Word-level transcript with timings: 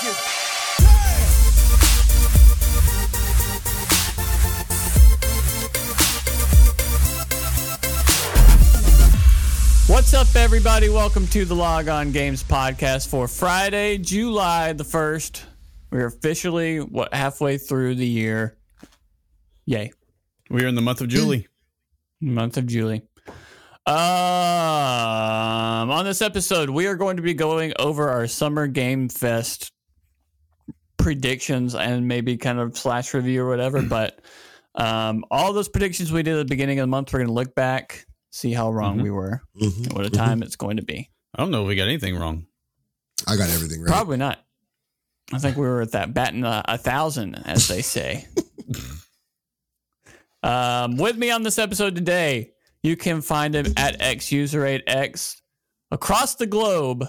What's 0.00 0.14
up, 10.14 10.34
everybody? 10.34 10.88
Welcome 10.88 11.26
to 11.26 11.44
the 11.44 11.54
Log 11.54 11.88
On 11.88 12.12
Games 12.12 12.42
podcast 12.42 13.08
for 13.08 13.28
Friday, 13.28 13.98
July 13.98 14.72
the 14.72 14.84
1st. 14.84 15.42
We're 15.90 16.06
officially, 16.06 16.78
what, 16.78 17.12
halfway 17.12 17.58
through 17.58 17.96
the 17.96 18.06
year. 18.06 18.56
Yay. 19.66 19.92
We're 20.48 20.68
in 20.68 20.76
the 20.76 20.80
month 20.80 21.02
of 21.02 21.08
July. 21.08 21.44
Month 22.22 22.56
of 22.56 22.66
July. 22.66 23.02
Um, 23.86 23.94
on 25.90 26.06
this 26.06 26.22
episode, 26.22 26.70
we 26.70 26.86
are 26.86 26.96
going 26.96 27.16
to 27.16 27.22
be 27.22 27.34
going 27.34 27.74
over 27.78 28.08
our 28.08 28.26
Summer 28.26 28.66
Game 28.66 29.10
Fest 29.10 29.72
predictions 31.02 31.74
and 31.74 32.06
maybe 32.06 32.36
kind 32.36 32.58
of 32.58 32.76
slash 32.78 33.14
review 33.14 33.42
or 33.42 33.48
whatever. 33.48 33.82
but 33.88 34.20
um, 34.74 35.24
all 35.30 35.52
those 35.52 35.68
predictions 35.68 36.12
we 36.12 36.22
did 36.22 36.34
at 36.34 36.38
the 36.38 36.44
beginning 36.44 36.78
of 36.78 36.84
the 36.84 36.88
month, 36.88 37.12
we're 37.12 37.20
going 37.20 37.28
to 37.28 37.32
look 37.34 37.54
back, 37.54 38.06
see 38.30 38.52
how 38.52 38.70
wrong 38.70 38.98
Mhm. 38.98 39.02
we 39.02 39.10
were, 39.10 39.42
Mhm. 39.60 39.84
and 39.84 39.92
what 39.92 40.06
a 40.06 40.10
time 40.10 40.42
it's 40.42 40.56
going 40.56 40.76
to 40.76 40.82
be. 40.84 41.10
I 41.34 41.42
don't 41.42 41.50
know 41.50 41.62
if 41.62 41.68
we 41.68 41.74
got 41.76 41.88
anything 41.88 42.16
wrong. 42.16 42.46
I 43.26 43.36
got 43.36 43.50
everything 43.50 43.82
right. 43.82 43.92
Probably 43.92 44.16
not. 44.16 44.38
I 45.32 45.38
think 45.38 45.56
we 45.56 45.62
were 45.62 45.82
at 45.82 45.92
that 45.92 46.12
batting 46.14 46.44
a, 46.44 46.62
a 46.66 46.78
thousand, 46.78 47.36
as 47.46 47.68
they 47.68 47.82
say. 47.82 48.26
um, 50.42 50.96
with 50.96 51.16
me 51.16 51.30
on 51.30 51.42
this 51.42 51.58
episode 51.58 51.94
today, 51.94 52.52
you 52.82 52.96
can 52.96 53.20
find 53.20 53.54
him 53.54 53.66
at 53.76 54.00
xuser8x 54.00 55.36
across 55.90 56.36
the 56.36 56.46
globe. 56.46 57.04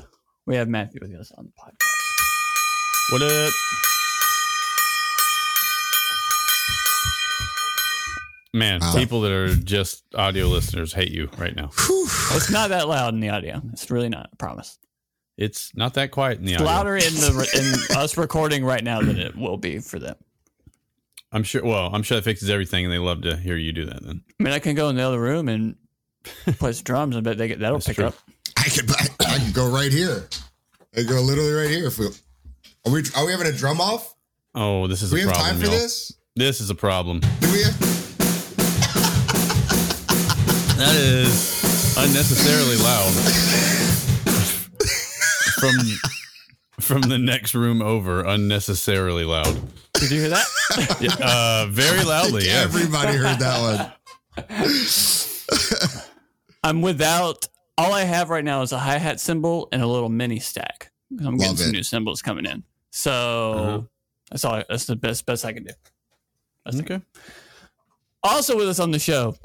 We 0.46 0.55
have 0.55 0.68
Matthew 0.68 0.99
with 1.02 1.13
us 1.16 1.32
on 1.38 1.46
the 1.46 1.52
podcast. 1.52 1.88
What 3.12 3.22
up? 3.22 3.52
Man, 8.54 8.80
Wow. 8.82 8.94
people 8.96 9.22
that 9.22 9.32
are 9.32 9.55
just 9.55 10.04
audio 10.16 10.48
listeners 10.48 10.94
hate 10.94 11.12
you 11.12 11.30
right 11.38 11.55
now. 11.55 11.72
Whew. 11.88 12.04
It's 12.32 12.50
not 12.50 12.70
that 12.70 12.88
loud 12.88 13.13
in 13.13 13.20
the 13.20 13.30
audio. 13.30 13.62
It's 13.74 13.90
really 13.91 14.10
not. 14.10 14.30
I 14.32 14.35
promise. 14.38 14.77
It's 15.38 15.72
not 15.76 15.94
that 15.96 16.12
quiet 16.12 16.40
in 16.40 16.46
the 16.46 16.54
It's 16.54 16.62
audio. 16.62 16.74
louder 16.74 16.96
in 16.98 17.13
the 17.16 17.88
in 17.91 17.98
us 17.98 18.18
recording 18.18 18.63
right 18.66 18.84
now 18.84 19.02
than 19.02 19.18
it 19.18 19.35
will 19.35 19.57
be 19.57 19.80
for 19.80 20.00
them. 20.00 20.16
I'm 21.32 21.44
sure. 21.44 21.63
Well, 21.63 21.90
I'm 21.94 22.04
sure 22.04 22.18
that 22.18 22.24
fixes 22.24 22.50
everything, 22.50 22.85
and 22.85 22.94
they 22.94 22.98
love 23.00 23.22
to 23.24 23.38
hear 23.38 23.55
you 23.57 23.72
do 23.72 23.85
that. 23.85 24.04
Then 24.05 24.22
I 24.40 24.44
mean, 24.44 24.54
I 24.54 24.60
can 24.60 24.76
go 24.76 24.90
in 24.90 24.96
the 24.98 25.04
other 25.04 25.20
room 25.20 25.48
and 25.50 25.76
play 26.60 26.74
some 26.74 26.84
drums. 26.84 27.16
I 27.16 27.22
bet 27.22 27.38
they 27.38 27.48
get 27.48 27.60
that'll 27.60 27.78
That's 27.78 27.88
pick 27.88 27.96
true. 27.98 28.05
up. 28.07 28.16
I 28.57 28.63
could 28.70 28.90
I, 28.91 29.07
I 29.35 29.40
could 29.40 29.54
go 29.54 29.70
right 29.70 29.91
here. 29.91 30.28
I 30.96 31.04
go 31.04 31.22
literally 31.22 31.52
right 31.54 31.70
here. 31.70 31.88
If 31.88 31.98
we, 32.00 32.07
are 32.85 32.91
we 32.91 33.04
are 33.15 33.26
we 33.26 33.32
having 33.32 33.48
a 33.48 33.51
drum 33.51 33.79
off? 33.82 34.13
oh, 34.55 34.87
this 34.87 35.01
is 35.01 35.10
Do 35.12 35.15
we 35.15 35.21
a 35.24 35.26
have 35.26 35.34
problem. 35.34 35.51
time 35.55 35.60
for 35.62 35.68
y'all. 35.71 35.79
this? 35.79 36.13
This 36.35 36.62
is 36.62 36.70
a 36.70 36.76
problem. 36.76 37.20
Do 37.20 37.51
we 37.51 37.63
have? 37.63 37.77
That 40.77 40.96
is 40.96 41.96
unnecessarily 41.98 42.77
loud. 42.77 43.12
from 45.60 45.76
from 46.79 47.01
the 47.04 47.18
next 47.20 47.54
room 47.54 47.82
over, 47.82 48.23
unnecessarily 48.26 49.23
loud. 49.26 49.55
Did 49.93 50.10
you 50.12 50.21
hear 50.21 50.29
that? 50.29 50.45
Yeah, 51.01 51.12
uh, 51.21 51.68
very 51.70 52.04
loudly. 52.04 52.45
Yeah. 52.48 52.62
Everybody 52.63 53.18
heard 53.18 53.40
that 53.40 53.60
one. 53.62 53.91
I'm 56.63 56.82
without. 56.82 57.48
All 57.77 57.93
I 57.93 58.04
have 58.04 58.29
right 58.29 58.43
now 58.43 58.62
is 58.62 58.71
a 58.71 58.77
hi 58.79 58.98
hat 58.98 59.20
cymbal 59.20 59.68
and 59.71 59.82
a 59.82 59.88
little 59.88 60.10
mini 60.10 60.40
stack. 60.40 60.91
I'm 61.12 61.35
getting 61.38 61.40
Love 61.40 61.60
some 61.60 61.70
it. 61.70 61.73
new 61.73 61.84
cymbals 61.84 62.21
coming 62.21 62.45
in, 62.45 62.63
so 62.92 63.54
Uh-huh. 63.54 63.82
that's 64.30 64.46
all. 64.46 64.64
That's 64.70 64.86
the 64.86 64.96
best 64.96 65.25
best 65.25 65.44
I 65.46 65.53
can 65.53 65.64
do. 65.64 65.74
Best 66.66 66.78
I 66.80 66.84
can- 66.84 66.96
Okay. 66.97 67.06
Also 68.24 68.56
with 68.56 68.69
us 68.69 68.79
on 68.79 68.91
the 68.91 69.00
show, 69.00 69.35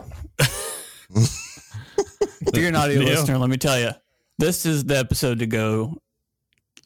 if 1.08 2.54
you're 2.54 2.68
an 2.68 2.76
audio 2.76 2.98
Neil. 3.00 3.08
listener, 3.08 3.38
let 3.38 3.48
me 3.48 3.56
tell 3.56 3.78
you, 3.80 3.90
this 4.38 4.66
is 4.66 4.84
the 4.84 4.98
episode 4.98 5.38
to 5.38 5.46
go 5.46 5.96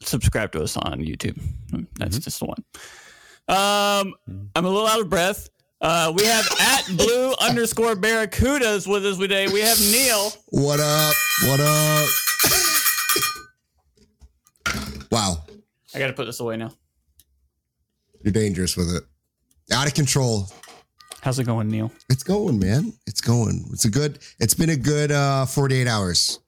subscribe 0.01 0.51
to 0.53 0.63
us 0.63 0.77
on 0.77 0.99
YouTube. 0.99 1.37
That's 1.97 2.15
Mm-hmm. 2.15 2.21
just 2.21 2.39
the 2.39 2.45
one. 2.45 2.63
Um, 3.49 4.13
I'm 4.55 4.63
a 4.65 4.69
little 4.69 4.87
out 4.87 5.01
of 5.01 5.09
breath. 5.09 5.49
Uh, 5.81 6.13
we 6.15 6.23
have 6.25 6.47
at 6.61 6.87
blue 6.95 7.33
underscore 7.41 7.95
barracudas 7.95 8.87
with 8.87 9.05
us 9.05 9.17
today. 9.17 9.47
We 9.47 9.59
have 9.61 9.79
Neil. 9.81 10.31
What 10.49 10.79
up? 10.79 11.13
What 11.47 11.59
up? 11.59 12.07
wow, 15.11 15.43
I 15.93 15.99
got 15.99 16.07
to 16.07 16.13
put 16.13 16.25
this 16.25 16.39
away 16.39 16.57
now. 16.57 16.71
you're 18.23 18.31
dangerous 18.31 18.77
with 18.77 18.93
it. 18.95 19.03
Out 19.73 19.87
of 19.87 19.93
control. 19.93 20.47
How's 21.21 21.37
it 21.39 21.43
going, 21.45 21.69
Neil? 21.69 21.91
It's 22.09 22.23
going, 22.23 22.59
man. 22.59 22.93
It's 23.07 23.21
going. 23.21 23.65
It's 23.71 23.85
a 23.85 23.89
good. 23.89 24.19
It's 24.39 24.53
been 24.53 24.69
a 24.71 24.75
good 24.75 25.11
uh, 25.11 25.45
48 25.45 25.87
hours. 25.87 26.39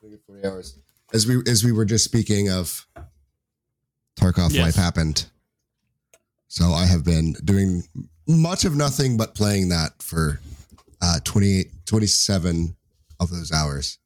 Been 0.00 0.10
good 0.10 0.20
48 0.26 0.44
hours. 0.46 0.78
As 1.12 1.26
we 1.26 1.42
as 1.46 1.64
we 1.64 1.72
were 1.72 1.84
just 1.84 2.04
speaking 2.04 2.50
of, 2.50 2.86
Tarkov 4.20 4.52
Yes. 4.52 4.62
life 4.64 4.74
happened. 4.76 5.26
So 6.48 6.66
I 6.72 6.86
have 6.86 7.04
been 7.04 7.34
doing 7.44 7.82
much 8.26 8.64
of 8.64 8.76
nothing 8.76 9.16
but 9.16 9.34
playing 9.34 9.68
that 9.70 10.02
for 10.02 10.40
uh, 11.02 11.18
28, 11.24 11.70
27 11.86 12.76
of 13.20 13.30
those 13.30 13.52
hours. 13.52 13.98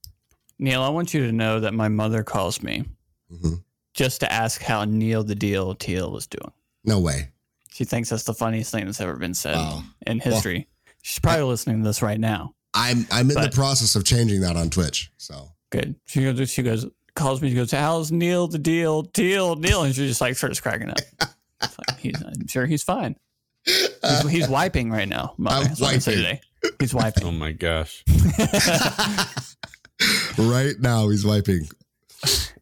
Neil, 0.58 0.82
I 0.82 0.88
want 0.90 1.12
you 1.14 1.26
to 1.26 1.32
know 1.32 1.60
that 1.60 1.72
my 1.74 1.88
mother 1.88 2.22
calls 2.22 2.62
me 2.62 2.84
Mhm. 3.32 3.62
Just 3.94 4.20
to 4.20 4.32
ask 4.32 4.62
how 4.62 4.84
Neil 4.84 5.22
the 5.25 5.34
Deal 5.34 5.75
Teal 5.75 6.16
is 6.16 6.26
doing. 6.26 6.53
No 6.84 6.98
way. 7.00 7.28
She 7.70 7.84
thinks 7.84 8.10
that's 8.10 8.25
the 8.25 8.34
funniest 8.34 8.70
thing 8.72 8.84
that's 8.86 9.00
ever 9.00 9.16
been 9.16 9.34
said 9.34 9.56
Wow. 9.56 9.82
in 10.06 10.20
history. 10.20 10.69
She's 11.03 11.19
probably 11.19 11.44
listening 11.44 11.82
to 11.82 11.88
this 11.88 12.03
right 12.03 12.20
now. 12.20 12.54
I'm 12.75 13.06
I'm 13.10 13.28
in 13.30 13.34
But- 13.34 13.50
the 13.50 13.54
process 13.54 13.97
of 13.97 14.04
changing 14.04 14.41
that 14.42 14.56
on 14.56 14.70
Twitch. 14.70 15.10
So 15.19 15.48
Good. 15.70 15.94
She 16.06 16.22
goes. 16.22 16.50
She 16.50 16.62
goes. 16.62 16.86
Calls 17.14 17.41
me. 17.42 17.48
She 17.50 17.54
goes. 17.54 17.70
How's 17.70 18.10
Neil 18.12 18.47
the 18.47 18.58
deal? 18.58 19.03
Deal. 19.03 19.56
Neil. 19.56 19.82
And 19.84 19.94
she 19.94 20.06
just 20.06 20.20
like 20.20 20.36
starts 20.36 20.60
cracking 20.60 20.91
up. 20.91 20.98
Like, 21.20 21.98
he's, 21.98 22.22
I'm 22.22 22.47
sure 22.47 22.66
he's 22.66 22.82
fine. 22.82 23.16
He's, 23.64 24.28
he's 24.28 24.48
wiping 24.48 24.91
right 24.91 25.09
now. 25.09 25.34
Mother. 25.38 25.56
I'm 25.56 25.62
That's 25.69 25.80
what 25.80 25.86
wiping. 25.94 26.00
today. 26.00 26.41
He's 26.78 26.92
wiping. 26.94 27.24
Oh 27.24 27.32
my 27.32 27.53
gosh. 27.53 28.04
right 30.38 30.74
now 30.80 31.09
he's 31.09 31.24
wiping. 31.24 31.69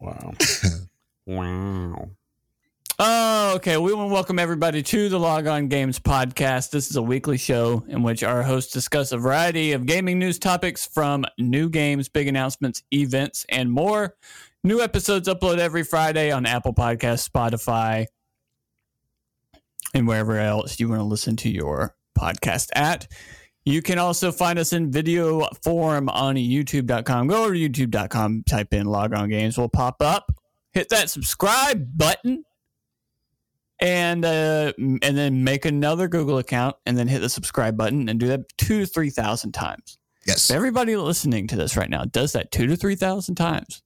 Wow. 0.00 0.32
wow. 1.30 2.10
Oh, 2.98 3.52
okay. 3.56 3.76
We 3.76 3.94
want 3.94 4.10
to 4.10 4.12
welcome 4.12 4.38
everybody 4.38 4.82
to 4.82 5.08
the 5.08 5.18
Log 5.18 5.46
On 5.46 5.68
Games 5.68 6.00
podcast. 6.00 6.70
This 6.70 6.90
is 6.90 6.96
a 6.96 7.02
weekly 7.02 7.38
show 7.38 7.84
in 7.88 8.02
which 8.02 8.24
our 8.24 8.42
hosts 8.42 8.72
discuss 8.72 9.12
a 9.12 9.16
variety 9.16 9.72
of 9.72 9.86
gaming 9.86 10.18
news 10.18 10.40
topics 10.40 10.84
from 10.84 11.24
new 11.38 11.70
games, 11.70 12.08
big 12.08 12.26
announcements, 12.26 12.82
events, 12.92 13.46
and 13.48 13.70
more. 13.70 14.16
New 14.64 14.80
episodes 14.80 15.28
upload 15.28 15.58
every 15.58 15.84
Friday 15.84 16.32
on 16.32 16.46
Apple 16.46 16.74
Podcasts, 16.74 17.28
Spotify, 17.28 18.06
and 19.94 20.06
wherever 20.08 20.36
else 20.36 20.80
you 20.80 20.88
want 20.88 21.00
to 21.00 21.04
listen 21.04 21.36
to 21.36 21.48
your 21.48 21.94
podcast 22.18 22.70
at. 22.74 23.06
You 23.64 23.82
can 23.82 23.98
also 23.98 24.32
find 24.32 24.58
us 24.58 24.72
in 24.72 24.90
video 24.90 25.46
form 25.62 26.08
on 26.08 26.34
youtube.com. 26.34 27.28
Go 27.28 27.44
over 27.44 27.54
to 27.54 27.68
youtube.com, 27.68 28.42
type 28.48 28.74
in 28.74 28.86
Log 28.86 29.14
On 29.14 29.28
Games, 29.28 29.56
will 29.56 29.68
pop 29.68 30.02
up. 30.02 30.32
Hit 30.72 30.88
that 30.90 31.10
subscribe 31.10 31.96
button 31.98 32.44
and 33.80 34.24
uh, 34.24 34.72
and 34.78 35.00
then 35.02 35.42
make 35.42 35.64
another 35.64 36.06
Google 36.08 36.38
account 36.38 36.76
and 36.86 36.96
then 36.96 37.08
hit 37.08 37.20
the 37.20 37.28
subscribe 37.28 37.76
button 37.76 38.08
and 38.08 38.20
do 38.20 38.28
that 38.28 38.56
two 38.56 38.80
to 38.80 38.86
three 38.86 39.10
thousand 39.10 39.52
times. 39.52 39.98
Yes. 40.26 40.50
If 40.50 40.56
everybody 40.56 40.94
listening 40.96 41.46
to 41.48 41.56
this 41.56 41.76
right 41.76 41.88
now 41.90 42.04
does 42.04 42.32
that 42.32 42.52
two 42.52 42.66
to 42.66 42.76
three 42.76 42.94
thousand 42.94 43.34
times, 43.36 43.82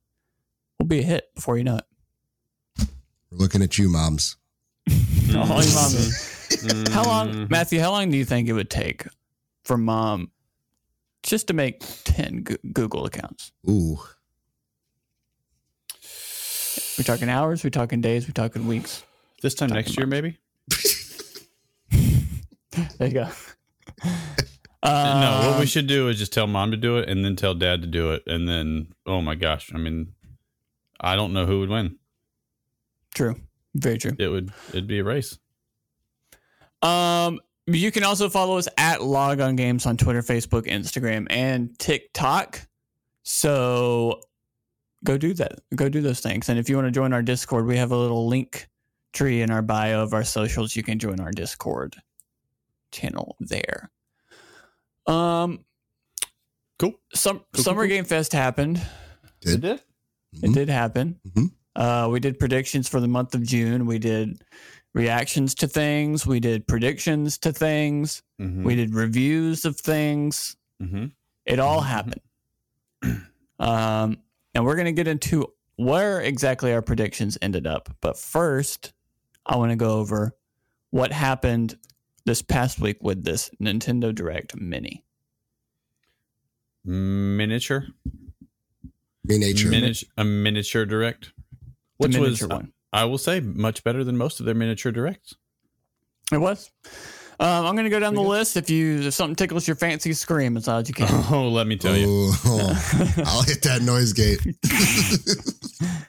we'll 0.79 0.89
be 0.89 0.99
a 1.01 1.05
hit 1.05 1.35
before 1.35 1.57
you 1.57 1.65
know 1.65 1.77
it. 1.79 2.89
We're 3.31 3.39
looking 3.39 3.63
at 3.63 3.79
you, 3.79 3.89
moms. 3.89 4.37
Oh, 5.37 5.61
your 5.61 5.75
mom 5.75 6.93
How 6.93 7.03
long, 7.05 7.33
Mm, 7.33 7.51
Matthew? 7.51 7.81
How 7.81 7.91
long 7.91 8.11
do 8.11 8.17
you 8.17 8.25
think 8.25 8.49
it 8.49 8.53
would 8.53 8.71
take 8.71 9.05
for 9.65 9.77
mom 9.77 10.31
just 11.25 11.49
to 11.49 11.55
make 11.55 11.83
ten 12.05 12.43
Google 12.43 13.07
accounts? 13.07 13.51
Ooh. 13.69 13.99
We 16.99 17.05
talking 17.05 17.29
hours? 17.29 17.65
We 17.65 17.71
talking 17.71 18.01
days? 18.01 18.27
We 18.27 18.33
talking 18.33 18.67
weeks? 18.67 19.05
This 19.43 19.55
time 19.55 19.71
next 19.71 19.97
year, 19.97 20.07
maybe? 20.07 20.39
There 22.99 23.07
you 23.07 23.15
go. 23.15 23.29
no, 24.83 25.41
what 25.45 25.57
we 25.59 25.63
Um, 25.63 25.67
should 25.67 25.87
do 25.87 26.09
is 26.09 26.19
just 26.19 26.33
tell 26.33 26.49
mom 26.49 26.73
to 26.73 26.77
do 26.77 26.99
it 26.99 27.09
and 27.09 27.25
then 27.25 27.37
tell 27.37 27.55
dad 27.55 27.83
to 27.83 27.87
do 27.87 28.11
it. 28.11 28.25
And 28.27 28.49
then, 28.49 28.89
oh 29.07 29.21
my 29.23 29.37
gosh. 29.37 29.71
I 29.73 29.79
mean, 29.79 30.13
I 31.01 31.15
don't 31.15 31.33
know 31.33 31.47
who 31.47 31.61
would 31.61 31.69
win. 31.69 31.99
True. 33.15 33.37
Very 33.77 33.99
true. 33.99 34.17
It 34.19 34.27
would, 34.27 34.53
it'd 34.71 34.89
be 34.89 34.99
a 34.99 35.05
race. 35.05 35.39
Um, 36.83 37.39
you 37.69 37.93
can 37.93 38.03
also 38.03 38.29
follow 38.29 38.59
us 38.59 38.67
at 38.77 39.03
Log 39.05 39.41
On 39.41 39.55
Games 39.55 39.87
on 39.87 39.97
Twitter, 39.97 40.23
Facebook, 40.23 40.67
Instagram, 40.67 41.29
and 41.31 41.79
TikTok. 41.79 42.61
So 43.23 44.21
go 45.05 45.17
do 45.19 45.35
that. 45.35 45.61
Go 45.75 45.89
do 45.89 46.01
those 46.01 46.21
things. 46.21 46.49
And 46.49 46.59
if 46.59 46.69
you 46.69 46.77
want 46.77 46.87
to 46.89 46.93
join 46.93 47.13
our 47.13 47.23
Discord, 47.23 47.67
we 47.67 47.77
have 47.77 47.93
a 47.93 47.97
little 47.97 48.27
link 48.27 48.69
tree 49.13 49.43
in 49.43 49.51
our 49.51 49.63
bio 49.63 50.03
of 50.03 50.13
our 50.15 50.25
socials. 50.25 50.75
You 50.75 50.83
can 50.83 50.99
join 50.99 51.21
our 51.21 51.31
Discord 51.31 51.97
channel 52.91 53.37
there. 53.41 53.91
Um, 55.07 55.65
Cool. 56.79 56.95
some 57.15 57.41
cool, 57.53 57.63
Summer 57.63 57.83
cool. 57.83 57.89
Game 57.89 58.05
Fest 58.05 58.33
happened. 58.33 58.81
Did. 59.41 59.61
did. 59.61 59.81
It 60.43 60.51
Mhm. 60.51 60.55
did 60.55 60.69
happen. 60.69 61.21
Mhm. 61.29 61.53
Uh, 61.77 62.09
we 62.11 62.19
did 62.21 62.39
predictions 62.39 62.89
for 62.89 62.99
the 63.01 63.07
month 63.09 63.35
of 63.35 63.43
June. 63.43 63.87
We 63.87 63.99
did 63.99 64.43
reactions 64.95 65.55
to 65.57 65.69
things. 65.69 66.27
We 66.27 66.41
did 66.41 66.67
predictions 66.67 67.37
to 67.39 67.53
things. 67.53 68.23
Mm-hmm. 68.41 68.65
We 68.65 68.75
did 68.77 68.95
reviews 68.95 69.65
of 69.65 69.79
things. 69.79 70.57
mm-hmm. 70.83 71.07
It 71.47 71.59
all 71.61 71.83
Mhm. 71.83 71.87
happened. 71.87 72.21
Um, 73.61 74.19
and 74.55 74.65
we're 74.65 74.77
going 74.77 74.87
to 74.87 74.93
get 74.93 75.09
into 75.09 75.53
where 75.77 76.21
exactly 76.21 76.73
our 76.73 76.83
predictions 76.83 77.37
ended 77.43 77.67
up. 77.67 77.89
But 78.01 78.17
first, 78.17 78.93
I 79.45 79.57
want 79.57 79.71
to 79.71 79.77
go 79.77 79.99
over 79.99 80.37
what 80.91 81.13
happened 81.13 81.77
this 82.25 82.43
past 82.43 82.81
week 82.81 82.99
with 83.01 83.25
this 83.25 83.51
Nintendo 83.61 84.15
Direct 84.15 84.57
Mini. 84.57 85.05
Miniature. 86.85 87.87
Miniature. 89.25 89.71
Miniature. 89.71 90.09
A 90.17 90.25
miniature 90.25 90.85
direct. 90.85 91.33
The 91.99 92.09
Which 92.09 92.17
was, 92.17 92.47
one. 92.47 92.73
I 92.93 93.05
will 93.05 93.19
say, 93.19 93.41
much 93.41 93.83
better 93.83 94.05
than 94.05 94.17
most 94.17 94.41
of 94.41 94.47
their 94.47 94.55
miniature 94.55 94.93
directs. 94.93 95.35
It 96.33 96.39
was. 96.39 96.71
Um, 97.41 97.67
I'm 97.67 97.75
going 97.75 97.85
to 97.85 97.91
go 97.91 97.99
down 98.01 98.15
the 98.15 98.23
list. 98.23 98.57
If 98.57 98.71
you 98.71 99.01
if 99.01 99.15
something 99.15 99.35
tickles 99.35 99.67
your 99.67 99.75
fancy, 99.77 100.13
scream 100.13 100.57
as 100.57 100.67
loud 100.69 100.83
as 100.83 100.89
you 100.89 100.95
can. 100.95 101.09
Oh, 101.35 101.49
let 101.49 101.67
me 101.67 101.77
tell 101.77 101.97
you. 101.97 102.07
Oh, 102.45 103.13
I'll 103.27 103.43
hit 103.43 103.63
that 103.63 103.81
noise 103.83 104.13
gate. 104.13 104.41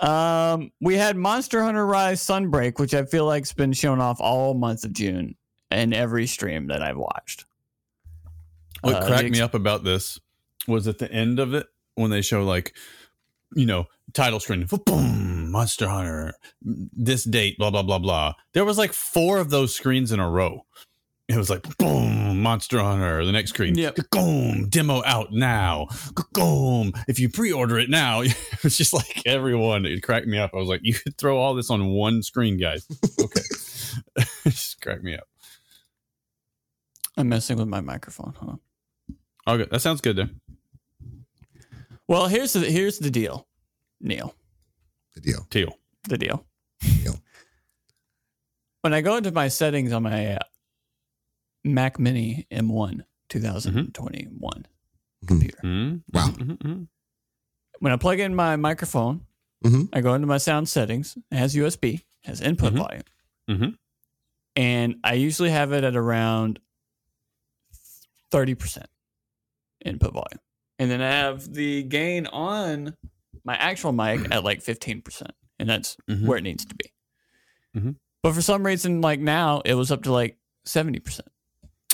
Um, 0.00 0.70
we 0.80 0.94
had 0.94 1.16
Monster 1.16 1.60
Hunter 1.62 1.84
Rise 1.84 2.20
Sunbreak, 2.20 2.78
which 2.78 2.94
I 2.94 3.04
feel 3.04 3.26
like's 3.26 3.52
been 3.52 3.72
shown 3.72 4.00
off 4.00 4.20
all 4.20 4.54
month 4.54 4.84
of 4.84 4.92
June 4.92 5.34
in 5.72 5.92
every 5.92 6.28
stream 6.28 6.68
that 6.68 6.82
I've 6.82 6.96
watched. 6.96 7.46
What 8.82 8.94
Uh, 8.94 9.06
cracked 9.08 9.24
the 9.24 9.30
me 9.30 9.40
up 9.40 9.54
about 9.54 9.82
this 9.82 10.20
was 10.68 10.86
at 10.86 10.98
the 10.98 11.10
end 11.10 11.40
of 11.40 11.52
it 11.52 11.66
when 11.96 12.12
they 12.12 12.22
show 12.22 12.44
like, 12.44 12.76
you 13.56 13.66
know, 13.66 13.86
title 14.14 14.40
screen, 14.40 14.66
boom, 14.84 15.50
Monster 15.50 15.88
Hunter, 15.88 16.34
this 16.62 17.24
date, 17.24 17.58
blah 17.58 17.70
blah 17.70 17.82
blah 17.82 17.98
blah. 17.98 18.34
There 18.54 18.64
was 18.64 18.78
like 18.78 18.92
four 18.92 19.38
of 19.38 19.50
those 19.50 19.74
screens 19.74 20.12
in 20.12 20.20
a 20.20 20.28
row. 20.28 20.64
It 21.28 21.36
was 21.36 21.50
like 21.50 21.76
boom, 21.76 22.40
Monster 22.42 22.78
Hunter. 22.80 23.24
The 23.26 23.32
next 23.32 23.50
screen, 23.50 23.76
Yep. 23.76 23.98
boom, 24.10 24.68
demo 24.70 25.02
out 25.04 25.30
now. 25.32 25.88
Boom, 26.32 26.92
if 27.06 27.18
you 27.20 27.28
pre-order 27.28 27.78
it 27.78 27.90
now, 27.90 28.20
it 28.22 28.34
was 28.62 28.78
just 28.78 28.94
like 28.94 29.22
everyone. 29.26 29.84
It 29.84 30.02
cracked 30.02 30.26
me 30.26 30.38
up. 30.38 30.52
I 30.54 30.56
was 30.56 30.68
like, 30.68 30.80
you 30.84 30.94
could 30.94 31.18
throw 31.18 31.36
all 31.36 31.54
this 31.54 31.70
on 31.70 31.88
one 31.88 32.22
screen, 32.22 32.56
guys. 32.56 32.86
Okay, 33.20 33.42
it 34.16 34.28
just 34.50 34.80
cracked 34.80 35.02
me 35.04 35.14
up. 35.16 35.24
I'm 37.16 37.28
messing 37.28 37.58
with 37.58 37.68
my 37.68 37.80
microphone. 37.80 38.32
Hold 38.38 38.58
on. 39.46 39.54
Okay, 39.60 39.68
that 39.70 39.80
sounds 39.80 40.00
good 40.00 40.16
then. 40.16 40.40
Well, 42.06 42.26
here's 42.28 42.52
the 42.54 42.60
here's 42.60 42.98
the 43.00 43.10
deal, 43.10 43.47
Neil. 44.00 44.34
the 45.14 45.20
deal. 45.20 45.46
Teal. 45.50 45.76
The 46.08 46.18
deal. 46.18 46.44
Deal. 46.80 47.16
When 48.82 48.94
I 48.94 49.00
go 49.00 49.16
into 49.16 49.32
my 49.32 49.48
settings 49.48 49.92
on 49.92 50.04
my 50.04 50.34
uh, 50.36 50.38
Mac 51.64 51.98
Mini 51.98 52.46
M1 52.50 53.00
2021 53.28 54.66
computer, 55.26 55.58
Mm-hmm. 55.64 55.96
Wow. 56.16 56.28
Mm-hmm. 56.28 56.82
when 57.80 57.92
I 57.92 57.96
plug 57.96 58.20
in 58.20 58.34
my 58.34 58.54
microphone, 58.56 59.26
Mhm. 59.64 59.88
I 59.92 60.00
go 60.00 60.14
into 60.14 60.28
my 60.28 60.38
sound 60.38 60.68
settings. 60.68 61.18
It 61.32 61.36
has 61.36 61.54
USB, 61.56 62.04
has 62.22 62.40
input 62.40 62.72
Mhm. 62.74 62.78
volume, 63.48 63.78
and 64.54 64.96
I 65.02 65.14
usually 65.14 65.50
have 65.50 65.72
it 65.72 65.82
at 65.82 65.96
around 65.96 66.60
thirty 68.30 68.54
percent 68.54 68.88
input 69.84 70.12
volume, 70.12 70.40
and 70.78 70.88
then 70.90 71.02
I 71.02 71.10
have 71.10 71.52
the 71.52 71.82
gain 71.82 72.26
on 72.28 72.96
my 73.48 73.56
actual 73.56 73.92
mic 73.92 74.30
at 74.30 74.44
like 74.44 74.62
fifteen 74.62 75.00
percent, 75.02 75.32
and 75.58 75.68
that's 75.68 75.96
Mhm. 76.08 76.26
where 76.26 76.36
it 76.38 76.42
needs 76.42 76.64
to 76.66 76.74
be. 76.74 76.92
Mhm. 77.76 77.96
But 78.22 78.34
for 78.34 78.42
some 78.42 78.64
reason, 78.64 79.00
like 79.00 79.20
now, 79.20 79.60
it 79.64 79.74
was 79.74 79.90
up 79.90 80.02
to 80.04 80.12
like 80.12 80.36
seventy 80.64 81.00
percent. 81.00 81.28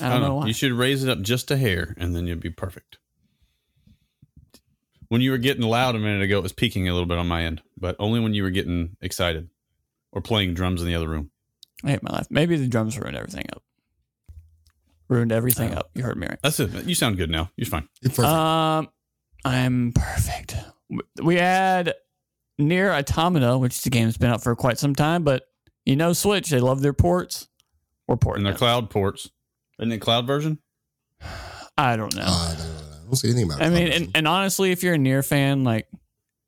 I 0.03 0.09
don't, 0.09 0.23
know 0.23 0.35
why. 0.35 0.47
You 0.49 0.53
should 0.53 0.73
raise 0.73 1.05
it 1.05 1.09
up 1.11 1.21
just 1.23 1.51
a 1.53 1.57
hair, 1.57 1.95
and 1.97 2.17
then 2.17 2.27
you'd 2.27 2.41
be 2.41 2.51
perfect. 2.51 2.99
When 5.09 5.21
you 5.21 5.31
were 5.31 5.39
getting 5.39 5.63
loud 5.63 5.95
a 5.95 5.99
minute 6.01 6.23
ago, 6.23 6.39
it 6.39 6.43
was 6.43 6.53
peaking 6.53 6.89
a 6.89 6.93
little 6.93 7.07
bit 7.07 7.19
on 7.19 7.29
my 7.29 7.45
end, 7.45 7.63
but 7.79 7.95
only 8.01 8.19
when 8.19 8.35
you 8.35 8.43
were 8.43 8.51
getting 8.51 8.97
excited 9.01 9.49
or 10.11 10.21
playing 10.21 10.55
drums 10.55 10.81
in 10.81 10.89
the 10.89 10.95
other 10.97 11.09
room. 11.09 11.31
I 11.85 11.91
hate 11.93 12.03
my 12.03 12.11
life. 12.11 12.27
Maybe 12.31 12.57
the 12.57 12.67
drums 12.67 12.99
ruined 12.99 13.17
everything 13.17 13.47
up. 13.55 13.63
Ruined 15.09 15.31
everything 15.31 15.73
Oh. 15.75 15.79
up. 15.79 15.91
You 15.95 16.03
heard 16.03 16.17
me 16.17 16.27
right. 16.27 16.39
That's 16.43 16.59
it. 16.59 16.87
You 16.87 16.95
sound 16.97 17.17
good 17.19 17.31
now. 17.31 17.51
You're 17.57 17.67
fine. 17.67 17.89
You're 18.01 18.11
perfect. 18.11 18.27
Um, 18.27 18.89
I'm 19.45 19.93
perfect. 19.93 20.57
We 21.23 21.37
had 21.37 21.95
NieR 22.61 22.97
Automata, 22.97 23.59
which 23.59 23.83
the 23.83 23.91
game's 23.91 24.17
been 24.17 24.31
out 24.31 24.43
for 24.43 24.55
quite 24.57 24.79
some 24.79 24.95
time, 24.95 25.25
but 25.25 25.43
you 25.85 25.97
know, 25.97 26.13
Switch, 26.13 26.49
they 26.51 26.61
love 26.61 26.81
their 26.83 26.93
ports. 26.93 27.49
We're 28.09 28.17
porting. 28.17 28.41
And 28.41 28.47
their 28.47 28.59
cloud 28.59 28.91
ports. 28.91 29.31
Isn't 29.79 29.93
it 29.93 29.99
cloud 29.99 30.27
version? 30.27 30.59
I 31.77 31.97
don't 31.97 32.15
know. 32.15 32.23
Uh, 32.27 32.53
I, 32.53 32.55
don't, 32.57 32.67
I 32.67 33.05
don't 33.07 33.17
see 33.17 33.29
anything 33.29 33.45
about. 33.47 33.63
I 33.63 33.71
mean, 33.71 33.89
and, 33.89 34.11
and 34.15 34.29
honestly, 34.29 34.71
if 34.73 34.83
you're 34.83 34.95
a 34.95 34.99
NieR 34.99 35.27
fan, 35.27 35.65
like, 35.65 35.87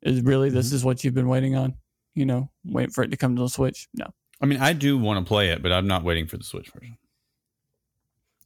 is 0.03 0.21
really 0.23 0.51
this 0.51 0.67
Mm-hmm. 0.69 0.77
is 0.77 0.85
what 0.85 1.03
you've 1.05 1.15
been 1.15 1.29
waiting 1.29 1.57
on? 1.57 1.75
You 2.15 2.27
know, 2.27 2.51
waiting 2.65 2.93
for 2.93 3.03
it 3.05 3.11
to 3.11 3.17
come 3.17 3.37
to 3.37 3.43
the 3.43 3.49
Switch? 3.49 3.89
No. 3.95 4.07
I 4.41 4.47
mean, 4.47 4.61
I 4.61 4.73
do 4.75 4.97
want 4.99 5.25
to 5.25 5.29
play 5.29 5.49
it, 5.51 5.63
but 5.63 5.73
I'm 5.73 5.87
not 5.87 6.05
waiting 6.05 6.27
for 6.27 6.37
the 6.37 6.45
Switch 6.45 6.71
version. 6.71 6.97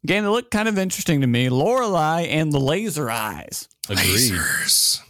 Game 0.06 0.24
that 0.24 0.30
looked 0.30 0.50
kind 0.50 0.68
of 0.68 0.78
interesting 0.78 1.20
to 1.20 1.26
me 1.26 1.50
Lorelei 1.50 2.22
and 2.22 2.50
the 2.50 2.58
Laser 2.60 3.10
Eyes. 3.10 3.68
Agreed. 3.88 4.06
lasers. 4.32 5.00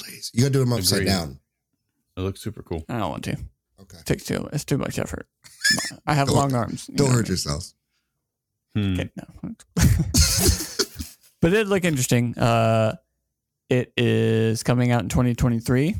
Quad 0.00 0.10
lasers. 0.12 0.30
You 0.34 0.40
gotta 0.42 0.52
do 0.52 0.58
them 0.60 0.72
upside 0.72 0.98
Agreed. 1.00 1.10
down. 1.10 1.38
It 2.16 2.20
looks 2.22 2.40
super 2.40 2.62
cool. 2.62 2.84
I 2.88 2.98
don't 2.98 3.10
want 3.10 3.24
to. 3.24 3.36
Okay. 3.80 3.98
takes 4.04 4.24
too, 4.24 4.48
it's 4.52 4.64
too 4.64 4.76
much 4.78 4.98
effort. 4.98 5.26
I 6.06 6.14
have 6.14 6.28
long 6.28 6.54
arms. 6.54 6.88
you 6.88 6.96
Don't 6.96 7.08
know 7.08 7.12
hurt 7.14 7.28
what 7.28 7.28
I 7.28 7.30
mean? 7.30 7.30
yourselves. 7.30 7.74
Hmm. 8.74 8.92
Okay, 9.00 9.10
no. 9.16 9.54
but 11.40 11.52
it 11.52 11.56
did 11.56 11.68
look 11.68 11.84
interesting. 11.84 12.36
Uh, 12.36 12.96
it 13.70 13.92
is 13.96 14.62
coming 14.62 14.90
out 14.90 15.02
in 15.02 15.08
2023. 15.08 15.94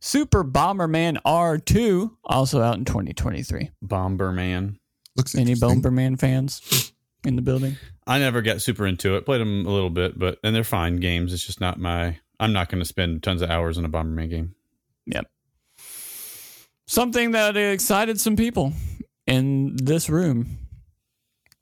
Super 0.00 0.42
Bomberman 0.44 1.18
R2 1.24 2.10
also 2.24 2.60
out 2.60 2.76
in 2.76 2.84
2023. 2.84 3.70
Bomberman. 3.84 4.76
Looks 5.16 5.34
Any 5.34 5.52
interesting. 5.52 5.82
Bomberman 5.82 6.18
fans 6.18 6.92
in 7.24 7.36
the 7.36 7.42
building? 7.42 7.76
I 8.06 8.18
never 8.18 8.42
got 8.42 8.60
super 8.62 8.86
into 8.86 9.16
it. 9.16 9.24
Played 9.24 9.40
them 9.40 9.66
a 9.66 9.70
little 9.70 9.90
bit, 9.90 10.18
but 10.18 10.38
and 10.42 10.54
they're 10.54 10.64
fine 10.64 10.96
games. 10.96 11.32
It's 11.32 11.44
just 11.44 11.60
not 11.60 11.78
my. 11.78 12.18
I'm 12.40 12.52
not 12.52 12.68
going 12.68 12.80
to 12.80 12.84
spend 12.84 13.22
tons 13.22 13.42
of 13.42 13.50
hours 13.50 13.78
in 13.78 13.84
a 13.84 13.88
Bomberman 13.88 14.30
game. 14.30 14.54
Yep. 15.06 15.26
Something 16.86 17.32
that 17.32 17.56
excited 17.56 18.20
some 18.20 18.36
people 18.36 18.72
in 19.26 19.76
this 19.76 20.08
room. 20.10 20.58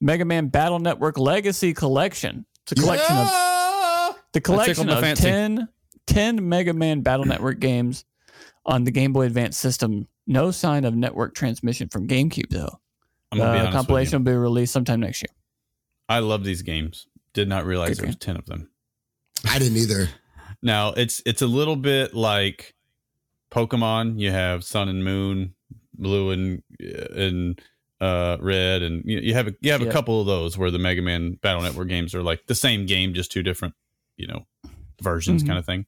Mega 0.01 0.25
Man 0.25 0.49
Battle 0.49 0.79
Network 0.79 1.19
Legacy 1.19 1.75
Collection. 1.75 2.47
It's 2.63 2.73
a 2.73 2.75
collection 2.77 3.17
of 3.17 4.17
the 4.33 4.41
collection 4.41 4.89
of 4.89 5.01
fancy. 5.01 5.25
10, 5.25 5.69
10 6.07 6.49
Mega 6.49 6.73
Man 6.73 7.03
Battle 7.03 7.27
Network 7.27 7.61
games 7.61 8.05
on 8.65 8.85
the 8.85 8.91
Game 8.91 9.13
Boy 9.13 9.27
Advance 9.27 9.57
system. 9.57 10.09
No 10.27 10.51
sign 10.51 10.85
of 10.85 10.95
network 10.95 11.35
transmission 11.35 11.89
from 11.89 12.07
GameCube, 12.09 12.49
though. 12.51 12.81
I'm 13.33 13.39
gonna 13.39 13.53
be 13.53 13.59
The 13.59 13.65
honest 13.67 13.77
compilation 13.77 14.19
will 14.25 14.33
be 14.33 14.37
released 14.37 14.73
sometime 14.73 15.01
next 15.01 15.23
year. 15.23 15.31
I 16.09 16.21
love 16.21 16.45
these 16.45 16.63
games. 16.63 17.07
Did 17.35 17.49
not 17.49 17.65
realize 17.67 17.91
Good 17.91 17.99
there 17.99 18.07
was 18.07 18.17
game. 18.17 18.21
ten 18.21 18.37
of 18.37 18.47
them. 18.47 18.71
I 19.49 19.59
didn't 19.59 19.77
either. 19.77 20.09
Now 20.63 20.89
it's 20.93 21.23
it's 21.27 21.43
a 21.43 21.47
little 21.47 21.77
bit 21.77 22.15
like 22.15 22.75
Pokemon. 23.51 24.19
You 24.19 24.31
have 24.31 24.65
Sun 24.65 24.89
and 24.89 25.03
Moon, 25.05 25.55
Blue 25.95 26.31
and 26.31 26.63
and 26.81 27.61
uh, 28.01 28.37
Red, 28.41 28.83
and 28.83 29.03
you, 29.05 29.19
you 29.21 29.35
have 29.35 29.49
a, 29.49 29.55
you 29.61 29.73
have 29.73 29.81
Yep. 29.83 29.91
a 29.91 29.93
couple 29.93 30.21
of 30.21 30.27
those 30.27 30.57
where 30.57 30.71
the 30.71 30.79
Mega 30.79 31.03
Man 31.03 31.33
Battle 31.43 31.63
Network 31.63 31.89
games 31.89 32.15
are 32.15 32.23
like 32.23 32.47
the 32.47 32.55
same 32.55 32.87
game, 32.87 33.13
just 33.15 33.31
two 33.33 33.43
different 33.43 33.75
you 34.17 34.27
know 34.27 34.47
versions, 35.03 35.43
Mhm. 35.43 35.47
kind 35.47 35.59
of 35.59 35.67
thing. 35.67 35.87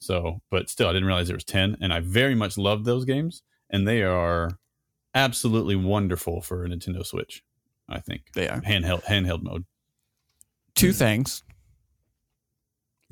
So, 0.00 0.40
but 0.50 0.68
still, 0.68 0.88
I 0.88 0.92
didn't 0.92 1.06
realize 1.06 1.28
there 1.28 1.36
was 1.36 1.44
ten, 1.44 1.76
and 1.80 1.92
I 1.92 2.00
very 2.00 2.34
much 2.34 2.58
love 2.58 2.84
those 2.84 3.04
games, 3.04 3.42
and 3.70 3.86
they 3.86 4.02
are 4.02 4.58
absolutely 5.14 5.76
wonderful 5.76 6.40
for 6.40 6.64
a 6.64 6.68
Nintendo 6.68 7.04
Switch. 7.06 7.42
I 7.88 8.00
think 8.00 8.32
They 8.34 8.48
are. 8.48 8.60
handheld 8.62 9.04
handheld 9.04 9.42
mode. 9.42 9.64
Two 10.74 10.92
things. 10.92 11.42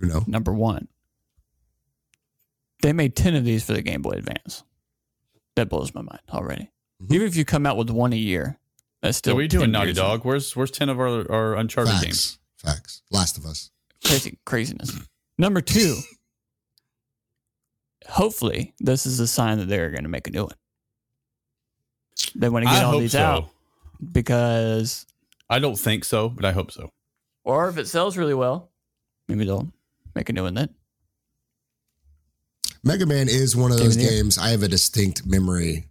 You 0.03 0.09
know. 0.09 0.25
Number 0.27 0.53
one, 0.53 0.89
they 2.83 2.93
made 2.93 3.15
10 3.17 3.35
of 3.37 3.45
these 3.45 3.65
for 3.65 3.73
the 3.73 3.83
Game 3.83 4.03
Boy 4.03 4.11
Advance. 4.13 4.65
That 5.57 5.69
blows 5.69 5.95
my 5.95 6.01
mind 6.03 6.21
already. 6.31 6.71
Mhm. 7.03 7.15
Even 7.15 7.27
if 7.29 7.37
you 7.37 7.45
come 7.45 7.67
out 7.67 7.77
with 7.77 7.91
one 7.91 8.13
a 8.13 8.17
year, 8.17 8.59
that's 9.01 9.19
So 9.19 9.19
still. 9.19 9.35
what 9.35 9.41
are 9.41 9.43
you 9.43 9.49
doing, 9.49 9.63
10 9.67 9.73
Naughty 9.73 9.87
years 9.89 9.97
Dog? 9.99 10.25
Where's 10.25 10.57
where's 10.57 10.71
ten 10.71 10.89
of 10.89 10.99
our 10.99 11.31
our 11.31 11.55
Uncharted 11.57 11.95
games? 12.03 12.39
Facts. 12.57 12.73
Facts. 12.75 13.03
Last 13.11 13.39
of 13.39 13.47
Us. 13.47 13.71
crazy 14.05 14.39
craziness. 14.45 14.93
Number 15.39 15.61
two, 15.61 15.97
hopefully 18.09 18.75
this 18.81 19.07
is 19.07 19.21
a 19.21 19.27
sign 19.27 19.59
that 19.59 19.67
they're 19.69 19.91
going 19.91 20.03
to 20.05 20.09
make 20.09 20.27
a 20.27 20.31
new 20.31 20.45
one. 20.45 20.55
They 22.35 22.49
want 22.49 22.65
to 22.65 22.71
I 22.71 22.75
get 22.77 22.85
all 22.85 22.99
these 22.99 23.13
so. 23.13 23.21
out 23.23 23.49
because, 24.13 25.07
I 25.51 25.59
don't 25.59 25.79
think 25.79 26.05
so, 26.05 26.29
but 26.29 26.45
I 26.45 26.53
hope 26.53 26.71
so. 26.73 26.91
or 27.45 27.69
if 27.69 27.77
it 27.79 27.89
sells 27.89 28.17
really 28.17 28.35
well, 28.35 28.71
maybe 29.29 29.45
they'll 29.45 29.73
make 30.15 30.29
a 30.29 30.33
new 30.33 30.43
one 30.43 30.55
then. 30.55 30.69
Mega 32.85 33.07
Man 33.07 33.29
is 33.29 33.55
one 33.55 33.71
of 33.71 33.79
Game 33.79 33.87
those 33.87 33.97
of 33.97 34.03
games 34.03 34.39
I 34.39 34.49
have 34.49 34.63
a 34.63 34.69
distinct 34.69 35.25
memory 35.27 35.87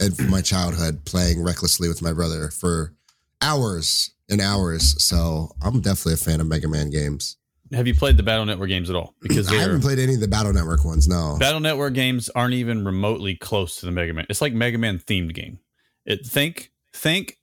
of 0.00 0.18
my 0.30 0.40
childhood 0.40 1.04
playing 1.04 1.42
recklessly 1.42 1.88
with 1.88 2.00
my 2.02 2.12
brother 2.12 2.50
for 2.50 2.94
hours 3.42 4.12
and 4.30 4.40
hours. 4.40 5.02
So 5.02 5.50
I'm 5.60 5.80
definitely 5.80 6.14
a 6.14 6.16
fan 6.18 6.40
of 6.40 6.46
Mega 6.46 6.68
Man 6.68 6.90
games. 6.90 7.36
Have 7.72 7.86
you 7.86 7.94
played 7.94 8.16
the 8.16 8.22
Battle 8.22 8.46
Network 8.46 8.68
games 8.70 8.88
at 8.88 8.96
all? 8.96 9.14
Because 9.20 9.48
I 9.52 9.56
haven't 9.56 9.82
played 9.82 9.98
any 9.98 10.14
of 10.14 10.20
the 10.20 10.28
Battle 10.28 10.52
Network 10.52 10.84
ones. 10.84 11.06
No. 11.06 11.36
Battle 11.38 11.60
Network 11.60 11.92
games 11.92 12.30
aren't 12.30 12.54
even 12.54 12.84
remotely 12.84 13.34
close 13.34 13.76
to 13.76 13.86
the 13.86 13.92
Mega 13.92 14.14
Man. 14.14 14.24
It's 14.30 14.40
like 14.40 14.54
Mega 14.54 14.78
Man 14.78 14.98
themed 14.98 15.34
game. 15.34 15.58
It 16.06 16.24
think 16.24 16.70
think 16.94 17.36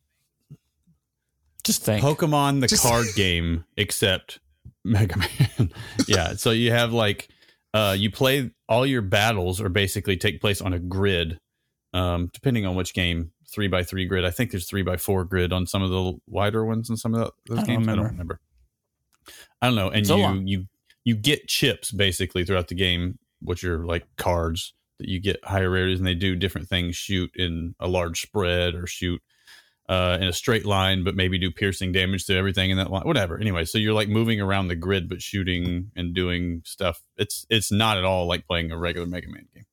Just 1.64 1.84
think. 1.84 2.04
Pokemon 2.04 2.62
the 2.62 2.68
Just- 2.68 2.82
card 2.84 3.06
game 3.16 3.66
except 3.78 4.40
Mega 4.86 5.18
Man. 5.18 5.72
yeah, 6.08 6.34
so 6.36 6.52
you 6.52 6.72
have 6.72 6.94
like 6.94 7.28
uh 7.74 7.96
you 7.98 8.12
play 8.12 8.52
all 8.70 8.86
your 8.86 9.02
battles 9.02 9.60
are 9.60 9.70
basically 9.70 10.16
take 10.16 10.40
place 10.40 10.62
on 10.62 10.74
a 10.74 10.80
grid. 10.80 11.40
Um 11.94 12.30
depending 12.34 12.66
on 12.66 12.76
which 12.76 12.94
game, 12.94 13.32
3 13.54 13.68
by 13.68 13.84
3 13.84 14.06
grid. 14.06 14.26
I 14.26 14.32
think 14.32 14.52
there's 14.52 14.68
3 14.70 14.84
by 14.84 14.98
4 14.98 15.26
grid 15.26 15.52
on 15.52 15.66
some 15.68 15.82
of 15.82 15.90
the 15.90 16.14
wider 16.28 16.66
ones 16.66 16.90
and 16.90 17.00
some 17.00 17.14
of 17.14 17.20
the, 17.22 17.32
those 17.54 17.64
I 17.64 17.68
games. 17.68 17.88
I 17.88 17.96
don't 17.96 18.06
remember. 18.06 18.40
I 19.62 19.68
don't 19.68 19.76
know. 19.76 19.90
And 19.90 20.06
So 20.06 20.16
you 20.16 20.22
long. 20.22 20.48
you 20.48 20.66
you 21.04 21.16
get 21.16 21.48
chips 21.48 21.92
basically 21.92 22.46
throughout 22.46 22.68
the 22.68 22.76
game, 22.76 23.20
which 23.42 23.64
are 23.64 23.86
like 23.86 24.06
cards 24.18 24.74
that 25.00 25.10
you 25.10 25.20
get 25.20 25.44
higher 25.44 25.70
rarities 25.70 26.00
and 26.00 26.08
they 26.08 26.16
do 26.16 26.36
different 26.36 26.68
things, 26.68 26.96
shoot 26.96 27.32
in 27.36 27.76
a 27.80 27.88
large 27.88 28.22
spread 28.22 28.76
or 28.76 28.88
shoot 28.88 29.22
uh, 29.88 30.18
in 30.20 30.28
a 30.28 30.34
straight 30.34 30.66
line, 30.66 31.04
but 31.04 31.16
maybe 31.16 31.38
do 31.38 31.52
piercing 31.52 31.92
damage 31.92 32.26
to 32.26 32.36
everything 32.36 32.72
in 32.72 32.78
that 32.78 32.90
line. 32.90 33.04
Whatever. 33.04 33.40
Anyway, 33.40 33.66
so 33.66 33.78
you're 33.78 33.94
like 33.94 34.10
moving 34.10 34.42
around 34.42 34.68
the 34.68 34.76
grid, 34.76 35.08
but 35.08 35.22
shooting 35.22 35.92
and 35.96 36.14
doing 36.16 36.62
stuff. 36.66 37.02
It's 37.18 37.46
it's 37.50 37.72
not 37.72 37.98
at 37.98 38.04
all 38.06 38.28
like 38.28 38.48
playing 38.48 38.72
a 38.72 38.78
regular 38.78 39.06
Mega 39.08 39.28
Man 39.30 39.48
game. 39.54 39.66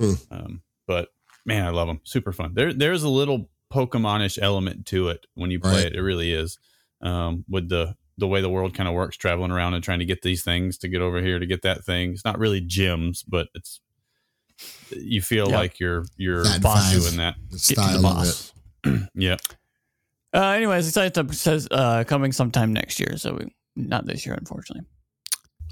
Hmm. 0.00 0.34
Um, 0.34 0.62
but 0.86 1.08
man, 1.46 1.64
I 1.64 1.70
love 1.70 1.88
them. 1.88 2.00
Super 2.04 2.32
fun. 2.32 2.52
There 2.54 2.72
there's 2.72 3.02
a 3.04 3.08
little 3.08 3.48
Pokemonish 3.72 4.38
element 4.40 4.86
to 4.86 5.08
it 5.08 5.26
when 5.34 5.50
you 5.50 5.58
play 5.60 5.72
Right. 5.84 5.86
it. 5.86 5.94
It 5.94 6.02
really 6.02 6.32
is. 6.32 6.58
Um, 7.00 7.44
with 7.48 7.68
the 7.68 7.96
the 8.16 8.28
way 8.28 8.40
the 8.40 8.48
world 8.50 8.74
kind 8.74 8.88
of 8.88 8.94
works, 8.94 9.16
traveling 9.16 9.50
around 9.50 9.74
and 9.74 9.82
trying 9.82 9.98
to 9.98 10.04
get 10.04 10.22
these 10.22 10.44
things 10.44 10.78
to 10.78 10.88
get 10.88 11.00
over 11.00 11.20
here 11.20 11.38
to 11.40 11.46
get 11.46 11.62
that 11.62 11.84
thing. 11.84 12.12
It's 12.12 12.24
not 12.24 12.38
really 12.38 12.60
gyms, 12.60 13.24
but 13.26 13.48
it's 13.54 13.80
you 14.90 15.20
feel 15.20 15.48
Yeah. 15.50 15.56
like 15.58 15.80
you're 15.80 16.04
you're 16.16 16.44
doing 16.44 17.16
that. 17.16 17.34
the 17.50 17.58
style 17.58 18.06
of 18.06 18.28
it. 18.28 18.52
Boss. 18.84 18.98
Yeah. 19.14 19.36
Uh, 20.34 20.48
anyways, 20.48 20.88
excited 20.88 21.14
to 21.28 21.32
says 21.34 21.68
uh, 21.70 22.02
coming 22.04 22.32
sometime 22.32 22.72
next 22.72 22.98
year. 22.98 23.16
So 23.16 23.34
we, 23.34 23.54
not 23.76 24.04
this 24.04 24.26
year, 24.26 24.34
unfortunately. 24.34 24.84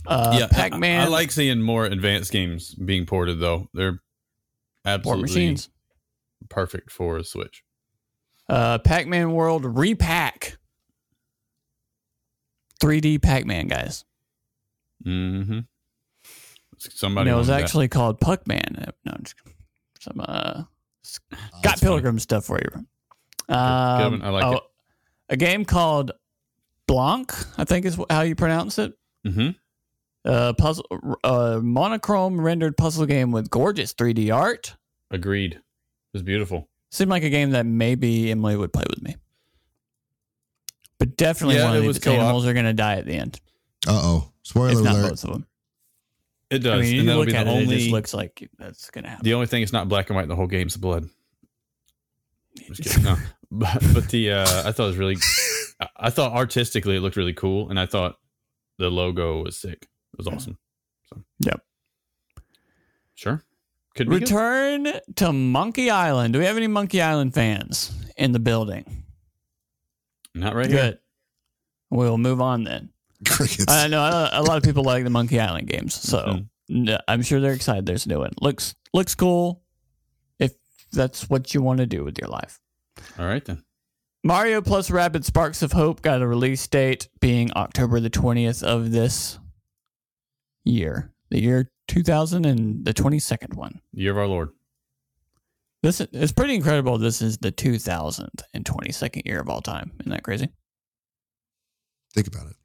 Uh, 0.07 0.37
yeah, 0.38 0.47
Pac 0.49 0.75
Man. 0.78 1.00
I 1.00 1.09
like 1.09 1.33
seeing 1.33 1.61
more 1.61 1.85
advanced 1.85 2.31
games 2.31 2.75
being 2.75 3.04
ported, 3.07 3.40
though. 3.40 3.69
They're 3.75 3.92
Port 3.92 4.00
absolutely 4.85 5.23
machines. 5.23 5.69
perfect 6.49 6.90
for 6.92 7.16
a 7.19 7.25
Switch. 7.25 7.62
Uh, 8.49 8.78
Pac 8.78 9.07
Man 9.09 9.33
World 9.33 9.64
Re-Pac. 9.64 10.59
3D 12.81 13.21
Pac 13.23 13.45
Man, 13.47 13.66
guys. 13.69 14.04
Mm-hmm. 15.07 15.61
Somebody 16.78 17.31
no, 17.31 17.37
it 17.37 17.38
was 17.38 17.49
wanted 17.49 17.61
that. 17.61 17.64
actually 17.64 17.88
called 17.88 18.21
Puck 18.21 18.47
Man. 18.47 18.92
No, 19.04 19.12
I'm 19.12 19.23
just, 19.23 19.37
some 20.00 20.21
uh, 20.21 20.62
Oh, 20.62 20.66
Scott 21.02 21.38
that's 21.62 21.81
funny. 21.81 21.92
Pilgrim 21.95 22.19
stuff 22.21 22.45
for 22.45 22.59
you. 22.59 22.87
Good 23.52 23.59
Um, 24.06 24.12
one. 24.12 24.23
I 24.23 24.28
like 24.30 24.44
oh, 24.44 24.52
it. 24.52 24.62
A 25.30 25.37
game 25.37 25.64
called 25.64 26.12
Blanc, 26.87 27.32
I 27.59 27.64
think 27.64 27.87
is 27.87 27.99
how 28.11 28.23
you 28.23 28.35
pronounce 28.35 28.78
it. 28.78 28.92
Mm-hmm. 29.26 29.50
Uh, 30.25 30.52
puzzle, 30.52 30.85
uh, 31.25 31.59
monochrome 31.62 32.40
rendered 32.40 32.76
puzzle 32.76 33.06
game 33.06 33.32
with 33.32 33.50
gorgeous 33.50 33.94
3D 33.94 34.35
art. 34.35 34.76
Agreed. 35.11 35.54
It 35.54 35.61
was 36.12 36.23
beautiful. 36.23 36.68
Seemed 36.90 37.11
like 37.11 37.23
a 37.25 37.30
game 37.30 37.50
that 37.52 37.64
maybe 37.66 38.30
Emily 38.30 38.56
would 38.56 38.73
play 38.73 38.85
with 38.88 39.02
me. 39.02 39.16
But 40.99 41.16
definitely 41.16 41.56
Yeah, 41.56 41.64
one 41.64 41.76
it 41.76 41.80
of 41.80 41.87
was 41.87 41.97
these 41.97 42.04
co-op. 42.04 42.18
animals 42.21 42.47
are 42.47 42.52
going 42.52 42.66
to 42.66 42.73
die 42.75 42.97
at 42.97 43.06
the 43.06 43.14
end. 43.14 43.40
Uh 43.87 43.90
oh. 44.02 44.32
Spoiler 44.42 44.73
if 44.73 44.80
not 44.85 44.94
alert. 44.97 45.11
both 45.11 45.25
of 45.25 45.30
them. 45.32 45.47
It 46.50 46.59
does, 46.59 46.78
I 46.80 46.82
mean, 46.82 46.92
you 46.94 47.00
and 47.00 47.09
that'll 47.09 47.21
look 47.21 47.26
be 47.28 47.32
the 47.32 47.38
at 47.38 47.47
it, 47.47 47.50
it 47.50 47.62
only. 47.62 47.76
just 47.78 47.90
looks 47.90 48.12
like 48.14 48.49
that's 48.59 48.90
going 48.90 49.04
to 49.04 49.11
happen. 49.11 49.25
the 49.25 49.35
only 49.35 49.47
thing 49.47 49.62
it's 49.62 49.73
not 49.73 49.88
black 49.88 50.11
and 50.11 50.16
white. 50.16 50.25
in 50.25 50.28
The 50.28 50.37
whole 50.37 50.47
game 50.47 50.61
game's 50.61 50.76
blood. 50.76 51.09
Just 52.71 52.82
kidding. 52.82 53.04
No. 53.04 53.16
But, 53.54 53.82
but 53.92 54.09
the 54.09 54.30
uh, 54.32 54.68
I 54.68 54.73
thought 54.73 54.85
it 54.85 54.87
was 54.88 54.97
really. 54.97 55.16
I- 55.80 55.88
I 55.97 56.11
thought 56.11 56.32
artistically 56.32 56.97
it 56.97 57.00
looked 57.00 57.16
really 57.16 57.35
cool, 57.35 57.68
and 57.68 57.78
I 57.78 57.87
thought 57.87 58.14
the 58.78 58.88
logo 58.88 59.42
was 59.42 59.59
sick. 59.59 59.82
It 59.82 60.16
was 60.16 60.26
awesome. 60.28 60.56
So 61.11 61.23
Yep. 61.40 61.61
sure, 63.14 63.44
could 63.97 64.09
be 64.09 64.14
good. 64.21 64.23
Return 64.23 64.87
to 65.16 65.32
Monkey 65.32 65.90
Island. 65.90 66.32
Do 66.32 66.38
we 66.38 66.44
have 66.47 66.56
any 66.56 66.66
Monkey 66.68 67.02
Island 67.02 67.35
fans 67.35 67.92
in 68.16 68.32
the 68.32 68.38
building? 68.38 69.04
Not 70.35 70.54
right 70.54 70.68
here. 70.71 70.78
Good. 70.82 70.99
We'll 71.90 72.16
move 72.18 72.40
on 72.40 72.64
then. 72.64 72.90
Crickets. 73.28 73.66
I 73.68 73.87
know 73.88 74.00
a 74.02 74.30
a 74.32 74.42
lot 74.42 74.56
of 74.56 74.62
people 74.62 74.85
like 74.85 75.04
the 75.04 75.11
Monkey 75.11 75.38
Island 75.40 75.68
games, 75.68 75.94
so 75.94 76.18
Mhm. 76.71 76.88
n- 76.90 76.99
I'm 77.06 77.23
sure 77.23 77.40
they're 77.40 77.52
excited. 77.52 77.87
There's 77.87 78.06
a 78.06 78.09
new 78.09 78.18
one. 78.21 78.32
Looks 78.40 78.75
looks 78.94 79.14
cool. 79.14 79.62
If 80.38 80.52
that's 80.92 81.28
what 81.28 81.52
you 81.54 81.61
want 81.62 81.78
to 81.80 81.87
do 81.87 82.02
with 82.04 82.18
your 82.18 82.28
life. 82.28 82.61
All 83.18 83.26
right 83.26 83.44
then. 83.44 83.62
Mario 84.25 84.62
plus 84.62 84.88
Rabbids 84.90 85.25
Sparks 85.25 85.62
of 85.62 85.72
Hope 85.72 86.00
got 86.00 86.22
a 86.22 86.26
release 86.26 86.66
date 86.68 87.08
being 87.20 87.50
October 87.56 87.99
the 87.99 88.11
20th 88.11 88.62
of 88.62 88.92
this 88.92 89.38
year, 90.64 91.12
the 91.30 91.40
year 91.40 91.70
2000 91.88 92.46
and 92.46 92.84
the 92.84 92.94
22nd 92.94 93.54
one. 93.54 93.80
Year 93.92 94.12
of 94.12 94.18
our 94.18 94.26
Lord. 94.28 94.50
This 95.82 96.00
is, 96.00 96.06
it's 96.12 96.32
pretty 96.32 96.54
incredible. 96.54 96.99
This 96.99 97.20
is 97.20 97.38
the 97.38 97.50
2022nd 97.50 99.26
year 99.26 99.40
of 99.40 99.49
all 99.49 99.61
time. 99.61 99.90
Isn't 99.99 100.12
that 100.12 100.22
crazy? 100.22 100.49
Think 102.14 102.28
about 102.28 102.46
it. 102.46 102.56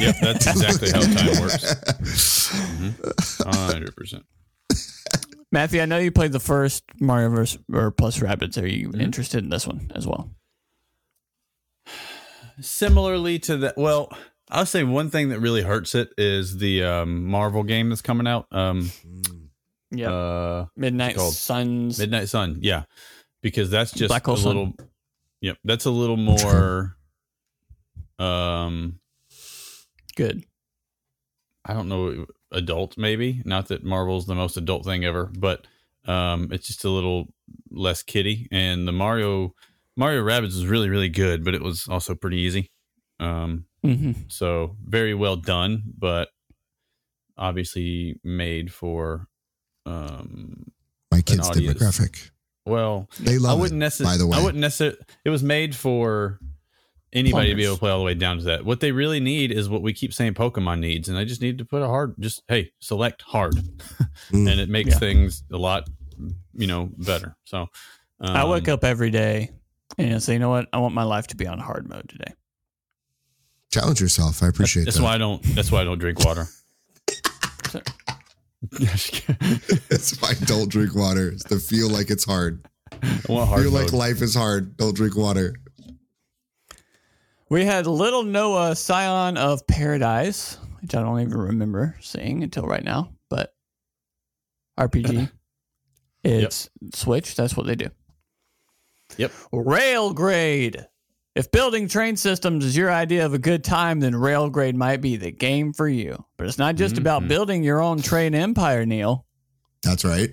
Yep, 0.00 0.16
that's 0.22 0.46
exactly 0.46 0.90
how 0.90 1.00
time 1.00 1.40
works. 1.40 1.74
Mm-hmm. 2.50 3.48
Hundred 3.48 3.94
percent. 3.94 4.24
Matthew, 5.52 5.80
I 5.80 5.84
know 5.86 5.98
you 5.98 6.12
played 6.12 6.32
the 6.32 6.40
first 6.40 6.84
Mario 7.00 7.28
vs. 7.30 7.58
or 7.72 7.90
plus 7.90 8.18
Rabbids. 8.20 8.60
Are 8.62 8.66
you 8.66 8.90
Mhm. 8.90 9.00
interested 9.02 9.42
in 9.42 9.50
this 9.50 9.66
one 9.66 9.90
as 9.94 10.06
well? 10.06 10.30
Similarly 12.60 13.38
to 13.40 13.56
that, 13.58 13.76
well, 13.76 14.12
I'll 14.50 14.66
say 14.66 14.84
one 14.84 15.10
thing 15.10 15.28
that 15.30 15.40
really 15.40 15.62
hurts 15.62 15.94
it 15.94 16.12
is 16.18 16.58
the 16.58 16.84
um, 16.84 17.24
Marvel 17.26 17.62
game 17.62 17.88
that's 17.88 18.02
coming 18.02 18.26
out. 18.26 18.46
Um, 18.52 18.90
Yeah. 19.90 20.12
uh, 20.12 20.66
Midnight? 20.76 21.18
Suns. 21.18 21.98
Midnight 21.98 22.28
Sun, 22.28 22.58
yeah, 22.60 22.84
because 23.42 23.70
that's 23.70 23.92
just 23.92 24.08
Black 24.08 24.28
a 24.28 24.36
Sun. 24.36 24.46
little. 24.46 24.74
Yep, 25.40 25.58
that's 25.64 25.84
a 25.86 25.90
little 25.90 26.16
more. 26.16 26.96
Um, 28.20 29.00
Good. 30.14 30.44
I 31.64 31.72
don't 31.72 31.88
know, 31.88 32.26
adult 32.52 32.96
maybe. 32.98 33.42
Not 33.44 33.68
that 33.68 33.84
Marvel's 33.84 34.26
the 34.26 34.34
most 34.34 34.56
adult 34.56 34.84
thing 34.84 35.04
ever, 35.04 35.26
but 35.26 35.66
um, 36.06 36.48
it's 36.52 36.66
just 36.66 36.84
a 36.84 36.90
little 36.90 37.26
less 37.70 38.02
kiddie. 38.02 38.48
And 38.50 38.86
the 38.88 38.92
Mario 38.92 39.54
Mario 39.96 40.22
Rabbids 40.22 40.54
was 40.56 40.66
really 40.66 40.88
really 40.88 41.08
good, 41.08 41.44
but 41.44 41.54
it 41.54 41.62
was 41.62 41.86
also 41.88 42.14
pretty 42.14 42.38
easy. 42.38 42.70
Um, 43.18 43.66
hmm 43.82 44.12
so 44.28 44.76
very 44.84 45.14
well 45.14 45.36
done, 45.36 45.82
but 45.98 46.28
obviously 47.36 48.18
made 48.24 48.72
for 48.72 49.26
um, 49.86 50.70
My 51.10 51.22
kids' 51.22 51.48
demographic. 51.50 52.30
well, 52.66 53.08
They 53.18 53.38
love 53.38 53.58
I 53.58 53.60
wouldn't 53.60 53.78
it. 53.78 53.84
necessarily. 53.84 54.14
by 54.14 54.18
the 54.18 54.26
way. 54.26 54.38
I 54.38 54.42
wouldn't 54.44 54.60
necessarily. 54.60 54.98
It 55.24 55.30
was 55.30 55.42
made 55.42 55.74
for 55.74 56.38
anybody 57.12 57.50
to 57.50 57.54
be 57.54 57.64
able 57.64 57.74
to 57.74 57.80
play 57.80 57.90
all 57.90 57.98
the 57.98 58.04
way 58.04 58.14
down 58.14 58.38
to 58.38 58.44
that. 58.44 58.64
What 58.64 58.80
they 58.80 58.92
really 58.92 59.20
need 59.20 59.50
is 59.52 59.68
what 59.68 59.82
we 59.82 59.92
keep 59.92 60.12
saying 60.14 60.34
Pokemon 60.34 60.78
needs, 60.80 61.08
and 61.08 61.16
I 61.18 61.24
just 61.24 61.40
need 61.42 61.58
to 61.58 61.64
put 61.64 61.82
a 61.82 61.86
hard. 61.86 62.14
Just 62.18 62.42
hey, 62.48 62.72
select 62.80 63.22
hard, 63.22 63.54
Mm. 64.30 64.50
and 64.50 64.60
it 64.60 64.68
makes 64.68 64.90
Yeah. 64.90 64.98
things 64.98 65.42
a 65.52 65.56
lot, 65.56 65.88
you 66.54 66.66
know, 66.66 66.90
better. 66.98 67.36
So 67.44 67.62
um, 68.20 68.36
I 68.36 68.44
wake 68.44 68.68
up 68.68 68.84
every 68.84 69.10
day 69.10 69.50
and 69.98 70.22
say, 70.22 70.34
you 70.34 70.38
know 70.38 70.50
what? 70.50 70.68
I 70.72 70.78
want 70.78 70.94
my 70.94 71.02
life 71.04 71.26
to 71.28 71.36
be 71.36 71.46
on 71.46 71.58
hard 71.58 71.88
mode 71.88 72.08
today. 72.08 72.32
Challenge 73.72 74.00
yourself. 74.00 74.42
I 74.42 74.48
appreciate 74.48 74.84
That's 74.84 74.96
that. 74.98 75.02
why 75.02 75.14
I 75.14 75.18
don't. 75.18 75.42
That's 75.54 75.70
why 75.72 75.80
I 75.80 75.84
don't 75.84 75.98
drink 75.98 76.24
water. 76.24 76.46
That's 78.72 80.20
why 80.20 80.30
I 80.30 80.34
don't 80.44 80.68
drink 80.68 80.94
water. 80.94 81.28
It's 81.30 81.44
to 81.44 81.58
feel 81.58 81.88
like 81.88 82.10
it's 82.10 82.24
hard. 82.24 82.66
I 83.02 83.20
want 83.28 83.48
hard 83.48 83.62
feel 83.62 83.70
like 83.72 83.92
life 83.92 84.20
is 84.22 84.34
hard. 84.34 84.76
Don't 84.76 84.94
drink 84.94 85.16
water. 85.16 85.54
We 87.50 87.64
had 87.64 87.86
Little 87.86 88.22
Noah 88.22 88.76
Scion 88.76 89.36
of 89.36 89.66
Paradise, 89.66 90.56
which 90.80 90.94
I 90.94 91.02
don't 91.02 91.20
even 91.20 91.36
remember 91.36 91.96
seeing 92.00 92.42
until 92.44 92.62
right 92.64 92.82
now, 92.84 93.10
but 93.28 93.52
RPG. 94.78 95.30
It's 96.22 96.70
Switch. 96.94 97.34
That's 97.34 97.56
what 97.56 97.66
they 97.66 97.74
do. 97.74 97.88
Yep. 99.16 99.32
Railgrade. 99.52 100.86
If 101.34 101.50
building 101.50 101.88
train 101.88 102.16
systems 102.16 102.64
is 102.64 102.76
your 102.76 102.90
idea 102.90 103.26
of 103.26 103.34
a 103.34 103.38
good 103.38 103.64
time, 103.64 104.00
then 104.00 104.12
Railgrade 104.14 104.74
might 104.74 105.00
be 105.00 105.16
the 105.16 105.32
game 105.32 105.72
for 105.72 105.88
you. 105.88 106.24
But 106.36 106.46
it's 106.46 106.58
not 106.58 106.76
just 106.76 106.98
about 106.98 107.22
Mhm. 107.22 107.28
building 107.28 107.64
your 107.64 107.80
own 107.80 108.00
train 108.02 108.34
empire, 108.34 108.86
Neil. 108.86 109.26
That's 109.82 110.04
right. 110.04 110.30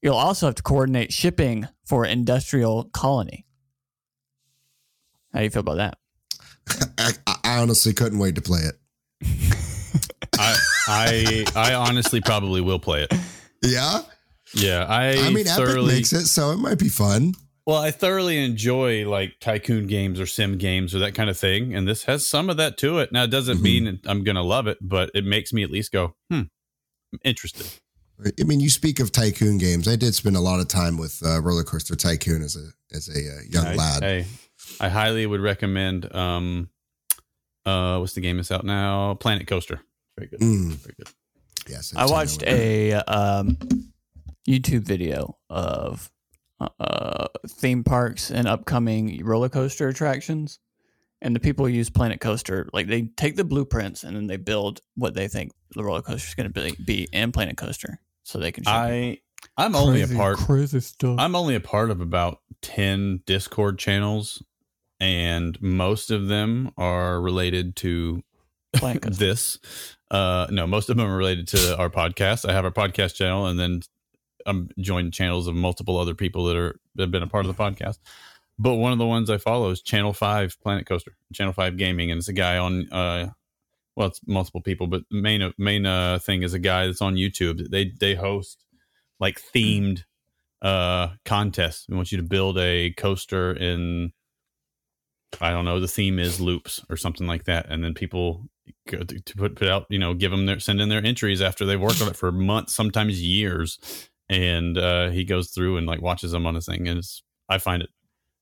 You'll 0.00 0.16
also 0.16 0.46
have 0.46 0.54
to 0.56 0.62
coordinate 0.62 1.12
shipping 1.12 1.68
for 1.84 2.04
industrial 2.04 2.84
colony. 2.84 3.46
How 5.32 5.38
do 5.40 5.44
you 5.44 5.50
feel 5.50 5.60
about 5.60 5.76
that? 5.76 5.98
I, 6.98 7.12
I 7.44 7.58
honestly 7.60 7.92
couldn't 7.92 8.18
wait 8.18 8.34
to 8.36 8.42
play 8.42 8.60
it. 8.60 8.74
I 10.38 10.56
I 10.88 11.44
I 11.54 11.74
honestly 11.74 12.20
probably 12.20 12.60
will 12.60 12.78
play 12.78 13.02
it. 13.02 13.14
Yeah. 13.62 14.02
Yeah, 14.54 14.84
I, 14.86 15.12
I 15.16 15.30
mean, 15.30 15.46
Epic 15.46 15.82
makes 15.86 16.12
it, 16.12 16.26
so 16.26 16.50
it 16.50 16.58
might 16.58 16.78
be 16.78 16.90
fun. 16.90 17.32
well. 17.64 17.80
I 17.80 17.90
thoroughly 17.90 18.36
enjoy 18.44 19.08
like 19.08 19.40
tycoon 19.40 19.86
games 19.86 20.20
or 20.20 20.26
sim 20.26 20.58
games 20.58 20.94
or 20.94 20.98
that 20.98 21.14
kind 21.14 21.30
of 21.30 21.38
thing, 21.38 21.74
and 21.74 21.88
this 21.88 22.02
has 22.04 22.26
some 22.26 22.50
of 22.50 22.58
that 22.58 22.76
to 22.78 22.98
it. 22.98 23.12
Now, 23.12 23.22
it 23.22 23.30
doesn't 23.30 23.58
Mhm. 23.58 23.62
mean 23.62 24.00
I'm 24.04 24.24
gonna 24.24 24.42
love 24.42 24.66
it, 24.66 24.76
but 24.82 25.10
it 25.14 25.24
makes 25.24 25.54
me 25.54 25.62
at 25.62 25.70
least 25.70 25.90
go, 25.90 26.14
hmm, 26.28 26.42
I'm 27.14 27.20
interested. 27.24 27.66
I 28.38 28.44
mean, 28.44 28.60
you 28.60 28.68
speak 28.68 29.00
of 29.00 29.10
tycoon 29.10 29.56
games. 29.56 29.88
I 29.88 29.96
did 29.96 30.14
spend 30.14 30.36
a 30.36 30.40
lot 30.40 30.60
of 30.60 30.68
time 30.68 30.98
with 30.98 31.22
uh, 31.24 31.40
Roller 31.40 31.64
Coaster 31.64 31.96
Tycoon 31.96 32.42
as 32.42 32.54
a 32.56 32.68
as 32.94 33.08
a 33.08 33.12
uh, 33.12 33.40
young 33.48 33.66
I, 33.66 33.74
lad. 33.74 34.02
Hey, 34.02 34.26
I 34.80 34.88
highly 34.88 35.26
would 35.26 35.40
recommend. 35.40 36.14
Um, 36.14 36.70
uh, 37.64 37.98
what's 37.98 38.14
the 38.14 38.20
game 38.20 38.36
that's 38.36 38.50
out 38.50 38.64
now? 38.64 39.14
Planet 39.14 39.46
Coaster. 39.46 39.80
Very 40.16 40.28
good. 40.28 40.40
Mm. 40.40 40.72
Very 40.72 40.94
good. 40.98 41.08
yes, 41.68 41.92
I 41.96 42.06
watched 42.06 42.42
a 42.42 42.94
um, 42.94 43.56
YouTube 44.48 44.82
video 44.82 45.38
of 45.48 46.10
uh, 46.60 47.28
theme 47.48 47.84
parks 47.84 48.30
and 48.30 48.46
upcoming 48.48 49.24
roller 49.24 49.48
coaster 49.48 49.88
attractions, 49.88 50.58
and 51.20 51.34
the 51.34 51.40
people 51.40 51.68
use 51.68 51.90
Planet 51.90 52.20
Coaster. 52.20 52.68
Like 52.72 52.88
they 52.88 53.02
take 53.16 53.36
the 53.36 53.44
blueprints 53.44 54.02
and 54.04 54.16
then 54.16 54.26
they 54.26 54.36
build 54.36 54.80
what 54.96 55.14
they 55.14 55.28
think 55.28 55.52
the 55.74 55.84
roller 55.84 56.02
coaster 56.02 56.28
is 56.28 56.34
going 56.34 56.52
to 56.52 56.60
be, 56.60 56.84
be 56.84 57.08
in 57.12 57.32
Planet 57.32 57.56
Coaster, 57.56 58.00
so 58.24 58.38
they 58.38 58.52
can. 58.52 58.64
show 58.64 58.70
people. 58.70 58.82
I 58.82 59.18
I'm 59.56 59.74
only 59.74 60.02
a 60.02 60.08
part. 60.08 60.38
crazy 60.38 60.80
stuff. 60.80 61.16
I'm 61.18 61.34
only 61.36 61.54
a 61.54 61.60
part 61.60 61.90
of 61.90 62.00
about 62.00 62.40
10 62.62 63.22
Discord 63.26 63.78
channels, 63.78 64.42
and 65.02 65.60
most 65.60 66.12
of 66.12 66.28
them 66.28 66.70
are 66.78 67.20
related 67.20 67.74
to 67.74 68.22
this. 69.02 69.58
Uh, 70.12 70.46
no, 70.48 70.64
most 70.64 70.88
of 70.88 70.96
them 70.96 71.04
are 71.04 71.16
related 71.16 71.48
to 71.48 71.76
our 71.76 71.90
podcast. 71.90 72.48
I 72.48 72.52
have 72.52 72.64
our 72.64 72.70
podcast 72.70 73.16
channel, 73.16 73.46
and 73.46 73.58
then 73.58 73.82
I'm 74.46 74.70
joined 74.78 75.12
channels 75.12 75.48
of 75.48 75.56
multiple 75.56 75.98
other 75.98 76.14
people 76.14 76.44
that 76.44 76.56
are 76.56 76.78
that 76.94 77.02
have 77.02 77.10
been 77.10 77.24
a 77.24 77.26
part 77.26 77.44
of 77.44 77.54
the 77.54 77.60
podcast. 77.60 77.98
But 78.60 78.74
one 78.74 78.92
of 78.92 78.98
the 78.98 79.06
ones 79.06 79.28
I 79.28 79.38
follow 79.38 79.70
is 79.70 79.82
Channel 79.82 80.12
Five 80.12 80.56
Planet 80.62 80.86
Coaster, 80.86 81.16
Channel 81.34 81.52
Five 81.52 81.76
Gaming, 81.76 82.12
and 82.12 82.18
it's 82.18 82.28
a 82.28 82.32
guy 82.32 82.58
on. 82.58 82.88
Uh, 82.92 83.30
well, 83.96 84.06
it's 84.06 84.20
multiple 84.24 84.60
people, 84.60 84.86
but 84.86 85.02
the 85.10 85.20
main 85.20 85.52
main 85.58 85.84
uh, 85.84 86.20
thing 86.20 86.44
is 86.44 86.54
a 86.54 86.60
guy 86.60 86.86
that's 86.86 87.02
on 87.02 87.16
YouTube. 87.16 87.70
They 87.70 87.92
they 87.98 88.14
host 88.14 88.64
like 89.18 89.42
themed 89.42 90.04
uh 90.60 91.08
contests. 91.24 91.88
We 91.88 91.96
want 91.96 92.12
you 92.12 92.18
to 92.18 92.24
build 92.24 92.56
a 92.56 92.92
coaster 92.92 93.52
in 93.52 94.12
I 95.40 95.50
don't 95.50 95.64
know, 95.64 95.80
the 95.80 95.88
theme 95.88 96.18
is 96.18 96.40
loops 96.40 96.84
or 96.90 96.96
something 96.96 97.26
like 97.26 97.44
that. 97.44 97.66
And 97.68 97.82
then 97.82 97.94
people 97.94 98.48
go 98.88 98.98
to, 98.98 99.20
to 99.20 99.36
put 99.36 99.56
put 99.56 99.68
out, 99.68 99.86
you 99.88 99.98
know, 99.98 100.14
give 100.14 100.30
them 100.30 100.46
their 100.46 100.60
send 100.60 100.80
in 100.80 100.88
their 100.88 101.04
entries 101.04 101.40
after 101.40 101.64
they've 101.64 101.80
worked 101.80 102.02
on 102.02 102.08
it 102.08 102.16
for 102.16 102.32
months, 102.32 102.74
sometimes 102.74 103.22
years. 103.22 104.08
And 104.28 104.78
uh 104.78 105.10
he 105.10 105.24
goes 105.24 105.50
through 105.50 105.76
and 105.76 105.86
like 105.86 106.02
watches 106.02 106.32
them 106.32 106.46
on 106.46 106.54
his 106.54 106.66
thing. 106.66 106.88
And 106.88 106.98
it's 106.98 107.22
I 107.48 107.58
find 107.58 107.82
it 107.82 107.90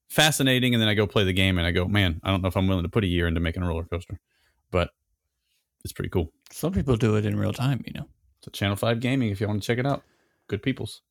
fascinating. 0.08 0.74
And 0.74 0.80
then 0.80 0.88
I 0.88 0.94
go 0.94 1.06
play 1.06 1.24
the 1.24 1.32
game 1.32 1.58
and 1.58 1.66
I 1.66 1.70
go, 1.70 1.86
man, 1.86 2.20
I 2.22 2.30
don't 2.30 2.42
know 2.42 2.48
if 2.48 2.56
I'm 2.56 2.68
willing 2.68 2.84
to 2.84 2.90
put 2.90 3.04
a 3.04 3.08
year 3.08 3.26
into 3.26 3.40
making 3.40 3.62
a 3.62 3.66
roller 3.66 3.84
coaster. 3.84 4.18
But 4.70 4.90
it's 5.84 5.92
pretty 5.92 6.10
cool. 6.10 6.32
Some 6.50 6.72
people 6.72 6.96
do 6.96 7.16
it 7.16 7.24
in 7.24 7.38
real 7.38 7.52
time, 7.52 7.82
you 7.86 7.92
know. 7.92 8.06
So 8.44 8.50
Channel 8.50 8.76
5 8.76 9.00
Gaming 9.00 9.30
if 9.30 9.40
you 9.40 9.46
want 9.46 9.62
to 9.62 9.66
check 9.66 9.78
it 9.78 9.86
out. 9.86 10.02
Good 10.48 10.62
peoples. 10.62 11.02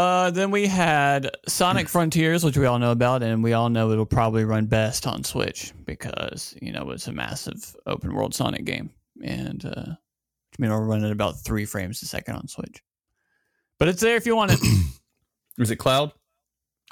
Uh, 0.00 0.30
then 0.30 0.50
we 0.50 0.66
had 0.66 1.30
Sonic 1.46 1.86
Frontiers, 1.86 2.42
which 2.42 2.56
we 2.56 2.64
all 2.64 2.78
know 2.78 2.90
about, 2.90 3.22
and 3.22 3.44
we 3.44 3.52
all 3.52 3.68
know 3.68 3.90
it'll 3.90 4.06
probably 4.06 4.44
run 4.44 4.64
best 4.64 5.06
on 5.06 5.22
Switch 5.22 5.74
because 5.84 6.56
you 6.62 6.72
know 6.72 6.90
it's 6.90 7.06
a 7.06 7.12
massive 7.12 7.76
open 7.86 8.14
world 8.14 8.34
Sonic 8.34 8.64
game, 8.64 8.88
and 9.22 9.62
uh, 9.66 9.84
I 9.92 10.56
mean 10.58 10.70
it'll 10.70 10.80
run 10.80 11.04
at 11.04 11.10
about 11.12 11.38
three 11.40 11.66
frames 11.66 12.00
a 12.00 12.06
second 12.06 12.36
on 12.36 12.48
Switch. 12.48 12.82
But 13.78 13.88
it's 13.88 14.00
there 14.00 14.16
if 14.16 14.24
you 14.24 14.34
want 14.34 14.52
it. 14.52 14.60
Is 15.58 15.70
it 15.70 15.76
cloud? 15.76 16.12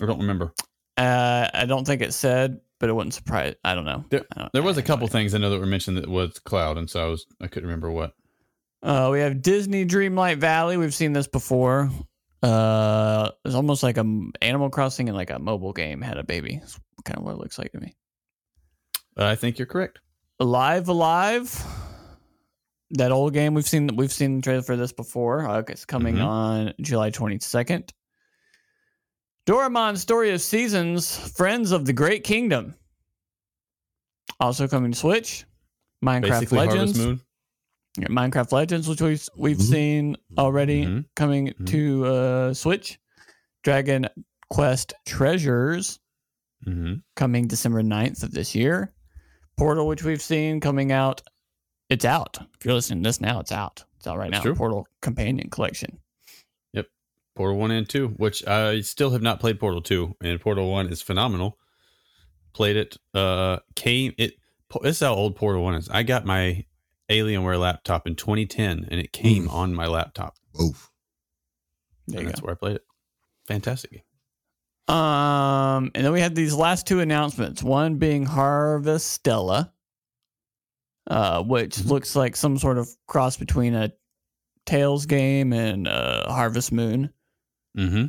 I 0.02 0.04
don't 0.04 0.20
remember. 0.20 0.52
uh, 0.98 1.48
I 1.54 1.64
don't 1.64 1.86
think 1.86 2.02
it 2.02 2.12
said, 2.12 2.60
but 2.78 2.90
it 2.90 2.92
wouldn't 2.92 3.14
surprise. 3.14 3.54
I 3.64 3.74
don't 3.74 3.86
know. 3.86 4.04
There- 4.10 4.26
don't- 4.36 4.52
There 4.52 4.62
was 4.62 4.76
a 4.76 4.82
couple 4.82 5.08
things 5.08 5.34
I 5.34 5.38
know 5.38 5.48
that 5.48 5.60
were 5.60 5.64
mentioned 5.64 5.96
that 5.96 6.08
was 6.10 6.38
cloud, 6.40 6.76
and 6.76 6.90
so 6.90 7.06
I 7.06 7.08
was 7.08 7.24
I 7.40 7.46
couldn't 7.46 7.68
remember 7.70 7.90
what. 7.90 8.12
Uh, 8.82 9.08
we 9.10 9.20
have 9.20 9.40
Disney 9.40 9.86
Dreamlight 9.86 10.36
Valley. 10.40 10.76
We've 10.76 10.92
seen 10.94 11.14
this 11.14 11.26
before. 11.26 11.90
Uh, 12.42 13.30
it's 13.44 13.54
almost 13.54 13.82
like 13.82 13.96
a 13.98 14.04
Animal 14.42 14.70
Crossing 14.70 15.08
and 15.08 15.16
like 15.16 15.30
a 15.30 15.38
mobile 15.38 15.72
game 15.72 16.00
had 16.00 16.18
a 16.18 16.24
baby. 16.24 16.60
It's 16.62 16.78
kind 17.04 17.18
of 17.18 17.24
what 17.24 17.32
it 17.32 17.38
looks 17.38 17.58
like 17.58 17.72
to 17.72 17.80
me. 17.80 17.96
I 19.16 19.34
think 19.34 19.58
you're 19.58 19.66
correct. 19.66 19.98
Alive 20.38 20.88
Alive. 20.88 21.64
That 22.92 23.10
old 23.12 23.32
game 23.34 23.54
we've 23.54 23.66
seen 23.66 23.88
we've 23.96 24.12
seen 24.12 24.36
the 24.36 24.42
trailer 24.42 24.62
for 24.62 24.76
this 24.76 24.92
before. 24.92 25.46
Uh, 25.48 25.62
it's 25.68 25.84
coming 25.84 26.14
Mhm. 26.16 26.24
on 26.24 26.74
July 26.80 27.10
22nd. 27.10 27.90
Doraemon 29.46 29.96
Story 29.98 30.30
of 30.30 30.40
Seasons, 30.40 31.16
Friends 31.36 31.72
of 31.72 31.84
the 31.86 31.92
Great 31.92 32.22
Kingdom. 32.22 32.74
Also 34.40 34.68
coming 34.68 34.92
to 34.92 34.98
Switch. 34.98 35.44
Minecraft 36.04 36.22
Basically, 36.28 36.58
Legends. 36.58 36.76
Harvest 36.76 36.98
Moon. 36.98 37.20
Yeah, 38.00 38.08
Minecraft 38.08 38.52
Legends, 38.52 38.88
which 38.88 39.00
we've 39.00 39.28
we've 39.36 39.56
Mhm. 39.58 39.62
seen 39.70 40.16
already 40.38 40.84
Mhm. 40.86 41.04
coming 41.16 41.48
Mhm. 41.48 41.66
to 41.68 42.06
uh, 42.06 42.54
Switch. 42.54 42.98
Dragon 43.64 44.06
Quest 44.50 44.94
Treasures 45.06 45.98
Mm-hmm. 46.66 46.94
coming 47.16 47.46
December 47.46 47.82
9th 47.82 48.22
of 48.22 48.32
this 48.32 48.54
year. 48.54 48.92
Portal, 49.56 49.86
which 49.86 50.02
we've 50.02 50.22
seen 50.22 50.60
coming 50.60 50.90
out, 50.92 51.22
it's 51.88 52.04
out. 52.04 52.38
If 52.58 52.64
you're 52.64 52.74
listening 52.74 53.02
to 53.02 53.08
this 53.08 53.20
now, 53.20 53.40
it's 53.40 53.52
out. 53.52 53.84
It's 53.96 54.06
out 54.06 54.18
right 54.18 54.30
That's 54.30 54.44
now. 54.44 54.50
true. 54.50 54.54
Portal 54.56 54.86
Companion 55.02 55.50
Collection. 55.50 55.98
Yep. 56.72 56.86
Portal 57.36 57.56
One 57.58 57.70
and 57.70 57.88
Two, 57.88 58.08
which 58.16 58.46
I 58.46 58.80
still 58.80 59.10
have 59.10 59.22
not 59.22 59.40
played 59.40 59.58
Portal 59.60 59.80
Two, 59.82 60.16
and 60.22 60.40
Portal 60.40 60.70
One 60.70 60.88
is 60.88 61.00
phenomenal. 61.02 61.58
Played 62.54 62.76
it. 62.76 62.96
Uh, 63.14 63.58
came 63.76 64.14
it. 64.18 64.34
This 64.82 64.96
is 64.96 65.00
how 65.00 65.14
old 65.14 65.36
Portal 65.36 65.62
One 65.62 65.74
is. 65.74 65.88
I 65.88 66.02
got 66.02 66.24
my 66.26 66.64
Alienware 67.10 67.58
laptop 67.58 68.06
in 68.06 68.14
2010, 68.16 68.86
and 68.90 69.00
it 69.00 69.12
came 69.12 69.46
Mm. 69.48 69.52
on 69.52 69.74
my 69.74 69.86
laptop, 69.86 70.36
Oh, 70.58 70.74
There 72.06 72.18
and 72.18 72.22
you 72.22 72.26
that's 72.28 72.42
where 72.42 72.52
I 72.52 72.54
played 72.56 72.76
it. 72.76 72.84
Fantastic 73.46 73.90
game. 73.92 74.94
Um, 74.96 75.90
and 75.94 76.04
then 76.04 76.12
we 76.12 76.20
had 76.20 76.34
these 76.34 76.54
last 76.54 76.86
two 76.86 77.00
announcements. 77.00 77.62
One 77.62 77.96
being 77.96 78.26
Harvestella, 78.26 79.70
uh, 81.06 81.42
which 81.42 81.76
Mhm. 81.76 81.86
looks 81.90 82.16
like 82.16 82.36
some 82.36 82.58
sort 82.58 82.78
of 82.78 82.88
cross 83.06 83.36
between 83.36 83.74
a 83.74 83.92
Tales 84.66 85.06
game 85.06 85.52
and 85.52 85.86
uh, 85.88 86.30
Harvest 86.30 86.72
Moon. 86.72 87.12
Mm-hmm. 87.76 88.06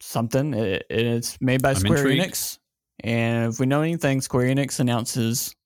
something. 0.00 0.54
It, 0.54 0.86
it's 0.90 1.40
made 1.40 1.60
by 1.60 1.70
I'm 1.70 1.76
Square 1.76 2.06
intrigued. 2.08 2.22
Enix, 2.32 2.58
and 3.00 3.52
if 3.52 3.58
we 3.58 3.66
know 3.66 3.82
anything, 3.82 4.20
Square 4.20 4.54
Enix 4.54 4.78
announces 4.78 5.56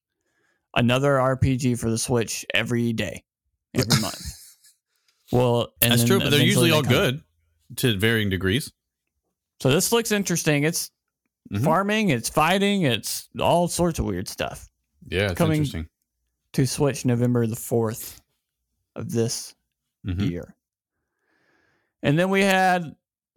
another 0.74 1.14
RPG 1.16 1.78
for 1.78 1.90
the 1.90 1.98
Switch 1.98 2.44
every 2.54 2.92
day, 2.92 3.24
every 3.74 3.86
month. 4.00 4.20
Well, 5.30 5.72
and 5.80 5.92
That's 5.92 6.04
true, 6.04 6.18
but 6.20 6.30
they're 6.30 6.40
usually 6.42 6.70
they 6.70 6.76
all 6.76 6.82
come- 6.82 6.92
good 6.92 7.20
to 7.76 7.96
varying 7.98 8.28
degrees. 8.30 8.72
So 9.60 9.70
this 9.70 9.92
looks 9.92 10.12
interesting. 10.12 10.64
It's 10.64 10.90
Mhm. 11.52 11.64
farming, 11.64 12.08
it's 12.10 12.28
fighting, 12.28 12.82
it's 12.82 13.28
all 13.40 13.68
sorts 13.68 13.98
of 13.98 14.04
weird 14.04 14.28
stuff. 14.28 14.68
Yeah, 15.08 15.26
it's 15.30 15.34
Coming- 15.34 15.58
interesting. 15.58 15.88
To 16.54 16.66
Switch 16.66 17.04
November 17.04 17.46
the 17.46 17.56
fourth 17.56 18.20
of 18.94 19.10
this 19.10 19.54
Mhm. 20.06 20.28
year. 20.30 20.54
And 22.02 22.18
then 22.18 22.30
we 22.30 22.42
had 22.42 22.94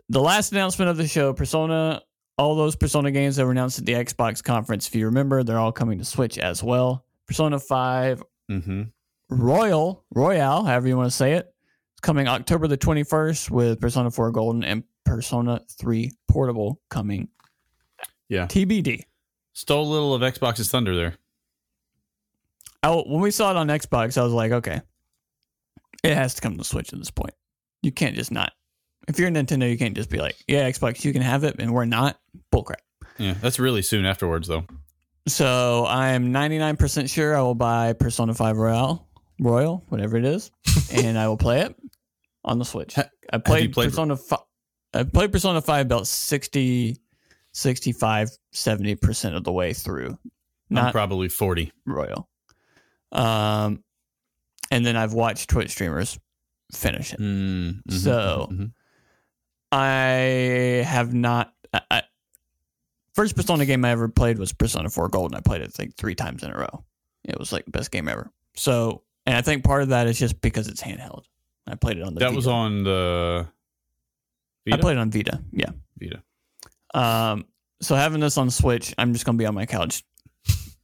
the 0.10 0.20
last 0.22 0.52
announcement 0.52 0.90
of 0.90 0.98
the 0.98 1.08
show, 1.08 1.32
Persona, 1.34 2.02
all 2.38 2.56
those 2.56 2.76
Persona 2.76 3.12
games 3.12 3.36
that 3.38 3.46
were 3.46 3.52
announced 3.52 3.80
at 3.80 3.86
the 3.86 3.94
Xbox 3.94 4.44
conference. 4.44 4.88
If 4.88 4.96
you 4.96 5.06
remember, 5.06 5.44
they're 5.44 5.60
all 5.60 5.72
coming 5.72 5.98
to 6.00 6.06
Switch 6.06 6.38
as 6.38 6.62
well. 6.64 7.06
Persona 7.28 7.60
5 7.60 8.24
Mm-hmm. 8.50 8.84
Royal, 9.30 10.06
Royale, 10.14 10.64
however 10.66 10.88
you 10.88 10.96
want 10.96 11.10
to 11.10 11.16
say 11.16 11.34
it, 11.34 11.52
it's 11.94 12.02
coming 12.02 12.28
October 12.28 12.68
the 12.68 12.78
21st 12.78 13.50
with 13.50 13.82
Persona 13.82 14.12
4 14.12 14.32
Golden 14.32 14.64
and 14.64 14.84
Persona 15.04 15.62
3 15.80 16.12
Portable 16.28 16.80
coming. 16.90 17.28
Yeah. 18.30 18.46
TBD. 18.46 19.02
Stole 19.54 19.88
a 19.88 19.92
little 19.92 20.14
of 20.14 20.22
Xbox's 20.22 20.70
thunder 20.70 20.96
there. 20.96 21.16
Oh, 22.84 23.04
when 23.08 23.22
we 23.22 23.32
saw 23.32 23.50
it 23.50 23.58
on 23.58 23.68
Xbox, 23.68 24.16
I 24.16 24.24
was 24.24 24.34
like, 24.34 24.52
okay, 24.52 24.82
it 26.04 26.14
has 26.14 26.36
to 26.36 26.42
come 26.42 26.56
to 26.58 26.64
Switch 26.64 26.94
at 26.94 27.00
this 27.00 27.10
point. 27.10 27.34
You 27.82 27.92
can't 27.92 28.16
just 28.16 28.32
not 28.32 28.52
If 29.08 29.18
you're 29.18 29.30
Nintendo, 29.32 29.70
you 29.70 29.78
can't 29.78 29.96
just 29.96 30.10
be 30.10 30.18
like, 30.20 30.36
"Yeah, 30.48 30.70
Xbox, 30.70 31.04
you 31.06 31.14
can 31.14 31.22
have 31.22 31.44
it," 31.44 31.56
and 31.60 31.74
we're 31.74 31.86
not. 31.86 32.20
Bullcrap. 32.52 32.82
Yeah, 33.18 33.34
that's 33.40 33.60
really 33.60 33.82
soon 33.84 34.06
afterwards, 34.06 34.48
though. 34.48 34.66
So 35.28 35.86
I'm 35.88 36.32
99% 36.32 37.12
sure 37.12 37.36
I 37.36 37.42
will 37.42 37.56
buy 37.56 37.94
Persona 37.94 38.34
5 38.34 38.58
Royal, 38.58 39.08
Royal, 39.40 39.84
whatever 39.90 40.18
it 40.18 40.26
is, 40.26 40.52
and 40.94 41.18
I 41.18 41.28
will 41.28 41.38
play 41.38 41.62
it 41.62 41.76
on 42.44 42.60
the 42.60 42.66
Switch. 42.66 42.96
I 42.98 43.38
played, 43.40 43.74
played- 43.74 43.90
Persona 43.90 44.16
5. 44.18 44.40
I 44.94 45.04
played 45.04 45.32
Persona 45.32 45.62
5 45.62 45.86
about 45.88 46.08
60, 46.08 46.98
65, 47.54 48.30
70% 48.54 49.36
of 49.36 49.44
the 49.44 49.52
way 49.52 49.74
through. 49.74 50.10
I'm 50.10 50.20
Not 50.70 50.94
probably 50.94 51.28
40. 51.28 51.72
Royal. 51.86 52.30
Um, 53.12 53.84
and 54.72 54.86
then 54.86 54.96
I've 54.96 55.14
watched 55.14 55.50
Twitch 55.50 55.72
streamers 55.72 56.18
finish 56.72 57.14
it. 57.14 57.20
Mm, 57.20 57.82
mhm, 57.84 57.92
So- 57.92 58.48
mhm. 58.52 58.72
I 59.72 60.84
have 60.88 61.14
not. 61.14 61.54
I, 61.74 61.82
I, 61.92 62.04
first 63.16 63.36
Persona 63.36 63.66
game 63.66 63.84
I 63.86 63.90
ever 63.92 64.08
played 64.08 64.38
was 64.38 64.54
Persona 64.54 64.90
4 64.90 65.10
Gold, 65.10 65.32
and 65.32 65.38
I 65.38 65.42
played 65.42 65.62
it 65.62 65.78
like 65.80 65.96
three 65.96 66.16
times 66.16 66.44
in 66.44 66.52
a 66.52 66.58
row. 66.58 66.84
It 67.24 67.40
was 67.40 67.52
like 67.52 67.66
the 67.66 67.72
best 67.72 67.90
game 67.92 68.08
ever. 68.08 68.30
So, 68.56 69.02
and 69.26 69.36
I 69.36 69.42
think 69.42 69.64
part 69.64 69.82
of 69.82 69.90
that 69.90 70.08
is 70.08 70.20
just 70.20 70.40
because 70.42 70.68
it's 70.68 70.82
handheld. 70.84 71.24
I 71.68 71.76
played 71.76 71.98
it 71.98 72.04
on 72.04 72.14
the. 72.14 72.20
that 72.20 72.26
Vita. 72.28 72.36
was 72.36 72.48
on 72.48 72.84
the. 72.84 73.48
I 74.72 74.78
played 74.78 74.98
it 74.98 75.00
on 75.00 75.10
Vita. 75.12 75.42
Yeah. 75.52 75.72
Vita. 76.00 76.22
Um. 76.94 77.46
So 77.82 77.96
having 77.96 78.20
this 78.22 78.38
on 78.38 78.50
Switch, 78.52 78.94
I'm 78.98 79.14
just 79.14 79.26
gonna 79.26 79.38
be 79.38 79.46
on 79.46 79.54
my 79.56 79.66
couch 79.66 80.04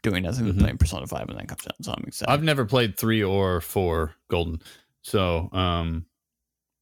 doing 0.03 0.23
nothing 0.23 0.45
but 0.47 0.55
Mhm. 0.55 0.59
playing 0.59 0.77
Persona 0.77 1.07
5 1.07 1.27
when 1.27 1.37
that 1.37 1.47
comes 1.47 1.65
out. 1.67 1.75
So 1.81 1.91
I'm 1.95 2.03
excited. 2.05 2.31
I've 2.31 2.43
never 2.43 2.65
played 2.65 2.97
three 2.97 3.23
or 3.23 3.61
four 3.61 4.15
Golden, 4.29 4.61
so 5.03 5.49
um, 5.53 6.05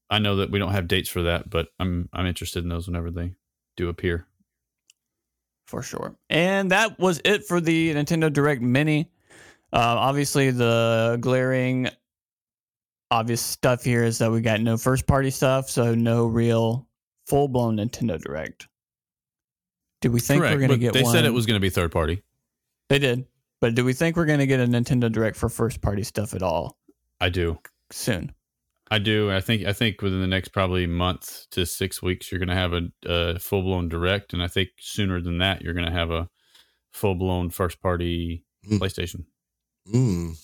I 0.10 0.20
know 0.20 0.38
that 0.38 0.50
we 0.52 0.58
don't 0.60 0.72
have 0.72 0.88
dates 0.88 1.10
for 1.10 1.24
that, 1.24 1.50
but 1.50 1.68
I'm 1.80 2.10
I'm 2.14 2.26
interested 2.26 2.64
in 2.64 2.70
those 2.70 2.88
whenever 2.88 3.12
they 3.12 3.34
do 3.78 3.90
appear. 3.90 4.26
For 5.70 5.84
sure. 5.84 6.16
And 6.30 6.72
that 6.72 7.00
was 7.00 7.22
it 7.24 7.46
for 7.46 7.62
the 7.62 7.94
Nintendo 7.94 8.34
Direct 8.34 8.62
Mini. 8.62 9.10
Uh, 9.72 9.78
obviously, 9.78 10.50
the 10.50 11.18
glaring 11.22 11.90
obvious 13.12 13.42
stuff 13.42 13.84
here 13.84 14.04
is 14.04 14.18
that 14.18 14.32
we 14.32 14.42
got 14.42 14.62
no 14.62 14.78
first 14.78 15.06
party 15.06 15.30
stuff, 15.30 15.70
so 15.70 15.94
no 15.94 16.26
real 16.26 16.88
full 17.28 17.48
blown 17.48 17.78
Nintendo 17.78 18.20
Direct. 18.20 18.68
Do 20.02 20.12
we 20.12 20.20
think 20.20 20.42
we're 20.42 20.58
going 20.58 20.70
to 20.70 20.78
get 20.78 20.94
They 20.94 21.04
one? 21.04 21.14
said 21.14 21.26
it 21.26 21.34
was 21.34 21.46
going 21.46 21.56
to 21.56 21.62
be 21.62 21.70
third 21.70 21.92
party. 21.92 22.24
They 22.88 22.98
did. 23.00 23.26
But 23.62 23.76
do 23.76 23.86
we 23.86 23.94
think 23.94 24.16
we're 24.16 24.26
going 24.26 24.40
to 24.40 24.48
get 24.48 24.60
a 24.60 24.66
Nintendo 24.66 25.12
Direct 25.12 25.38
for 25.38 25.50
first 25.50 25.82
party 25.82 26.04
stuff 26.04 26.34
at 26.34 26.42
all 26.42 26.78
I 27.20 27.30
do. 27.30 27.60
soon? 27.92 28.34
I 28.91 28.97
do. 28.99 29.32
I 29.32 29.39
think. 29.39 29.65
I 29.65 29.73
think 29.73 30.02
within 30.02 30.19
the 30.21 30.28
next 30.28 30.49
probably 30.49 30.88
month 30.88 31.45
to 31.52 31.65
six 31.65 32.02
weeks, 32.02 32.32
you're 32.32 32.39
going 32.39 32.49
to 32.49 32.56
have 32.56 32.73
a, 32.73 32.82
a 33.06 33.39
full 33.39 33.62
blown 33.62 33.88
direct, 33.89 34.34
and 34.34 34.41
I 34.41 34.47
think 34.47 34.69
sooner 34.80 35.21
than 35.21 35.38
that, 35.39 35.62
you're 35.62 35.73
going 35.75 35.86
to 35.86 35.91
have 35.91 36.10
a 36.12 36.28
full 36.91 37.15
blown 37.15 37.49
first 37.49 37.82
party 37.82 38.45
Hmm. 38.67 38.78
PlayStation. 38.78 39.23
Mm. 39.93 40.36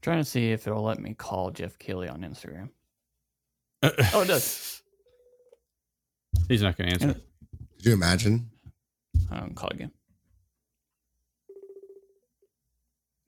trying 0.00 0.18
to 0.18 0.24
see 0.24 0.50
if 0.50 0.66
it'll 0.66 0.82
let 0.82 0.98
me 0.98 1.12
call 1.14 1.50
Geoff 1.50 1.78
Keighley 1.78 2.08
on 2.08 2.22
Instagram. 2.22 2.70
Oh, 4.14 4.22
it 4.22 4.28
does. 4.28 4.82
He's 6.48 6.62
not 6.62 6.76
going 6.78 6.88
to 6.90 6.94
answer. 6.94 7.20
Could 7.76 7.84
you 7.86 7.92
imagine? 7.92 8.48
I 9.30 9.40
don't 9.40 9.54
call 9.54 9.68
again. 9.70 9.90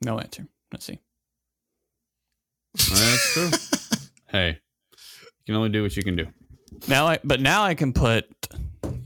No 0.03 0.19
answer. 0.19 0.47
Let's 0.73 0.87
see. 0.87 0.99
That's 2.89 3.33
true. 3.33 3.51
hey, 4.29 4.59
you 4.91 5.47
can 5.47 5.55
only 5.57 5.69
do 5.71 5.83
what 5.83 5.97
you 5.97 6.03
can 6.03 6.17
do. 6.17 6.27
Now, 6.89 7.07
I, 7.09 7.19
but 7.25 7.41
now 7.41 7.63
I 7.65 7.75
can 7.75 7.93
put 7.93 8.25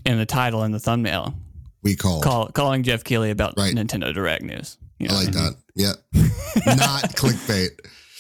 in 0.07 0.19
the 0.19 0.27
title 0.27 0.63
and 0.63 0.73
the 0.75 0.79
thumbnail 0.79 1.35
We 1.83 1.97
called. 1.97 2.23
call, 2.23 2.49
calling 2.49 2.83
Geoff 2.83 3.05
Keighley 3.05 3.31
about 3.31 3.55
Right. 3.57 3.75
Nintendo 3.75 4.13
Direct 4.15 4.43
news. 4.43 4.79
You 4.99 5.09
know 5.09 5.15
I 5.15 5.25
like 5.25 5.29
I 5.37 5.41
mean? 5.41 5.45
that. 5.45 5.57
Yeah. 5.77 6.75
Not 6.77 7.03
clickbait. 7.17 7.71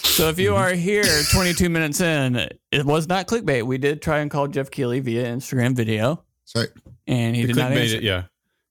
So 0.02 0.28
if 0.28 0.40
you 0.40 0.56
are 0.56 0.70
here 0.72 1.04
22 1.32 1.68
minutes 1.68 2.00
in, 2.00 2.34
it 2.72 2.84
was 2.84 3.06
not 3.06 3.28
clickbait. 3.28 3.62
We 3.62 3.78
did 3.78 4.02
try 4.02 4.18
and 4.18 4.30
call 4.30 4.48
Geoff 4.48 4.70
Keighley 4.72 4.98
via 5.00 5.24
Instagram 5.26 5.76
video, 5.76 6.24
Sorry. 6.44 6.66
and 7.06 7.36
he 7.36 7.42
The 7.42 7.52
did 7.52 7.56
not 7.56 7.70
clickbait, 7.72 7.82
answer. 7.82 8.00
yeah. 8.00 8.22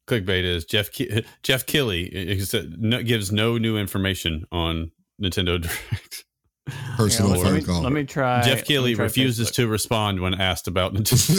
Clickbait 0.06 0.43
is 0.43 0.65
Geoff 0.65 0.89
Ke- 0.91 1.24
Geoff 1.43 1.65
Keighley 1.65 2.38
no, 2.78 3.02
gives 3.02 3.32
no 3.32 3.58
new 3.58 3.78
information 3.78 4.43
on 4.52 4.91
Nintendo 5.22 5.62
Direct. 5.62 6.26
Here, 6.69 6.78
Personal 6.95 7.32
let, 7.32 7.41
phone 7.41 7.54
me, 7.56 7.62
call. 7.62 7.82
let 7.82 7.91
me 7.91 8.04
try. 8.06 8.41
Geoff 8.41 8.56
let 8.56 8.65
Keighley 8.65 8.95
try 8.95 9.04
refuses 9.04 9.49
Facebook. 9.49 9.56
to 9.56 9.67
respond 9.67 10.19
when 10.21 10.34
asked 10.34 10.67
about 10.67 10.93
Nintendo. 10.93 11.34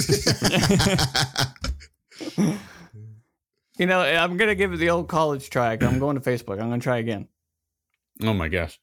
You 3.77 3.87
know, 3.87 4.01
I'm 4.01 4.37
gonna 4.37 4.55
give 4.55 4.73
it 4.73 4.77
the 4.77 4.91
old 4.91 5.09
college 5.09 5.51
try. 5.51 5.73
I'm 5.73 5.99
going 5.99 6.15
to 6.15 6.21
Facebook. 6.23 6.61
I'm 6.61 6.69
gonna 6.71 6.79
try 6.79 6.99
again. 6.99 7.27
oh 8.23 8.33
my 8.33 8.47
gosh! 8.49 8.79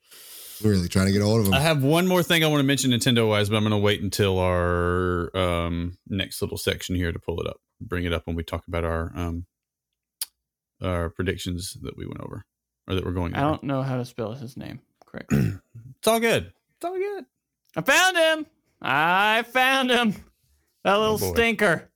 We're 0.62 0.72
really 0.72 0.90
trying 0.90 1.06
to 1.08 1.14
get 1.14 1.22
a 1.22 1.26
hold 1.26 1.42
of 1.42 1.48
him. 1.48 1.54
I 1.54 1.62
have 1.62 1.82
one 1.82 2.08
more 2.08 2.22
thing 2.24 2.44
I 2.44 2.48
want 2.48 2.60
to 2.60 2.66
mention 2.68 2.92
Nintendo 2.92 3.28
wise, 3.28 3.50
but 3.50 3.56
I'm 3.56 3.64
going 3.64 3.72
to 3.72 3.78
wait 3.78 4.02
until 4.02 4.38
our 4.38 5.36
um, 5.36 5.98
next 6.08 6.42
little 6.42 6.58
section 6.58 6.96
here 6.96 7.12
to 7.14 7.20
pull 7.20 7.40
it 7.40 7.48
up, 7.48 7.58
bring 7.80 8.04
it 8.04 8.12
up 8.12 8.28
when 8.28 8.36
we 8.36 8.44
talk 8.44 8.68
about 8.68 8.84
our 8.84 9.14
um, 9.16 9.46
our 10.82 11.10
predictions 11.10 11.78
that 11.84 11.96
we 11.96 12.06
went 12.06 12.20
over 12.20 12.44
or 12.88 12.96
that 12.96 13.06
we're 13.06 13.12
going. 13.12 13.34
I 13.34 13.44
over. 13.44 13.52
don't 13.52 13.64
know 13.64 13.84
how 13.84 13.96
to 13.96 14.04
spell 14.04 14.34
his 14.34 14.58
name 14.58 14.82
correctly. 15.12 15.54
It's 16.00 16.08
all 16.08 16.20
good. 16.20 16.52
It's 16.78 16.84
all 16.86 16.98
good. 16.98 17.26
I 17.76 17.82
found 17.82 18.18
him. 18.18 18.46
I 18.82 19.44
found 19.44 19.92
him. 19.92 20.16
That 20.84 20.96
little 20.96 21.20
boy. 21.20 21.34
stinker. 21.34 21.92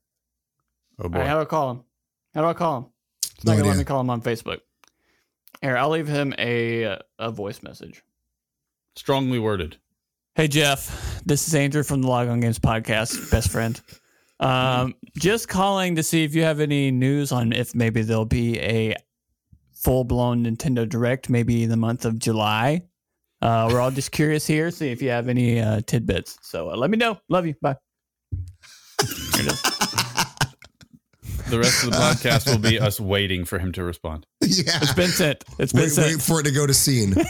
Oh 0.99 1.09
boy. 1.09 1.17
right, 1.17 1.27
how 1.27 1.35
do 1.37 1.41
I 1.41 1.45
call 1.45 1.71
him? 1.71 1.83
How 2.35 2.41
do 2.41 2.47
I 2.47 2.53
call 2.53 2.77
him? 2.77 2.85
It's 3.23 3.43
No 3.43 3.53
not 3.53 3.57
gonna 3.57 3.69
let 3.69 3.77
me 3.79 3.83
call 3.83 3.99
him 4.01 4.11
on 4.11 4.21
Facebook. 4.21 4.59
Here, 5.61 5.75
I'll 5.75 5.89
leave 5.89 6.07
him 6.07 6.35
a 6.37 6.99
a 7.17 7.31
voice 7.31 7.63
message. 7.63 8.03
Strongly 8.95 9.39
worded. 9.39 9.77
Hey 10.35 10.47
Geoff, 10.47 11.23
this 11.25 11.47
is 11.47 11.55
Andrew 11.55 11.81
from 11.81 12.03
the 12.03 12.07
Log 12.07 12.27
On 12.27 12.39
Games 12.39 12.59
podcast, 12.59 13.31
best 13.31 13.49
friend. 13.49 13.81
Um, 14.39 14.93
just 15.17 15.47
calling 15.49 15.95
to 15.95 16.03
see 16.03 16.23
if 16.25 16.35
you 16.35 16.43
have 16.43 16.59
any 16.59 16.91
news 16.91 17.31
on 17.31 17.53
if 17.53 17.73
maybe 17.73 18.03
there'll 18.03 18.25
be 18.25 18.59
a 18.59 18.95
full 19.73 20.03
blown 20.03 20.45
Nintendo 20.45 20.87
Direct, 20.87 21.27
maybe 21.27 21.63
in 21.63 21.69
the 21.69 21.77
month 21.77 22.05
of 22.05 22.19
July. 22.19 22.83
Uh, 23.41 23.67
we're 23.71 23.79
all 23.79 23.91
just 23.91 24.11
curious 24.11 24.47
here, 24.47 24.71
see 24.71 24.89
if 24.91 25.01
you 25.01 25.09
have 25.09 25.27
any 25.29 25.59
uh, 25.59 25.81
tidbits. 25.85 26.37
So 26.41 26.71
uh, 26.71 26.75
let 26.75 26.89
me 26.89 26.97
know. 26.97 27.19
Love 27.29 27.45
you. 27.45 27.55
Bye. 27.61 27.75
Here 28.31 29.41
it 29.41 29.47
is. 29.47 29.61
The 31.49 31.59
rest 31.59 31.83
of 31.83 31.91
the 31.91 31.97
podcast 31.97 32.47
will 32.49 32.57
be 32.57 32.79
us 32.79 32.99
waiting 32.99 33.45
for 33.45 33.59
him 33.59 33.71
to 33.73 33.83
respond. 33.83 34.25
yeah. 34.41 34.79
It's 34.81 34.93
been 34.93 35.09
sent. 35.09 35.43
It's 35.59 35.73
been 35.73 35.83
Wait, 35.83 35.91
sent. 35.91 36.07
wait 36.07 36.21
for 36.21 36.39
it 36.39 36.43
to 36.45 36.51
go 36.51 36.65
to 36.65 36.73
scene. 36.73 37.13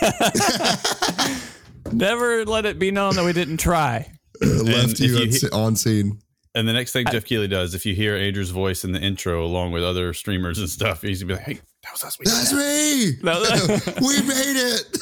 Never 1.92 2.46
let 2.46 2.66
it 2.66 2.80
be 2.80 2.92
known 2.92 3.16
that 3.16 3.26
we 3.26 3.34
didn't 3.34 3.58
try. 3.58 4.10
Left 4.42 5.00
you, 5.00 5.18
you 5.18 5.50
on, 5.52 5.62
on 5.62 5.76
scene. 5.76 6.20
And 6.56 6.68
the 6.68 6.74
next 6.74 6.94
thing 6.94 7.06
Geoff 7.12 7.26
Keighley 7.26 7.50
does, 7.50 7.74
if 7.76 7.86
you 7.86 7.94
hear 7.94 8.16
Andrew's 8.16 8.50
voice 8.52 8.86
in 8.86 8.94
the 8.94 9.02
intro 9.02 9.44
along 9.44 9.74
with 9.74 9.84
other 9.84 10.14
streamers 10.14 10.60
and 10.60 10.70
stuff, 10.70 11.02
he's 11.02 11.22
gonna 11.22 11.34
be 11.34 11.38
like, 11.38 11.46
"Hey, 11.46 11.62
that 11.84 11.92
was 11.92 12.04
us." 12.04 12.18
We 12.18 12.26
That's 12.26 12.52
that." 12.52 13.96
me. 14.00 14.08
we 14.08 14.22
made 14.22 14.56
it. 14.56 14.98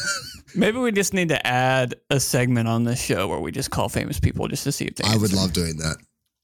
Maybe 0.56 0.78
we 0.78 0.92
just 0.92 1.14
need 1.14 1.30
to 1.30 1.48
add 1.48 1.96
a 2.10 2.20
segment 2.20 2.68
on 2.68 2.84
this 2.84 3.02
show 3.02 3.28
where 3.28 3.40
we 3.40 3.52
just 3.52 3.72
call 3.72 3.90
famous 3.90 4.20
people 4.20 4.48
just 4.48 4.64
to 4.66 4.72
see 4.72 4.86
if 4.86 4.96
they. 4.96 5.04
I 5.08 5.16
would 5.18 5.34
love 5.34 5.54
doing 5.54 5.78
that. 5.78 5.98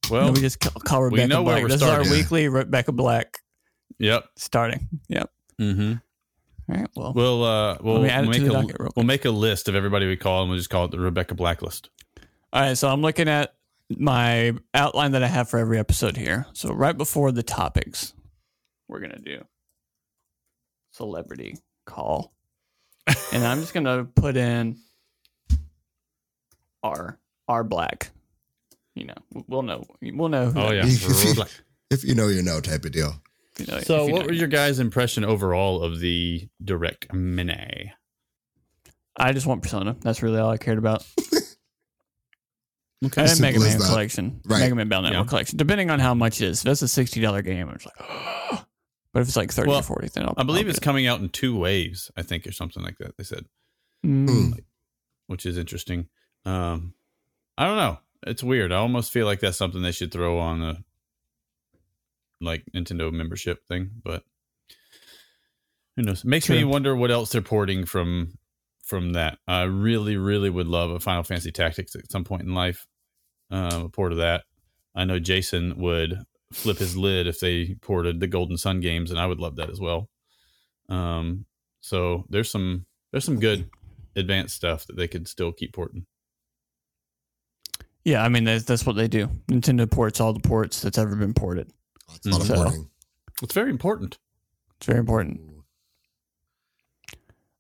Well, 0.10 0.28
And 0.28 0.36
we 0.36 0.42
just 0.42 0.60
call, 0.60 0.72
call 0.82 1.04
Rebecca 1.04 1.28
know 1.28 1.44
where 1.44 1.56
Black. 1.56 1.64
we're 1.64 1.68
This 1.70 1.76
is 1.78 1.84
our 1.84 2.04
starting. 2.04 2.12
weekly 2.12 2.48
Rebecca 2.48 2.92
Black 2.92 3.38
yep. 4.00 4.26
starting. 4.36 4.88
Yep. 5.10 5.32
Mm-hmm. 5.62 5.94
All 6.72 6.76
right. 6.80 6.90
Well, 6.96 7.14
We'll 7.14 7.44
uh, 7.44 7.78
we'll 7.82 8.02
me 8.02 8.10
add 8.10 8.28
make 8.28 8.42
a 8.42 8.66
we'll 8.96 9.06
make 9.06 9.26
a 9.26 9.30
list 9.32 9.68
of 9.70 9.76
everybody 9.76 10.08
we 10.08 10.16
call, 10.18 10.42
and 10.42 10.50
we'll 10.50 10.58
just 10.60 10.70
call 10.70 10.86
it 10.86 10.92
the 10.92 11.00
Rebecca 11.00 11.36
Blacklist. 11.36 11.90
all 12.54 12.62
right. 12.62 12.78
So 12.78 12.88
I'm 12.90 13.02
looking 13.02 13.28
at 13.28 13.54
my 13.98 14.54
outline 14.74 15.12
that 15.12 15.24
I 15.24 15.28
have 15.28 15.50
for 15.50 15.60
every 15.60 15.78
episode 15.80 16.16
here. 16.18 16.46
So 16.54 16.72
right 16.74 16.98
before 16.98 17.32
the 17.32 17.44
topics, 17.44 18.14
we're 18.88 19.00
gonna 19.02 19.20
do 19.20 19.44
celebrity 20.92 21.58
call, 21.86 22.34
and 23.34 23.46
I'm 23.46 23.60
just 23.62 23.74
gonna 23.74 24.06
put 24.06 24.38
in 24.38 24.78
R 26.84 27.20
R 27.48 27.64
Black. 27.64 28.12
You 28.96 29.06
know, 29.06 29.16
we'll 29.48 29.62
know. 29.64 29.86
We'll 30.02 30.30
know. 30.30 30.52
who 30.52 30.60
Oh 30.60 30.72
yeah. 30.72 30.84
If 30.86 31.38
you- 31.38 31.44
If 31.92 32.04
you 32.04 32.14
know, 32.16 32.28
you 32.28 32.42
know, 32.44 32.60
type 32.62 32.86
of 32.86 32.92
deal. 32.92 33.16
You 33.58 33.66
know, 33.66 33.80
So, 33.82 34.06
what 34.06 34.22
know, 34.22 34.28
was 34.28 34.38
your 34.38 34.48
guys' 34.48 34.80
impression 34.80 35.26
overall 35.26 35.82
of 35.84 36.00
the 36.00 36.48
direct 36.64 37.12
mini? 37.14 37.92
I 39.18 39.34
just 39.34 39.46
want 39.48 39.64
Persona. 39.64 39.96
That's 40.02 40.22
really 40.22 40.38
all 40.40 40.50
I 40.52 40.58
cared 40.58 40.78
about. 40.78 41.06
Okay. 43.06 43.24
And 43.32 43.40
Mega 43.40 43.62
Man 43.62 43.80
that. 43.80 43.88
collection, 43.88 44.42
Right. 44.44 44.60
Mega 44.60 44.76
Man 44.76 44.90
Battle 44.90 45.04
Network 45.10 45.28
Yeah. 45.28 45.30
collection, 45.30 45.58
depending 45.58 45.90
on 45.90 46.00
how 46.00 46.14
much 46.14 46.42
it 46.42 46.48
is. 46.50 46.58
If 46.58 46.64
that's 46.66 46.82
a 46.82 46.88
sixty 46.90 47.22
dollar 47.22 47.42
game, 47.42 47.70
it's 47.70 47.86
like, 47.86 48.66
but 49.20 49.24
if 49.24 49.28
it's 49.28 49.36
like 49.38 49.52
thirty 49.52 49.68
Well, 49.70 49.80
or 49.80 49.84
forty, 49.84 50.08
then 50.08 50.24
I'll, 50.24 50.34
I 50.38 50.44
believe 50.44 50.64
I'll 50.64 50.70
it's 50.70 50.80
get 50.80 50.86
coming 50.86 51.08
out 51.08 51.20
in 51.20 51.28
two 51.28 51.58
waves, 51.58 52.10
I 52.16 52.22
think, 52.22 52.48
or 52.48 52.54
something 52.54 52.82
like 52.82 52.98
that. 53.00 53.18
They 53.18 53.26
said. 53.26 53.46
Mm. 54.06 54.30
Hmm. 54.30 54.52
which 55.28 55.46
is 55.46 55.58
interesting. 55.58 56.08
Um, 56.46 56.94
I 57.58 57.66
don't 57.66 57.76
know. 57.76 58.00
It's 58.26 58.42
weird. 58.42 58.72
I 58.72 58.78
almost 58.78 59.12
feel 59.12 59.26
like 59.26 59.42
that's 59.42 59.58
something 59.58 59.82
they 59.82 59.92
should 59.92 60.14
throw 60.14 60.40
on 60.40 60.62
the 60.62 60.78
like 62.40 62.64
Nintendo 62.74 63.12
membership 63.12 63.68
thing, 63.68 63.90
but 64.06 64.24
who 65.98 66.04
knows? 66.04 66.24
It 66.24 66.28
makes 66.28 66.48
me 66.48 66.64
wonder 66.64 66.96
what 66.96 67.12
else 67.12 67.34
they're 67.34 67.42
porting 67.42 67.86
from 67.86 68.38
from 68.86 69.12
that. 69.14 69.38
I 69.50 69.64
really, 69.64 70.16
really 70.16 70.50
would 70.50 70.68
love 70.68 70.92
a 70.92 71.02
Final 71.02 71.24
Fantasy 71.24 71.52
Tactics 71.52 71.94
at 71.94 72.10
some 72.10 72.24
point 72.24 72.44
in 72.44 72.54
life. 72.54 72.88
Um, 73.52 73.86
a 73.86 73.90
port 73.90 74.14
of 74.14 74.20
that. 74.20 74.46
I 74.96 75.04
know 75.04 75.20
Jason 75.20 75.78
would 75.78 76.24
flip 76.52 76.78
his 76.78 76.98
lid 76.98 77.28
if 77.28 77.40
they 77.40 77.76
ported 77.82 78.20
the 78.20 78.28
Golden 78.28 78.58
Sun 78.58 78.80
games, 78.80 79.12
and 79.12 79.20
I 79.20 79.26
would 79.26 79.40
love 79.40 79.56
that 79.58 79.70
as 79.70 79.80
well. 79.80 80.10
Um, 80.90 81.46
so 81.82 82.26
there's 82.30 82.50
some 82.52 82.86
there's 83.12 83.26
some 83.26 83.40
good 83.40 83.70
advanced 84.16 84.56
stuff 84.56 84.86
that 84.88 84.96
they 84.98 85.08
could 85.08 85.28
still 85.28 85.52
keep 85.52 85.74
porting. 85.74 86.06
Yeah, 88.04 88.24
I 88.24 88.30
mean 88.30 88.44
that's, 88.46 88.64
that's 88.64 88.86
what 88.86 88.96
they 88.96 89.08
do. 89.08 89.28
Nintendo 89.48 89.90
ports 89.90 90.20
all 90.20 90.34
the 90.34 90.40
ports 90.40 90.82
that's 90.82 90.98
ever 90.98 91.16
been 91.16 91.34
ported. 91.34 91.72
It's 92.16 92.26
a 92.26 92.30
lot 92.32 92.42
of 92.42 92.48
So- 92.48 92.90
It's 93.44 93.54
very 93.54 93.70
important. 93.70 94.18
It's 94.78 94.88
very 94.88 95.00
important. 95.00 95.42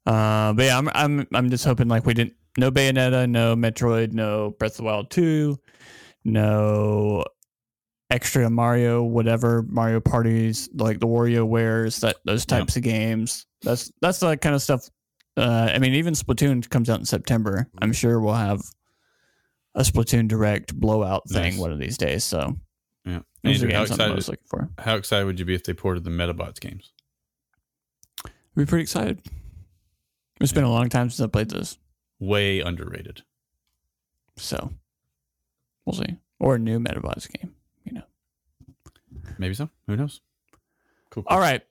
Uh, 0.06 0.54
but 0.54 0.65
yeah, 0.65 0.78
I'm 0.78 0.89
I'm 0.93 1.28
I'm 1.34 1.49
just 1.49 1.65
hoping 1.65 1.88
like 1.88 2.06
we 2.06 2.13
didn't 2.15 2.34
no 2.58 2.71
Bayonetta, 2.71 3.30
no 3.30 3.56
Metroid, 3.56 4.12
no 4.13 4.52
Breath 4.58 4.71
of 4.73 4.78
the 4.78 4.84
Wild 4.84 5.12
two, 5.12 5.60
no 6.23 7.23
extra 8.10 8.50
Mario, 8.50 9.04
whatever 9.04 9.63
Mario 9.63 10.00
parties 10.00 10.69
like 10.74 11.00
the 11.00 11.08
Wario 11.08 11.45
wares 11.48 12.00
that 12.00 12.17
those 12.26 12.45
Yeah. 12.50 12.60
types 12.60 12.76
of 12.76 12.84
games. 12.84 13.45
That's 13.62 13.91
that's 14.02 14.19
the 14.19 14.36
kind 14.38 14.56
of 14.56 14.62
stuff. 14.62 14.89
Uh, 15.38 15.69
I 15.74 15.80
mean, 15.80 15.93
even 15.93 16.13
Splatoon 16.15 16.67
comes 16.69 16.89
out 16.89 17.00
in 17.00 17.06
September. 17.06 17.67
I'm 17.82 17.93
sure 17.93 18.19
we'll 18.19 18.34
have 18.34 18.62
a 19.76 19.82
Splatoon 19.82 20.28
direct 20.28 20.76
blowout 20.78 21.30
thing 21.30 21.52
Nice. 21.54 21.58
one 21.60 21.72
of 21.72 21.80
these 21.80 21.98
days. 21.98 22.24
So 22.24 22.58
Yeah. 23.06 23.22
Andrew, 23.43 23.72
how 23.72 23.84
excited, 23.84 24.15
looking 24.28 24.43
for. 24.48 24.69
how 24.80 24.95
excited 24.95 25.26
would 25.26 25.39
you 25.39 25.45
be 25.45 25.54
if 25.56 25.63
they 25.63 25.74
ported 25.74 26.04
the 26.04 26.10
Medabots 26.10 26.60
games? 26.60 26.91
We're 28.56 28.65
pretty 28.65 28.82
excited. 28.84 29.22
It's 30.41 30.52
been 30.52 30.63
a 30.65 30.72
long 30.72 30.89
time 30.89 31.10
since 31.10 31.22
I 31.26 31.28
played 31.32 31.50
this. 31.50 31.78
Way 32.19 32.60
underrated. 32.60 33.24
So 34.36 34.74
we'll 35.86 35.93
see. 35.95 36.17
Or 36.39 36.56
a 36.56 36.60
new 36.60 36.80
Medabots 36.80 37.30
game. 37.32 37.56
Maybe 39.38 39.54
so. 39.54 39.70
Who 39.88 39.96
knows? 39.96 40.22
Cool. 41.12 41.24
cool. 41.24 41.26
All 41.28 41.39
right. 41.39 41.62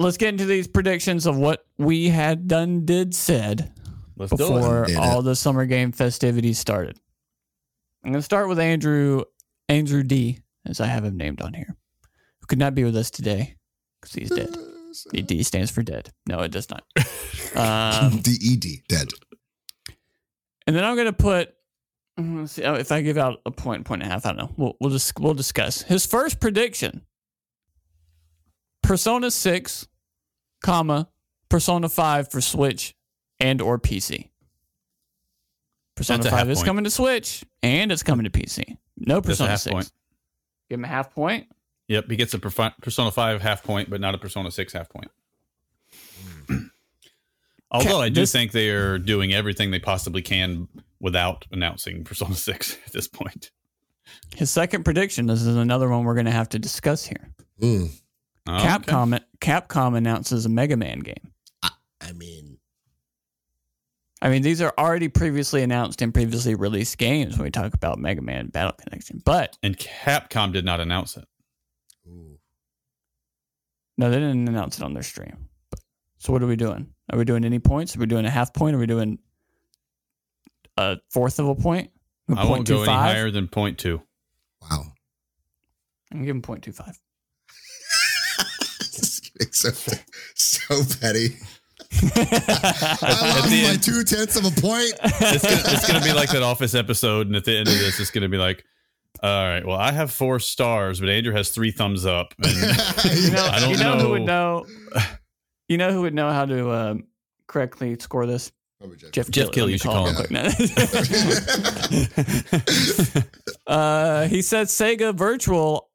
Let's 0.00 0.16
get 0.16 0.28
into 0.30 0.46
these 0.46 0.66
predictions 0.66 1.26
of 1.26 1.36
what 1.36 1.64
we 1.78 2.08
had 2.08 2.48
done, 2.48 2.84
did, 2.84 3.14
said 3.14 3.72
Let's 4.16 4.30
before 4.30 4.86
Did 4.86 4.96
all 4.96 5.22
the 5.22 5.36
summer 5.36 5.64
game 5.66 5.92
festivities 5.92 6.58
started. 6.58 6.98
I'm 8.04 8.10
going 8.10 8.18
to 8.18 8.24
start 8.24 8.48
with 8.48 8.58
Andrew 8.58 9.22
Andrew 9.68 10.02
D, 10.02 10.40
as 10.66 10.80
I 10.80 10.86
have 10.86 11.04
him 11.04 11.16
named 11.16 11.40
on 11.40 11.54
here, 11.54 11.76
who 12.40 12.46
could 12.46 12.58
not 12.58 12.74
be 12.74 12.84
with 12.84 12.96
us 12.96 13.10
today 13.10 13.56
because 14.00 14.14
he's 14.14 14.30
dead. 14.30 14.54
The 15.10 15.22
D 15.22 15.42
stands 15.42 15.70
for 15.70 15.82
dead. 15.82 16.10
No, 16.26 16.40
it 16.40 16.50
does 16.50 16.68
not. 16.70 16.84
Um, 17.54 18.20
DED, 18.22 18.64
E 18.64 18.82
dead. 18.88 19.08
And 20.66 20.74
then 20.74 20.84
I'm 20.84 20.96
gonna 20.96 21.12
put. 21.12 21.54
Mm, 22.18 22.40
Let's 22.40 22.52
see 22.52 22.64
oh, 22.64 22.74
if 22.74 22.90
I 22.92 23.02
give 23.02 23.18
out 23.18 23.40
a 23.46 23.50
point, 23.50 23.84
point 23.84 24.02
and 24.02 24.10
a 24.10 24.14
half. 24.14 24.26
I 24.26 24.30
don't 24.30 24.38
know. 24.38 24.50
We'll 24.56 24.76
we'll 24.80 24.90
just 24.90 25.18
we'll 25.18 25.34
discuss 25.34 25.82
his 25.82 26.06
first 26.06 26.40
prediction. 26.40 27.02
Persona 28.82 29.30
Six, 29.30 29.86
comma 30.62 31.08
Persona 31.48 31.88
Five 31.88 32.30
for 32.30 32.40
Switch 32.40 32.94
and 33.40 33.60
or 33.60 33.78
PC. 33.78 34.28
Persona 35.94 36.18
That's 36.18 36.26
a 36.26 36.30
half 36.30 36.40
Five 36.40 36.50
is 36.50 36.58
point. 36.58 36.66
coming 36.66 36.84
to 36.84 36.90
Switch 36.90 37.44
and 37.62 37.92
it's 37.92 38.02
coming 38.02 38.24
to 38.24 38.30
PC. 38.30 38.76
No 38.96 39.20
Persona 39.20 39.56
Six. 39.58 39.72
point. 39.72 39.92
Give 40.68 40.78
him 40.78 40.84
a 40.84 40.88
half 40.88 41.14
point. 41.14 41.48
Yep, 41.88 42.10
he 42.10 42.16
gets 42.16 42.32
a 42.32 42.38
Persona 42.38 43.10
5 43.10 43.42
half 43.42 43.62
point, 43.62 43.90
but 43.90 44.00
not 44.00 44.14
a 44.14 44.18
Persona 44.18 44.50
6 44.50 44.72
half 44.72 44.88
point. 44.88 45.10
Although 47.70 48.00
I 48.00 48.08
do 48.08 48.22
this- 48.22 48.32
think 48.32 48.52
they 48.52 48.70
are 48.70 48.98
doing 48.98 49.34
everything 49.34 49.70
they 49.70 49.78
possibly 49.78 50.22
can 50.22 50.68
without 51.02 51.44
announcing 51.50 52.04
Persona 52.04 52.34
6 52.34 52.78
at 52.86 52.92
this 52.92 53.08
point. 53.08 53.50
His 54.34 54.50
second 54.50 54.84
prediction. 54.84 55.26
This 55.26 55.42
is 55.42 55.56
another 55.56 55.88
one 55.90 56.04
we're 56.04 56.14
gonna 56.14 56.30
have 56.30 56.48
to 56.50 56.58
discuss 56.58 57.04
here. 57.04 57.34
Mm. 57.60 57.90
Oh, 58.46 58.54
okay. 58.56 58.66
Capcom 58.66 59.20
Capcom 59.40 59.96
announces 59.96 60.46
a 60.46 60.48
Mega 60.48 60.76
Man 60.76 61.00
game. 61.00 61.32
I 61.62 62.12
mean, 62.14 62.58
I 64.20 64.28
mean, 64.28 64.42
these 64.42 64.60
are 64.60 64.74
already 64.76 65.08
previously 65.08 65.62
announced 65.62 66.02
and 66.02 66.12
previously 66.12 66.54
released 66.56 66.98
games 66.98 67.36
when 67.36 67.44
we 67.44 67.50
talk 67.50 67.74
about 67.74 67.98
Mega 67.98 68.22
Man 68.22 68.48
Battle 68.48 68.72
Connection. 68.72 69.22
But 69.24 69.56
And 69.62 69.76
Capcom 69.78 70.52
did 70.52 70.64
not 70.64 70.80
announce 70.80 71.16
it. 71.16 71.24
ooh. 72.08 72.38
no, 73.98 74.10
they 74.10 74.16
didn't 74.18 74.48
announce 74.48 74.78
it 74.78 74.84
on 74.84 74.94
their 74.94 75.02
stream. 75.04 75.48
So 76.18 76.32
what 76.32 76.42
are 76.42 76.46
we 76.48 76.56
doing? 76.56 76.88
Are 77.10 77.18
we 77.18 77.24
doing 77.24 77.44
any 77.44 77.58
points? 77.60 77.96
Are 77.96 78.00
we 78.00 78.06
doing 78.06 78.24
a 78.26 78.30
half 78.30 78.52
point? 78.52 78.74
Are 78.76 78.78
we 78.80 78.86
doing 78.86 79.18
a 80.76 80.96
fourth 81.10 81.38
of 81.38 81.48
a 81.48 81.54
point? 81.54 81.90
A 82.30 82.38
I 82.38 82.44
won't 82.44 82.66
go 82.66 82.82
any 82.82 82.92
higher 82.92 83.30
than 83.30 83.48
point 83.48 83.78
two. 83.78 84.00
wow. 84.60 84.84
I'm 86.12 86.24
giving 86.24 86.42
0.25. 86.42 86.98
This 88.78 88.98
is 88.98 89.20
getting 89.20 89.52
so 89.52 89.70
so 90.34 90.98
petty. 91.00 91.36
At 91.92 93.02
I 93.02 93.28
lost 93.38 93.50
my 93.50 93.56
end- 93.56 93.82
two 93.82 94.04
tenths 94.04 94.36
of 94.36 94.44
a 94.44 94.60
point. 94.60 94.92
It's 95.02 95.42
gonna, 95.42 95.62
it's 95.74 95.86
gonna 95.90 96.04
be 96.04 96.12
like 96.12 96.30
that 96.30 96.42
Office 96.42 96.74
episode, 96.74 97.26
and 97.28 97.36
at 97.36 97.44
the 97.44 97.56
end 97.56 97.68
of 97.68 97.78
this, 97.78 97.98
it's 98.00 98.10
gonna 98.10 98.28
be 98.28 98.36
like, 98.38 98.64
all 99.22 99.44
right, 99.48 99.64
well, 99.66 99.76
I 99.78 99.92
have 99.92 100.10
four 100.10 100.38
stars, 100.38 101.00
but 101.00 101.08
Andrew 101.08 101.32
has 101.32 101.50
three 101.50 101.70
thumbs 101.70 102.04
up. 102.06 102.34
And 102.44 102.54
You 103.24 103.30
know, 103.30 103.44
I 103.46 103.60
don't 103.60 103.70
you 103.70 103.76
know, 103.78 103.98
who 103.98 104.08
would 104.10 104.22
know. 104.22 104.66
know? 104.94 105.02
You 105.68 105.78
know 105.78 105.92
who 105.92 106.02
would 106.02 106.14
know 106.14 106.30
how 106.30 106.44
to 106.44 106.70
um, 106.72 107.04
correctly 107.46 107.96
score 107.98 108.26
this? 108.26 108.52
Geoff 109.12 109.12
Geoff 109.12 109.30
Kill. 109.30 109.50
Kill, 109.50 109.70
you 109.70 109.78
should 109.78 109.90
call 109.90 110.06
him. 110.06 110.14
quick. 110.16 110.30
No. 110.30 110.42
uh, 113.66 114.26
he 114.28 114.42
said 114.42 114.66
Sega 114.68 115.14
Virtual, 115.14 115.90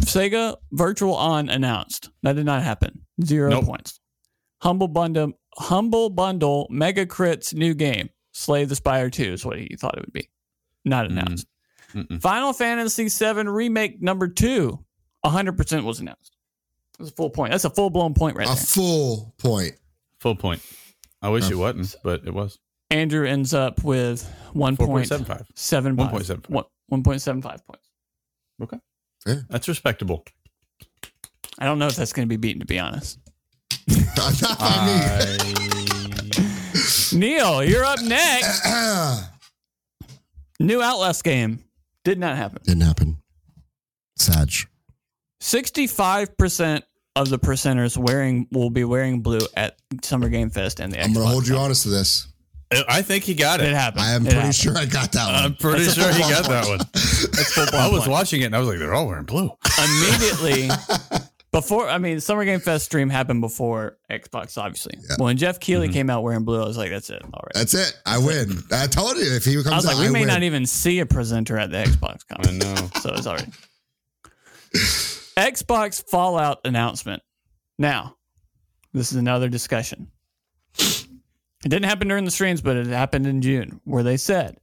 Sega 0.00 0.56
Virtual 0.72 1.14
On 1.14 1.48
announced. 1.48 2.10
That 2.22 2.36
did 2.36 2.46
not 2.46 2.62
happen. 2.62 3.02
Zero 3.24 3.50
Nope. 3.50 3.64
points. 3.66 4.00
Humble 4.62 4.88
Bundle, 4.88 5.32
Humble 5.56 6.10
Bundle, 6.10 6.68
MegaCrit's 6.72 7.54
new 7.54 7.74
game. 7.74 8.10
Slay 8.32 8.64
the 8.64 8.76
Spire 8.76 9.10
2 9.10 9.22
is 9.32 9.44
what 9.44 9.58
he 9.58 9.76
thought 9.78 9.96
it 9.96 10.00
would 10.00 10.12
be. 10.12 10.28
Not 10.84 11.06
Mm. 11.06 11.10
announced. 11.10 11.46
Mm-mm. 11.94 12.20
Final 12.20 12.52
Fantasy 12.52 13.08
VII 13.08 13.44
Remake 13.48 14.02
number 14.02 14.28
two, 14.28 14.84
100% 15.24 15.84
was 15.84 16.00
announced. 16.00 16.36
That's 16.98 17.10
a 17.10 17.14
full 17.14 17.30
point. 17.30 17.52
That's 17.52 17.64
a 17.64 17.70
full 17.70 17.90
blown 17.90 18.14
point 18.14 18.36
right 18.36 18.46
now. 18.46 18.52
a 18.52 18.56
there. 18.56 18.64
full 18.64 19.34
point. 19.38 19.72
Full 20.20 20.36
point. 20.36 20.60
I 21.22 21.28
wish 21.30 21.50
it 21.50 21.56
wasn't, 21.56 21.96
but 22.04 22.24
it 22.26 22.32
was. 22.32 22.58
Andrew 22.90 23.26
ends 23.26 23.52
up 23.52 23.82
with 23.84 24.22
1.75. 24.54 25.44
4.75. 25.54 25.96
1.75. 25.96 26.48
One- 26.48 26.64
1.75 26.90 27.60
points. 27.66 27.88
Fair. 29.24 29.44
That's 29.50 29.68
respectable. 29.68 30.24
I 31.58 31.64
don't 31.64 31.78
know 31.78 31.86
if 31.88 31.96
that's 31.96 32.12
going 32.12 32.26
to 32.26 32.30
be 32.30 32.36
beaten, 32.36 32.60
to 32.60 32.66
be 32.66 32.78
honest. 32.78 33.18
Not 34.16 34.40
by 34.58 34.86
me. 34.86 35.00
Neil, 37.18 37.64
you're 37.64 37.84
up 37.84 38.00
next. 38.02 38.64
New 40.60 40.80
Outlast 40.80 41.24
game. 41.24 41.64
Did 42.04 42.18
not 42.18 42.36
happen. 42.36 42.62
Didn't 42.64 42.82
happen. 42.82 43.18
Sag. 44.16 44.50
65% 45.42 46.82
of 47.22 47.28
the 47.30 47.38
percenters 47.38 47.96
wearing 47.96 48.46
will 48.52 48.70
be 48.70 48.84
wearing 48.84 49.20
blue 49.20 49.40
at 49.56 49.76
Summer 50.02 50.28
Game 50.28 50.50
Fest 50.50 50.80
and 50.80 50.92
the 50.92 51.00
I'm 51.02 51.12
gonna 51.12 51.26
hold 51.26 51.46
you 51.48 51.56
honest 51.56 51.82
to 51.84 51.88
this. 51.90 52.28
I 52.88 53.00
think 53.00 53.24
he 53.24 53.32
got 53.34 53.60
It 53.60 53.68
it. 53.70 53.74
happened. 53.74 54.02
I 54.02 54.10
am 54.12 54.22
It 54.22 54.24
pretty 54.26 54.36
happened. 54.36 54.54
sure 54.54 54.76
I 54.76 54.84
got 54.84 55.10
that 55.12 55.26
one. 55.32 55.34
I'm 55.42 55.54
pretty 55.54 55.84
That's 55.84 55.94
sure 55.94 56.12
he 56.12 56.20
got 56.20 56.44
point. 56.44 56.48
that 56.48 56.68
one. 56.68 56.78
That's 56.92 57.52
full 57.54 57.66
blown 57.66 57.80
I 57.82 57.88
was 57.88 58.00
point. 58.00 58.10
watching 58.10 58.42
it 58.42 58.44
and 58.44 58.54
I 58.56 58.58
was 58.58 58.68
like, 58.68 58.78
they're 58.78 58.92
all 58.94 59.06
wearing 59.06 59.24
blue. 59.24 59.50
immediately 59.82 60.68
before 61.50 61.88
I 61.88 61.96
mean 61.96 62.20
Summer 62.20 62.44
Game 62.44 62.60
Fest 62.60 62.84
stream 62.84 63.08
happened 63.08 63.40
before 63.40 63.96
Xbox 64.10 64.58
obviously. 64.58 64.98
Yeah. 64.98 65.16
When 65.16 65.38
Geoff 65.38 65.60
Keighley 65.60 65.88
Mhm. 65.88 65.92
came 65.94 66.10
out 66.10 66.22
wearing 66.22 66.44
blue, 66.44 66.62
I 66.62 66.66
was 66.66 66.76
like, 66.76 66.90
that's 66.90 67.08
it. 67.08 67.22
All 67.24 67.40
right. 67.42 67.54
That's 67.54 67.72
it. 67.72 67.98
I 68.04 68.18
win. 68.18 68.62
I 68.70 68.86
told 68.86 69.16
you 69.16 69.32
if 69.34 69.46
he 69.46 69.54
comes 69.54 69.66
I 69.68 69.76
was 69.76 69.86
like, 69.86 69.96
out, 69.96 70.00
we 70.00 70.06
I 70.08 70.10
may 70.10 70.20
win. 70.20 70.28
not 70.28 70.42
even 70.42 70.66
see 70.66 70.98
a 71.00 71.06
presenter 71.06 71.56
at 71.56 71.70
the 71.70 71.78
Xbox 71.78 72.20
I 72.30 72.42
con. 72.44 72.58
know. 72.58 72.74
So 73.00 73.14
it's 73.14 73.26
already 73.26 73.50
Xbox 75.38 76.02
Fallout 76.08 76.60
announcement. 76.64 77.22
Now, 77.78 78.16
this 78.92 79.12
is 79.12 79.18
another 79.18 79.48
discussion. 79.48 80.10
It 80.78 81.06
didn't 81.70 81.84
happen 81.86 82.08
during 82.08 82.24
the 82.24 82.30
streams, 82.30 82.60
but 82.60 82.76
it 82.76 82.86
happened 82.86 83.26
in 83.26 83.42
June, 83.42 83.80
where 83.84 84.02
they 84.02 84.16
said 84.16 84.58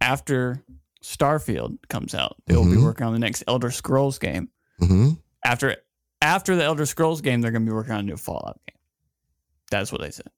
after 0.00 0.62
Starfield 1.02 1.78
comes 1.88 2.14
out, 2.14 2.36
they 2.46 2.56
will 2.56 2.64
be 2.64 2.76
Mhm. 2.76 2.84
working 2.84 3.06
on 3.06 3.12
the 3.12 3.18
next 3.18 3.44
Elder 3.46 3.70
Scrolls 3.70 4.18
game. 4.18 4.48
Mhm. 4.80 5.18
After 5.44 5.76
after 6.20 6.54
the 6.54 6.62
Elder 6.62 6.86
Scrolls 6.86 7.20
game, 7.20 7.40
they're 7.40 7.50
going 7.50 7.66
to 7.66 7.70
be 7.70 7.74
working 7.74 7.92
on 7.92 8.00
a 8.00 8.02
new 8.04 8.16
Fallout 8.16 8.60
game. 8.68 8.78
That's 9.72 9.90
what 9.90 10.00
they 10.00 10.12
said. 10.12 10.28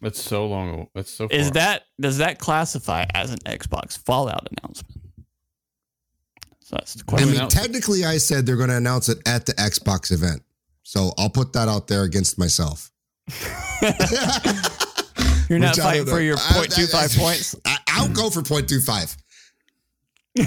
That's 0.00 0.20
so 0.22 0.46
long. 0.46 0.88
That's 0.94 1.10
so. 1.10 1.28
Far. 1.28 1.36
Is 1.36 1.50
that 1.52 1.84
does 2.00 2.18
that 2.18 2.38
classify 2.38 3.04
as 3.14 3.30
an 3.30 3.38
Xbox 3.40 3.96
Fallout 3.98 4.48
announcement? 4.50 5.05
So 6.66 6.74
that's 6.74 6.94
the 6.94 7.04
I 7.16 7.24
mean, 7.24 7.36
announce- 7.36 7.54
technically, 7.54 8.04
I 8.04 8.18
said 8.18 8.44
they're 8.44 8.56
going 8.56 8.70
to 8.70 8.76
announce 8.76 9.08
it 9.08 9.18
at 9.24 9.46
the 9.46 9.52
Xbox 9.52 10.10
event. 10.10 10.42
So 10.82 11.12
I'll 11.16 11.30
put 11.30 11.52
that 11.52 11.68
out 11.68 11.86
there 11.86 12.02
against 12.02 12.40
myself. 12.40 12.90
You're 15.48 15.60
not 15.60 15.76
Which 15.76 15.84
fighting 15.84 16.04
don't 16.06 16.06
for 16.06 16.16
know. 16.16 16.18
your 16.18 16.36
I- 16.36 16.66
0.25 16.66 17.18
points. 17.20 17.54
I, 17.64 17.76
I'll 17.90 18.08
go 18.08 18.30
for 18.30 18.42
0.25. 18.42 19.16
but 20.34 20.44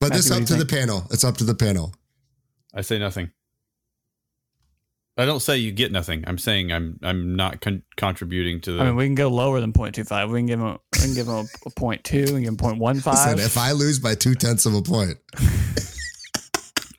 Matthew, 0.00 0.16
this 0.16 0.30
up 0.30 0.44
to 0.44 0.54
you 0.54 0.60
the 0.60 0.66
panel. 0.66 1.06
It's 1.10 1.22
up 1.22 1.36
to 1.36 1.44
the 1.44 1.54
panel. 1.54 1.94
I 2.72 2.80
say 2.80 2.98
nothing. 2.98 3.30
I 5.16 5.26
don't 5.26 5.40
say 5.40 5.58
you 5.58 5.70
get 5.70 5.92
nothing. 5.92 6.24
I'm 6.26 6.38
saying 6.38 6.72
I'm 6.72 6.98
I'm 7.02 7.36
not 7.36 7.60
con- 7.60 7.84
contributing 7.96 8.60
to 8.62 8.72
the. 8.72 8.80
I 8.80 8.86
mean, 8.86 8.96
we 8.96 9.06
can 9.06 9.14
go 9.14 9.28
lower 9.28 9.60
than 9.60 9.72
0.25. 9.72 10.30
We 10.30 10.40
can 10.40 10.46
give 10.46 10.58
them 10.58 10.78
we 10.92 10.98
can 10.98 11.14
give 11.14 11.26
them 11.26 11.36
a, 11.36 11.40
a 11.40 11.70
0.2 11.70 12.28
and 12.30 12.40
give 12.40 12.48
him 12.48 12.56
0.15. 12.56 13.06
Listen, 13.06 13.38
if 13.38 13.56
I 13.56 13.70
lose 13.72 14.00
by 14.00 14.16
two 14.16 14.34
tenths 14.34 14.66
of 14.66 14.74
a 14.74 14.82
point, 14.82 15.16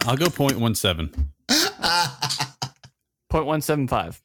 I'll 0.05 0.15
go 0.15 0.27
0.17. 0.27 1.13
0.175. 3.31 4.21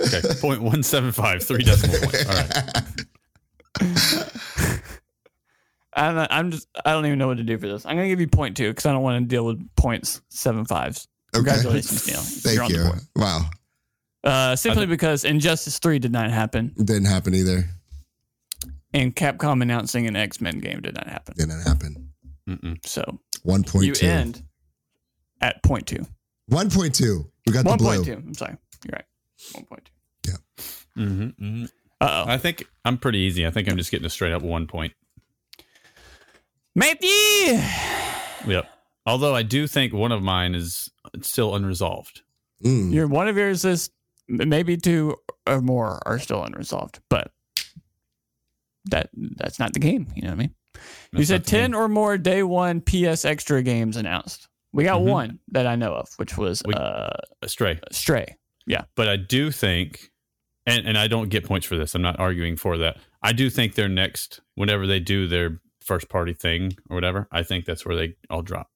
Okay, 0.00 0.20
0.175, 0.20 1.42
three 1.46 1.62
decimal 1.62 1.98
points. 1.98 2.26
All 2.26 2.34
right. 2.34 2.50
I'm, 5.92 6.14
not, 6.14 6.28
I'm 6.32 6.50
just, 6.50 6.68
I 6.84 6.92
don't 6.92 7.04
even 7.04 7.18
know 7.18 7.26
what 7.26 7.36
to 7.36 7.42
do 7.42 7.58
for 7.58 7.66
this. 7.66 7.84
I'm 7.84 7.96
going 7.96 8.08
to 8.08 8.08
give 8.08 8.20
you 8.20 8.28
0.2 8.28 8.54
because 8.54 8.86
I 8.86 8.92
don't 8.92 9.02
want 9.02 9.22
to 9.22 9.26
deal 9.28 9.44
with 9.44 9.58
0.75s. 9.74 11.08
Congratulations, 11.32 12.06
Neil. 12.06 12.20
Thank 12.20 12.54
You're 12.56 12.64
on 12.64 12.72
the 12.72 12.90
board. 12.90 13.00
Wow. 13.16 13.50
Uh, 14.22 14.56
simply 14.56 14.86
because 14.86 15.24
Injustice 15.24 15.78
3 15.78 15.98
did 15.98 16.12
not 16.12 16.30
happen 16.30 16.72
Didn't 16.76 17.06
happen 17.06 17.34
either. 17.34 17.64
and 18.92 19.16
Capcom 19.16 19.62
announcing 19.62 20.06
an 20.06 20.14
X 20.16 20.40
Men 20.42 20.58
game 20.58 20.80
did 20.82 20.94
not 20.94 21.06
happen. 21.06 21.34
Didn't 21.38 21.62
happen. 21.62 22.10
Mm-mm. 22.48 22.86
So 22.86 23.18
1.2. 23.46 23.82
you 24.02 24.08
end 24.08 24.42
at 25.40 25.62
0.2. 25.62 26.06
1.2. 26.50 27.24
We 27.46 27.52
got 27.52 27.64
the 27.64 27.76
blue. 27.76 28.02
1.2. 28.04 28.16
I'm 28.16 28.34
sorry. 28.34 28.56
You're 28.84 28.92
right. 28.92 29.04
1.2. 29.54 30.36
Mm-hmm, 30.98 31.22
mm-hmm. 31.44 31.64
Uh 32.00 32.24
oh. 32.26 32.30
I 32.30 32.36
think 32.36 32.64
I'm 32.84 32.98
pretty 32.98 33.20
easy. 33.20 33.46
I 33.46 33.50
think 33.50 33.68
I'm 33.70 33.76
just 33.76 33.90
getting 33.90 34.04
a 34.06 34.10
straight 34.10 34.32
up 34.32 34.42
one 34.42 34.66
point. 34.66 34.92
Matthew! 36.74 37.08
Yep. 38.46 38.66
Although 39.06 39.34
I 39.34 39.42
do 39.42 39.66
think 39.66 39.92
one 39.92 40.12
of 40.12 40.22
mine 40.22 40.54
is 40.54 40.90
still 41.22 41.54
unresolved. 41.54 42.22
Mm. 42.64 42.92
Your 42.92 43.06
one 43.06 43.28
of 43.28 43.36
yours 43.36 43.64
is 43.64 43.90
maybe 44.28 44.76
two 44.76 45.16
or 45.46 45.60
more 45.60 46.00
are 46.06 46.18
still 46.18 46.42
unresolved, 46.44 47.00
but 47.08 47.32
that 48.86 49.10
that's 49.36 49.58
not 49.58 49.72
the 49.72 49.80
game. 49.80 50.08
You 50.14 50.22
know 50.22 50.28
what 50.28 50.34
I 50.34 50.38
mean? 50.38 50.54
you 51.12 51.24
said 51.24 51.44
ten 51.46 51.72
game. 51.72 51.80
or 51.80 51.88
more 51.88 52.16
day 52.16 52.42
one 52.42 52.80
PS 52.80 53.24
Extra 53.24 53.62
games 53.62 53.96
announced. 53.96 54.48
We 54.72 54.84
got 54.84 55.00
Mhm. 55.00 55.04
one 55.10 55.38
that 55.48 55.66
I 55.66 55.74
know 55.76 55.92
of, 55.94 56.08
which 56.16 56.38
was 56.38 56.62
We- 56.64 56.74
uh, 56.74 57.10
Stray. 57.46 57.80
Stray. 57.90 58.36
Yeah. 58.66 58.84
But 58.94 59.08
I 59.08 59.16
do 59.16 59.50
think, 59.50 60.10
and, 60.64 60.86
and 60.86 60.96
I 60.96 61.08
don't 61.08 61.28
get 61.28 61.44
points 61.44 61.66
for 61.66 61.76
this. 61.76 61.94
I'm 61.94 62.02
not 62.02 62.20
arguing 62.20 62.56
for 62.56 62.78
that. 62.78 62.98
I 63.22 63.32
do 63.32 63.50
think 63.50 63.74
their 63.74 63.88
next, 63.88 64.40
whenever 64.54 64.86
they 64.86 65.00
do 65.00 65.26
their 65.26 65.60
first 65.80 66.08
party 66.08 66.32
thing 66.34 66.76
or 66.88 66.94
whatever, 66.94 67.26
I 67.32 67.42
think 67.42 67.64
that's 67.64 67.84
where 67.84 67.96
they 67.96 68.14
all 68.30 68.42
drop. 68.42 68.69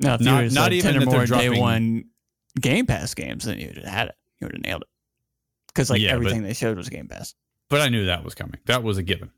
Now, 0.00 0.14
if 0.14 0.20
Not- 0.20 0.30
you 0.30 0.36
would've 0.36 0.52
not 0.54 0.62
said 0.64 0.72
even 0.74 0.92
ten 0.92 0.96
or 1.02 1.04
that 1.04 1.10
they're 1.10 1.28
more 1.50 1.54
day 1.54 1.60
one 1.60 2.04
Game 2.60 2.86
Pass 2.86 3.14
games, 3.14 3.44
then 3.44 3.58
you 3.58 3.66
would 3.68 3.76
have 3.78 3.84
had 3.86 4.08
it. 4.08 4.14
You 4.40 4.46
would 4.46 4.54
have 4.54 4.62
nailed 4.62 4.82
it. 4.82 4.88
Because 5.68 5.90
like 5.90 6.00
Yeah, 6.00 6.12
but- 6.12 6.16
everything 6.26 6.42
they 6.42 6.54
showed 6.54 6.76
was 6.76 6.88
Game 6.88 7.08
Pass. 7.08 7.34
But 7.68 7.80
I 7.82 7.88
knew 7.88 8.06
that 8.06 8.24
was 8.24 8.34
coming. 8.34 8.58
That 8.66 8.82
was 8.82 8.96
a 8.98 9.02
given. 9.02 9.30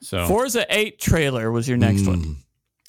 So 0.00 0.26
Forza 0.26 0.64
Eight 0.68 0.98
trailer 1.00 1.50
was 1.50 1.68
your 1.68 1.76
next 1.78 2.06
one. 2.06 2.22
Mm. 2.22 2.36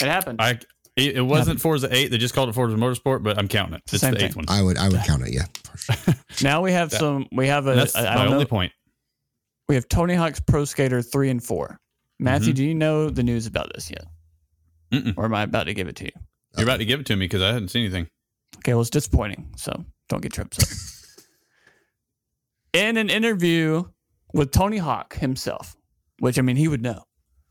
It 0.02 0.08
happened. 0.08 0.42
I 0.42 0.60
it, 0.96 1.16
it 1.18 1.22
wasn't 1.22 1.62
Forza 1.62 1.88
8. 1.90 2.12
They 2.12 2.18
just 2.18 2.34
called 2.34 2.50
it 2.50 2.54
Forza 2.54 2.76
Motorsport, 2.76 3.24
but 3.24 3.38
I'm 3.38 3.48
counting 3.48 3.76
it. 3.76 3.84
the 3.86 3.96
It's 3.96 4.02
same 4.02 4.14
the 4.14 4.20
thing. 4.20 4.28
eighth 4.30 4.36
one. 4.36 4.46
I 4.50 4.62
would 4.62 4.78
I 4.78 4.90
would 4.90 5.00
count 5.06 5.24
it, 5.26 5.34
yeah. 5.34 5.46
Sure. 5.78 6.14
now 6.42 6.62
we 6.62 6.72
have 6.74 6.90
That- 6.90 7.00
some. 7.00 7.28
We 7.32 7.48
have 7.48 7.68
a. 7.68 7.76
That's 7.76 7.96
I- 7.96 8.02
I 8.02 8.16
my 8.16 8.24
don't 8.26 8.34
only 8.34 8.44
know, 8.44 8.50
point. 8.50 8.74
We 9.70 9.76
have 9.76 9.88
Tony 9.88 10.14
Hawk's 10.16 10.40
Pro 10.40 10.66
Skater 10.66 11.02
3 11.02 11.30
and 11.30 11.44
4. 11.44 11.80
Matthew, 12.20 12.52
Mhm. 12.54 12.56
do 12.58 12.66
you 12.66 12.76
know 12.76 13.10
the 13.10 13.24
news 13.24 13.46
about 13.48 13.72
this 13.74 13.90
yet? 13.90 14.04
Mm-mm. 14.92 15.14
Or 15.18 15.26
am 15.26 15.34
I 15.36 15.44
about 15.44 15.66
to 15.66 15.74
give 15.74 15.88
it 15.88 15.96
to 15.98 16.06
you? 16.06 16.12
You're 16.58 16.66
about 16.66 16.78
to 16.78 16.86
give 16.86 17.00
it 17.00 17.06
to 17.08 17.16
me 17.16 17.26
because 17.26 17.42
I 17.42 17.48
hadn't 17.54 17.70
seen 17.70 17.84
anything. 17.84 18.08
Okay, 18.58 18.74
well, 18.74 18.82
it's 18.82 18.90
disappointing. 18.90 19.54
So 19.56 19.86
don't 20.10 20.22
get 20.22 20.36
your 20.38 20.46
upset. 20.48 20.68
In 22.74 22.98
an 22.98 23.10
interview 23.10 23.84
with 24.34 24.52
Tony 24.52 24.78
Hawk 24.78 25.16
himself, 25.16 25.76
which 26.20 26.38
I 26.38 26.42
mean, 26.42 26.56
he 26.56 26.68
would 26.68 26.82
know. 26.82 27.04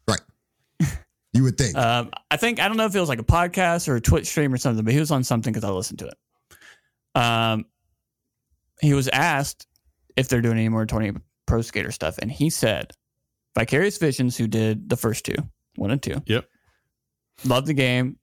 Right. 0.08 0.20
You 1.32 1.42
would 1.44 1.56
think. 1.58 1.76
Um, 1.76 2.10
I 2.30 2.36
think, 2.36 2.60
I 2.60 2.68
don't 2.68 2.76
know 2.76 2.86
if 2.86 2.94
it 2.94 3.00
was 3.00 3.08
like 3.08 3.20
a 3.20 3.24
podcast 3.24 3.88
or 3.88 3.96
a 3.96 4.00
Twitch 4.00 4.26
stream 4.26 4.52
or 4.52 4.58
something, 4.58 4.84
but 4.84 4.92
he 4.94 5.00
was 5.00 5.10
on 5.10 5.24
something 5.24 5.52
because 5.52 5.64
I 5.68 5.70
listened 5.72 6.00
to 6.00 6.06
it. 6.08 7.20
Um, 7.20 7.66
he 8.80 8.94
was 8.94 9.08
asked 9.08 9.66
if 10.16 10.28
they're 10.28 10.40
doing 10.40 10.58
any 10.58 10.68
more 10.68 10.86
Tony 10.86 11.12
Pro 11.46 11.62
Skater 11.62 11.90
stuff, 11.92 12.18
and 12.18 12.30
he 12.30 12.50
said, 12.50 12.92
Vicarious 13.56 13.98
Visions, 13.98 14.36
who 14.36 14.46
did 14.46 14.88
the 14.88 14.96
first 14.96 15.24
two, 15.24 15.34
one 15.76 15.90
and 15.90 16.02
two, 16.02 16.22
Yep. 16.26 16.46
Love 17.44 17.66
the 17.66 17.74
game. 17.74 18.18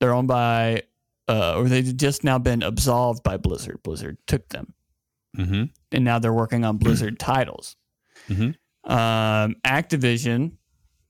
They're 0.00 0.12
owned 0.14 0.28
by, 0.28 0.82
uh, 1.28 1.56
or 1.56 1.68
they've 1.68 1.96
just 1.96 2.22
now 2.24 2.38
been 2.38 2.62
absolved 2.62 3.22
by 3.22 3.36
Blizzard. 3.36 3.82
Blizzard 3.82 4.18
took 4.26 4.48
them, 4.50 4.74
Mm-hmm. 5.36 5.64
and 5.92 6.04
now 6.04 6.18
they're 6.18 6.32
working 6.32 6.64
on 6.64 6.76
Blizzard 6.78 7.18
titles. 7.18 7.76
Mhm. 8.28 8.56
Um, 8.84 9.56
Activision, 9.64 10.52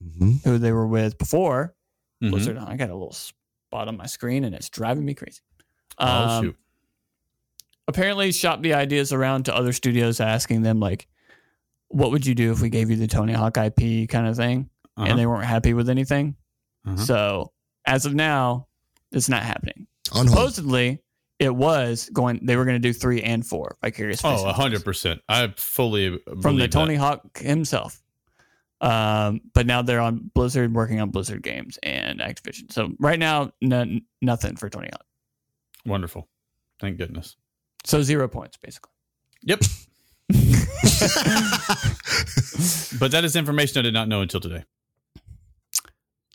Mhm. 0.03 0.43
who 0.43 0.57
they 0.57 0.71
were 0.71 0.87
with 0.87 1.17
before, 1.17 1.75
Mm-hmm. 2.23 2.31
Blizzard. 2.31 2.57
I 2.57 2.75
got 2.77 2.89
a 2.89 2.93
little 2.95 3.11
spot 3.13 3.87
on 3.87 3.97
my 3.97 4.05
screen, 4.07 4.43
and 4.43 4.55
it's 4.55 4.69
driving 4.69 5.05
me 5.05 5.13
crazy. 5.13 5.41
Oh 5.99 6.07
Um, 6.07 6.43
shoot. 6.45 6.55
apparently 7.87 8.31
shopped 8.31 8.63
the 8.63 8.73
ideas 8.73 9.11
around 9.13 9.43
to 9.45 9.55
other 9.55 9.73
studios 9.73 10.19
asking 10.19 10.61
them 10.61 10.79
like 10.79 11.07
what 11.89 12.11
would 12.11 12.25
you 12.25 12.35
do 12.35 12.51
if 12.51 12.61
we 12.61 12.69
gave 12.69 12.89
you 12.89 12.95
the 12.97 13.07
tony 13.07 13.33
hawk 13.33 13.57
ip 13.57 14.09
kind 14.09 14.27
of 14.27 14.35
thing 14.35 14.69
Uh-huh. 14.97 15.07
and 15.09 15.17
they 15.17 15.25
weren't 15.25 15.45
happy 15.45 15.73
with 15.73 15.89
anything 15.89 16.35
Uh-huh. 16.87 16.95
so 16.97 17.51
as 17.85 18.05
of 18.05 18.15
now 18.15 18.67
it's 19.11 19.29
not 19.29 19.43
happening 19.43 19.87
On 20.13 20.25
hold. 20.27 20.29
supposedly 20.29 21.01
it 21.39 21.53
was 21.55 22.09
going 22.13 22.39
they 22.43 22.55
were 22.55 22.65
going 22.65 22.75
to 22.81 22.87
do 22.87 22.93
three 22.93 23.21
and 23.21 23.45
four 23.45 23.77
vicarious 23.83 24.21
Oh, 24.23 24.31
Visions. 24.35 24.53
hundred 24.53 24.83
percent. 24.85 25.21
I 25.29 25.53
fully 25.57 26.17
from 26.41 26.41
the 26.41 26.41
believe 26.41 26.69
tony 26.71 26.95
hawk 26.95 27.37
himself 27.39 28.01
um, 28.79 29.41
but 29.53 29.65
now 29.65 29.81
they're 29.81 29.99
on 29.99 30.29
blizzard 30.33 30.73
working 30.73 30.99
on 31.01 31.09
blizzard 31.09 31.41
games 31.43 31.77
and 31.83 32.19
activision 32.19 32.71
so 32.71 32.89
right 32.99 33.17
now 33.19 33.51
n- 33.61 34.01
nothing 34.21 34.55
for 34.55 34.69
tony 34.69 34.89
hawk 34.91 35.03
Wonderful. 35.85 36.27
Thank 36.79 36.97
goodness. 36.97 37.35
so 37.85 38.01
zero 38.01 38.27
points 38.27 38.57
basically 38.57 38.91
Yep. 39.43 39.61
But 42.99 43.11
that 43.11 43.21
is 43.23 43.35
information 43.35 43.77
I 43.79 43.83
did 43.83 43.93
not 43.93 44.07
know 44.07 44.21
until 44.21 44.39
today. 44.39 44.63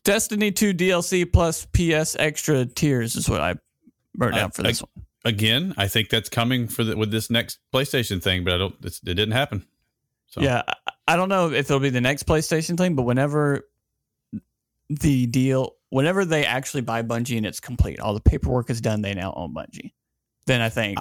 Destiny 0.05 0.51
2 0.51 0.75
DLC 0.75 1.31
plus 1.31 1.65
PS 1.67 2.17
extra 2.19 2.67
tiers 2.67 3.17
is 3.17 3.29
what 3.29 3.41
I 3.41 3.55
wrote 4.19 4.35
I- 4.35 4.39
down 4.39 4.51
for 4.51 4.63
I- 4.63 4.69
this 4.69 4.83
one. 4.83 5.07
Again, 5.25 5.73
I 5.77 5.87
think 5.87 6.09
that's 6.09 6.29
coming 6.29 6.67
for 6.67 6.83
the, 6.83 6.97
with 6.97 7.13
this 7.13 7.31
next 7.31 7.61
PlayStation 7.73 8.21
thing, 8.21 8.43
but 8.43 8.55
I 8.55 8.59
don't. 8.59 8.75
It's, 8.83 8.99
it 8.99 9.05
didn't 9.15 9.31
happen. 9.31 9.65
So 10.27 10.41
Yeah, 10.43 10.63
I- 10.67 10.75
I 11.07 11.17
don't 11.17 11.29
know 11.29 11.53
if 11.53 11.67
it'll 11.67 11.79
be 11.79 11.91
the 11.91 12.01
next 12.01 12.25
PlayStation 12.27 12.77
thing, 12.77 12.97
but 12.97 13.03
whenever 13.03 13.69
the 14.89 15.27
deal, 15.27 15.77
whenever 15.91 16.25
they 16.25 16.45
actually 16.45 16.81
buy 16.81 17.03
Bungie 17.03 17.37
and 17.37 17.47
it's 17.47 17.61
complete, 17.61 18.01
all 18.01 18.15
the 18.15 18.21
paperwork 18.21 18.69
is 18.71 18.81
done, 18.81 19.03
they 19.03 19.15
now 19.15 19.33
own 19.37 19.55
Bungie. 19.55 19.93
Then 20.47 20.61
I 20.61 20.69
think 20.69 20.99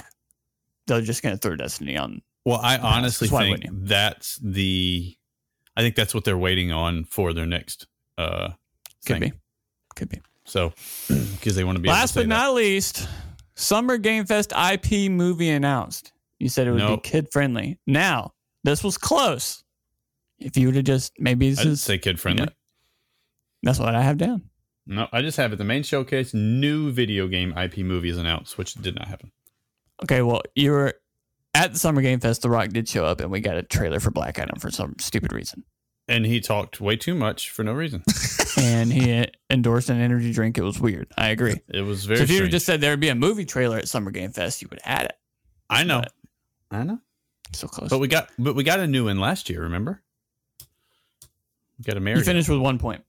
they're 0.86 1.02
just 1.02 1.24
going 1.24 1.36
to 1.36 1.40
throw 1.40 1.56
Destiny 1.56 1.98
on. 1.98 2.22
Well, 2.46 2.60
I 2.62 2.78
honestly 2.78 3.28
think 3.28 3.66
that's 3.72 4.38
the. 4.38 5.16
I 5.76 5.82
think 5.82 5.96
that's 5.96 6.14
what 6.14 6.26
they're 6.26 6.38
waiting 6.38 6.72
on 6.72 7.06
for 7.06 7.34
their 7.34 7.46
next 7.48 7.88
uh 8.18 8.50
Could 9.06 9.20
thing. 9.20 9.30
be, 9.32 9.34
could 9.96 10.10
be. 10.10 10.22
So 10.46 10.74
because 11.08 11.56
they 11.56 11.64
want 11.64 11.78
to 11.78 11.82
be 11.82 11.90
Last 11.90 12.14
to 12.14 12.20
but 12.22 12.28
not 12.28 12.54
least, 12.54 13.08
Summer 13.56 13.98
Game 13.98 14.26
Fest 14.26 14.52
IP 14.54 15.12
movie 15.12 15.50
announced. 15.50 16.12
You 16.40 16.50
said 16.50 16.68
it 16.68 16.72
would 16.72 16.80
Nope. 16.80 17.04
be 17.04 17.10
kid 17.10 17.32
friendly. 17.32 17.80
Now 17.88 18.34
this 18.64 18.84
was 18.84 18.98
close. 18.98 19.64
If 20.40 20.58
you 20.58 20.68
would 20.68 20.76
have 20.76 20.86
just 20.86 21.14
maybe 21.20 21.50
this 21.52 21.60
I 21.66 21.70
is 21.70 21.82
say 21.82 21.98
kid 21.98 22.20
friendly. 22.20 22.44
Yeah. 22.44 22.50
that's 23.64 23.80
what 23.80 23.94
I 23.96 24.02
have 24.02 24.18
down. 24.18 24.44
No, 24.88 25.08
I 25.12 25.22
just 25.22 25.38
have 25.38 25.54
it. 25.54 25.58
The 25.58 25.64
main 25.64 25.84
showcase, 25.84 26.34
new 26.34 26.92
video 26.92 27.28
game 27.28 27.56
IP 27.56 27.80
movie 27.80 28.10
is 28.10 28.18
announced, 28.18 28.58
which 28.58 28.74
did 28.74 28.96
not 28.96 29.08
happen. 29.08 29.32
Okay, 30.04 30.24
well, 30.24 30.42
you 30.56 30.72
were 30.72 30.96
at 31.54 31.74
the 31.74 31.80
Summer 31.80 32.02
Game 32.02 32.20
Fest. 32.20 32.42
The 32.42 32.50
Rock 32.50 32.70
did 32.70 32.90
show 32.90 33.06
up, 33.06 33.22
and 33.22 33.30
we 33.30 33.40
got 33.40 33.56
a 33.58 33.62
trailer 33.62 34.00
for 34.00 34.10
Black 34.10 34.40
Adam 34.40 34.60
for 34.60 34.72
some 34.72 34.96
stupid 35.00 35.32
reason. 35.32 35.64
And 36.12 36.26
he 36.26 36.40
talked 36.42 36.82
way 36.82 36.96
too 36.98 37.16
much 37.16 37.50
for 37.50 37.64
no 37.64 37.74
reason. 37.74 38.04
And 38.58 38.92
he 38.92 39.26
endorsed 39.50 39.90
an 39.90 40.00
energy 40.02 40.34
drink. 40.34 40.58
It 40.58 40.62
was 40.62 40.78
weird. 40.80 41.08
I 41.18 41.30
agree. 41.30 41.62
It 41.70 41.82
was 41.84 42.04
very. 42.04 42.18
so 42.18 42.24
if 42.24 42.30
you 42.32 42.48
just 42.50 42.66
said 42.66 42.82
there 42.82 42.92
would 42.92 43.00
be 43.00 43.08
a 43.08 43.16
movie 43.16 43.46
trailer 43.46 43.78
at 43.78 43.88
Summer 43.88 44.12
Game 44.12 44.32
Fest, 44.34 44.62
you 44.62 44.68
would 44.70 44.82
add 44.84 45.06
it. 45.06 45.14
I 45.70 45.84
know. 45.86 46.02
but- 46.02 46.14
I 46.70 46.84
know. 46.84 47.00
So 47.54 47.68
close. 47.70 47.90
But 47.90 48.00
we 48.00 48.10
got 48.10 48.30
but 48.38 48.54
we 48.56 48.64
got 48.66 48.80
a 48.82 48.88
new 48.88 49.06
one 49.06 49.20
last 49.20 49.50
year. 49.50 49.62
Remember? 49.64 50.04
We 51.80 51.84
got 51.86 51.98
a 51.98 52.00
Mary. 52.02 52.20
you 52.20 52.24
finished 52.26 52.50
with 52.50 52.60
one 52.60 52.78
point. 52.78 53.04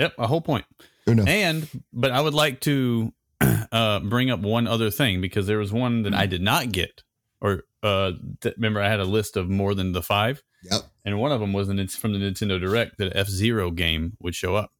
Yep, 0.00 0.14
a 0.18 0.26
whole 0.26 0.40
point. 0.40 0.64
Uno. 1.06 1.24
And 1.24 1.68
but 1.92 2.10
I 2.10 2.20
would 2.20 2.34
like 2.34 2.60
to 2.62 3.12
uh, 3.72 4.00
bring 4.00 4.30
up 4.30 4.40
one 4.40 4.66
other 4.66 4.90
thing 4.90 5.20
because 5.20 5.46
there 5.46 5.58
was 5.58 5.72
one 5.72 6.02
that 6.02 6.14
I 6.14 6.26
did 6.26 6.42
not 6.42 6.72
get, 6.72 7.02
or 7.40 7.64
uh, 7.82 8.12
th- 8.40 8.54
remember 8.56 8.80
I 8.80 8.88
had 8.88 9.00
a 9.00 9.04
list 9.04 9.36
of 9.36 9.48
more 9.48 9.74
than 9.74 9.92
the 9.92 10.02
five, 10.02 10.42
Yep. 10.70 10.82
and 11.04 11.18
one 11.18 11.32
of 11.32 11.40
them 11.40 11.52
was 11.52 11.68
an, 11.68 11.86
from 11.88 12.12
the 12.12 12.18
Nintendo 12.18 12.60
Direct 12.60 12.98
that 12.98 13.14
F 13.16 13.28
Zero 13.28 13.70
game 13.70 14.16
would 14.20 14.34
show 14.34 14.54
up, 14.56 14.72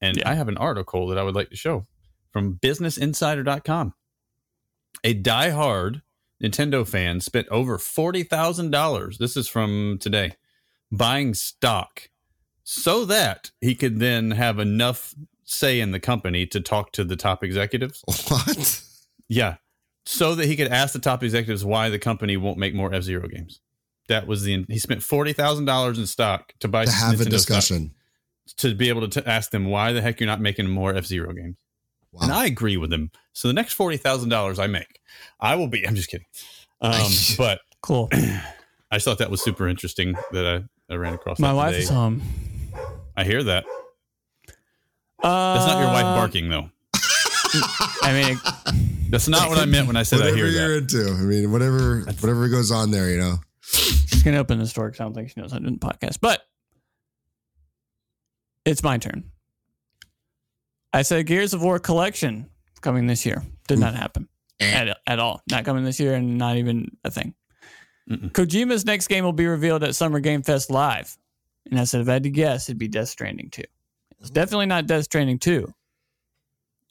and 0.00 0.16
Yeah. 0.18 0.28
I 0.30 0.34
have 0.34 0.48
an 0.48 0.56
article 0.56 1.06
that 1.08 1.18
I 1.18 1.22
would 1.22 1.34
like 1.34 1.50
to 1.50 1.56
show 1.56 1.86
from 2.32 2.54
BusinessInsider.com. 2.56 3.94
A 5.04 5.14
diehard 5.14 6.02
Nintendo 6.42 6.86
fan 6.86 7.20
spent 7.20 7.48
over 7.48 7.78
forty 7.78 8.22
thousand 8.22 8.70
dollars. 8.70 9.18
This 9.18 9.36
is 9.36 9.48
from 9.48 9.98
today, 10.00 10.32
buying 10.90 11.34
stock 11.34 12.08
so 12.62 13.04
that 13.04 13.50
he 13.60 13.74
could 13.74 13.98
then 14.00 14.30
have 14.32 14.58
enough 14.58 15.14
say 15.44 15.78
in 15.80 15.90
the 15.90 16.00
company 16.00 16.46
to 16.46 16.60
talk 16.60 16.90
to 16.92 17.04
the 17.04 17.16
top 17.16 17.44
executives. 17.44 18.02
What? 18.28 18.82
Yeah. 19.28 19.56
So 20.06 20.34
that 20.34 20.46
he 20.46 20.56
could 20.56 20.68
ask 20.68 20.92
the 20.92 20.98
top 20.98 21.22
executives 21.22 21.64
why 21.64 21.88
the 21.88 21.98
company 21.98 22.36
won't 22.36 22.58
make 22.58 22.74
more 22.74 22.92
F 22.94 23.02
Zero 23.02 23.26
games. 23.28 23.60
That 24.08 24.26
was 24.26 24.42
the 24.42 24.64
he 24.68 24.78
spent 24.78 25.02
forty 25.02 25.32
thousand 25.32 25.64
dollars 25.64 25.98
in 25.98 26.06
stock 26.06 26.52
to 26.60 26.68
buy 26.68 26.84
To 26.84 26.90
have 26.92 27.14
a 27.20 27.24
Nintendo 27.24 27.38
stock, 27.38 27.56
discussion. 27.56 27.94
to 28.58 28.74
be 28.74 28.88
able 28.90 29.08
to 29.08 29.20
t- 29.22 29.26
ask 29.26 29.50
them 29.50 29.66
why 29.66 29.92
the 29.92 30.02
heck 30.02 30.20
you're 30.20 30.26
not 30.26 30.40
making 30.40 30.68
more 30.68 30.94
F 30.94 31.06
Zero 31.06 31.32
games. 31.32 31.56
And 32.20 32.30
I 32.30 32.46
agree 32.46 32.76
with 32.76 32.92
him. 32.92 33.10
So 33.32 33.48
the 33.48 33.54
next 33.54 33.72
forty 33.72 33.96
thousand 33.96 34.28
dollars 34.28 34.58
I 34.58 34.66
make, 34.66 35.00
I 35.40 35.54
will 35.56 35.68
be. 35.68 35.86
I'm 35.86 35.94
just 35.96 36.08
kidding. 36.10 36.26
Um, 36.80 37.10
but 37.38 37.60
Cool. 37.82 38.08
I 38.12 38.96
just 38.96 39.04
thought 39.06 39.18
that 39.18 39.30
was 39.30 39.42
super 39.42 39.66
interesting 39.68 40.14
that 40.32 40.46
I, 40.90 40.92
I 40.92 40.96
ran 40.96 41.14
across. 41.14 41.38
My 41.38 41.48
that 41.48 41.54
wife 41.54 41.70
today. 41.72 41.82
is 41.84 41.88
home. 41.88 42.22
I 43.16 43.24
hear 43.24 43.42
that. 43.42 43.64
Uh, 45.22 45.54
That's 45.54 45.66
not 45.66 45.80
your 45.80 45.88
wife 45.88 46.02
barking 46.02 46.48
though. 46.50 46.70
I 48.02 48.12
mean, 48.12 48.38
it- 48.42 49.10
That's 49.10 49.28
not 49.28 49.48
what 49.48 49.58
I 49.58 49.64
meant 49.64 49.86
when 49.86 49.96
I 49.96 50.02
said 50.02 50.16
I 50.20 50.24
whatever 50.30 50.36
hear 50.36 50.46
you're 50.48 50.80
that. 50.80 50.92
into. 50.94 51.10
I 51.12 51.22
mean, 51.22 51.52
whatever 51.52 52.00
whatever 52.20 52.48
goes 52.48 52.70
on 52.70 52.90
there, 52.90 53.10
you 53.10 53.18
know. 53.18 53.36
She's 53.64 54.22
gonna 54.22 54.38
open 54.38 54.58
the 54.58 54.66
store 54.66 54.88
because 54.88 55.00
I 55.00 55.04
don't 55.04 55.14
think 55.14 55.30
she 55.30 55.40
knows 55.40 55.52
how 55.52 55.58
to 55.58 55.64
do 55.64 55.70
the 55.70 55.78
podcast. 55.78 56.18
But 56.20 56.42
it's 58.64 58.82
my 58.82 58.98
turn. 58.98 59.30
I 60.92 61.02
said 61.02 61.26
Gears 61.26 61.54
of 61.54 61.62
War 61.62 61.78
collection 61.78 62.48
coming 62.80 63.06
this 63.06 63.26
year. 63.26 63.42
Did 63.66 63.76
hmm. 63.76 63.84
not 63.84 63.94
happen 63.94 64.28
at, 64.60 64.98
at 65.06 65.18
all. 65.18 65.42
Not 65.50 65.64
coming 65.64 65.84
this 65.84 66.00
year, 66.00 66.14
and 66.14 66.38
not 66.38 66.56
even 66.56 66.96
a 67.04 67.10
thing. 67.10 67.34
Mm-mm. 68.08 68.30
Kojima's 68.32 68.84
next 68.84 69.08
game 69.08 69.24
will 69.24 69.32
be 69.32 69.46
revealed 69.46 69.82
at 69.82 69.94
Summer 69.94 70.20
Game 70.20 70.42
Fest 70.42 70.70
Live. 70.70 71.16
And 71.70 71.80
I 71.80 71.84
said, 71.84 72.02
if 72.02 72.08
I 72.08 72.14
had 72.14 72.24
to 72.24 72.30
guess, 72.30 72.68
it'd 72.68 72.78
be 72.78 72.88
Death 72.88 73.08
Stranding 73.08 73.48
2. 73.50 73.62
It's 74.20 74.30
definitely 74.30 74.66
not 74.66 74.86
Death 74.86 75.04
Stranding 75.04 75.38
2. 75.38 75.72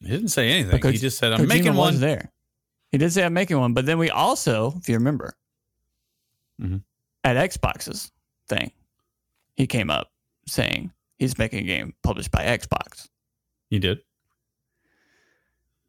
He 0.01 0.07
didn't 0.09 0.29
say 0.29 0.49
anything. 0.49 0.81
But 0.81 0.91
he 0.91 0.97
just 0.97 1.17
said, 1.17 1.31
"I'm 1.31 1.41
Kojima 1.41 1.47
making 1.47 1.75
was 1.75 1.93
one." 1.93 2.01
there. 2.01 2.31
He 2.91 2.97
did 2.97 3.13
say 3.13 3.23
I'm 3.23 3.33
making 3.33 3.57
one, 3.57 3.73
but 3.73 3.85
then 3.85 3.97
we 3.97 4.09
also, 4.09 4.73
if 4.77 4.89
you 4.89 4.95
remember, 4.95 5.33
Mhm. 6.61 6.83
at 7.23 7.35
Xbox's 7.49 8.11
thing, 8.47 8.71
he 9.55 9.65
came 9.67 9.89
up 9.89 10.11
saying 10.47 10.91
he's 11.17 11.37
making 11.37 11.59
a 11.59 11.63
game 11.63 11.93
published 12.03 12.31
by 12.31 12.43
Xbox. 12.45 13.09
He 13.69 13.79
did. 13.79 13.99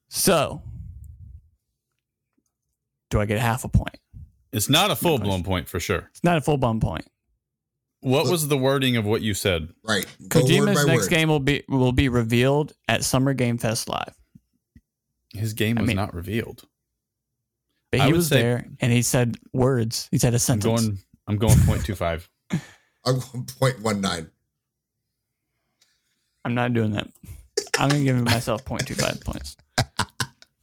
So, 0.09 0.63
do 3.11 3.21
I 3.21 3.27
get 3.27 3.39
half 3.41 3.65
a 3.65 3.69
point? 3.69 3.99
It's 4.53 4.69
not 4.69 4.91
a 4.91 4.97
full 4.97 5.19
blown 5.19 5.43
point 5.43 5.69
for 5.69 5.81
sure. 5.81 6.09
It's 6.13 6.23
not 6.23 6.37
a 6.39 6.41
full 6.41 6.57
blown 6.57 6.79
point. 6.81 7.07
What 8.01 8.27
was 8.31 8.49
the 8.49 8.59
wording 8.59 8.97
of 8.97 9.05
what 9.07 9.23
you 9.23 9.35
said? 9.35 9.71
Right. 9.83 10.07
Go 10.29 10.41
word 10.41 10.49
Kojima's 10.51 10.85
by 10.85 10.93
next 10.93 11.05
word. 11.05 11.11
game 11.11 11.29
will 11.29 11.41
be 11.41 11.65
will 11.69 11.93
be 11.93 12.09
revealed 12.09 12.73
at 12.87 13.03
Summer 13.03 13.33
Game 13.35 13.59
Fest 13.59 13.89
Live. 13.89 14.15
His 15.33 15.55
game 15.55 15.79
I 15.79 15.81
was 15.81 15.89
mean- 15.89 15.97
not 15.97 16.15
revealed. 16.15 16.69
But 17.99 18.05
I 18.05 18.07
he 18.09 18.13
was 18.13 18.29
there 18.29 18.67
and 18.81 18.93
he 18.93 19.03
said 19.03 19.37
words. 19.53 20.09
He 20.11 20.19
said 20.19 20.33
a 20.33 20.37
I'm 20.37 20.39
sentence. 20.41 20.81
going. 20.83 20.99
I'm 21.27 21.37
going 21.39 21.59
point 21.61 21.85
two 21.85 21.95
five. 21.95 22.29
I'm 23.05 23.19
going 23.21 23.45
point 23.59 23.81
one 23.83 24.01
nine. 24.01 24.31
I'm 26.45 26.55
not 26.55 26.73
doing 26.75 26.93
that. 26.93 27.09
I'm 27.79 27.89
gonna 27.89 28.05
give 28.05 28.17
myself 28.23 28.65
0.25 28.65 29.25
points. 29.25 29.57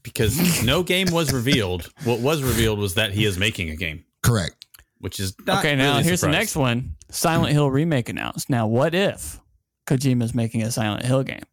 because 0.04 0.64
no 0.64 0.84
game 0.84 1.08
was 1.12 1.34
revealed. 1.34 1.90
What 2.04 2.20
was 2.20 2.44
revealed 2.44 2.80
was 2.80 2.96
that 2.96 3.12
he 3.12 3.26
is 3.26 3.38
making 3.38 3.70
a 3.70 3.76
game, 3.76 4.04
Correct. 4.22 4.66
which 5.00 5.20
is 5.20 5.36
not 5.46 5.60
okay, 5.60 5.76
now 5.76 5.94
really 5.94 6.04
here's 6.04 6.22
the 6.22 6.28
next 6.30 6.56
one. 6.56 6.96
Silent 7.10 7.52
Hill 7.54 7.70
remake 7.72 8.10
announced. 8.10 8.50
Now, 8.50 8.68
what 8.68 8.94
if 8.94 9.40
Kojima's 9.88 10.34
making 10.36 10.62
a 10.64 10.72
Silent 10.72 11.04
Hill 11.06 11.24
game? 11.24 11.44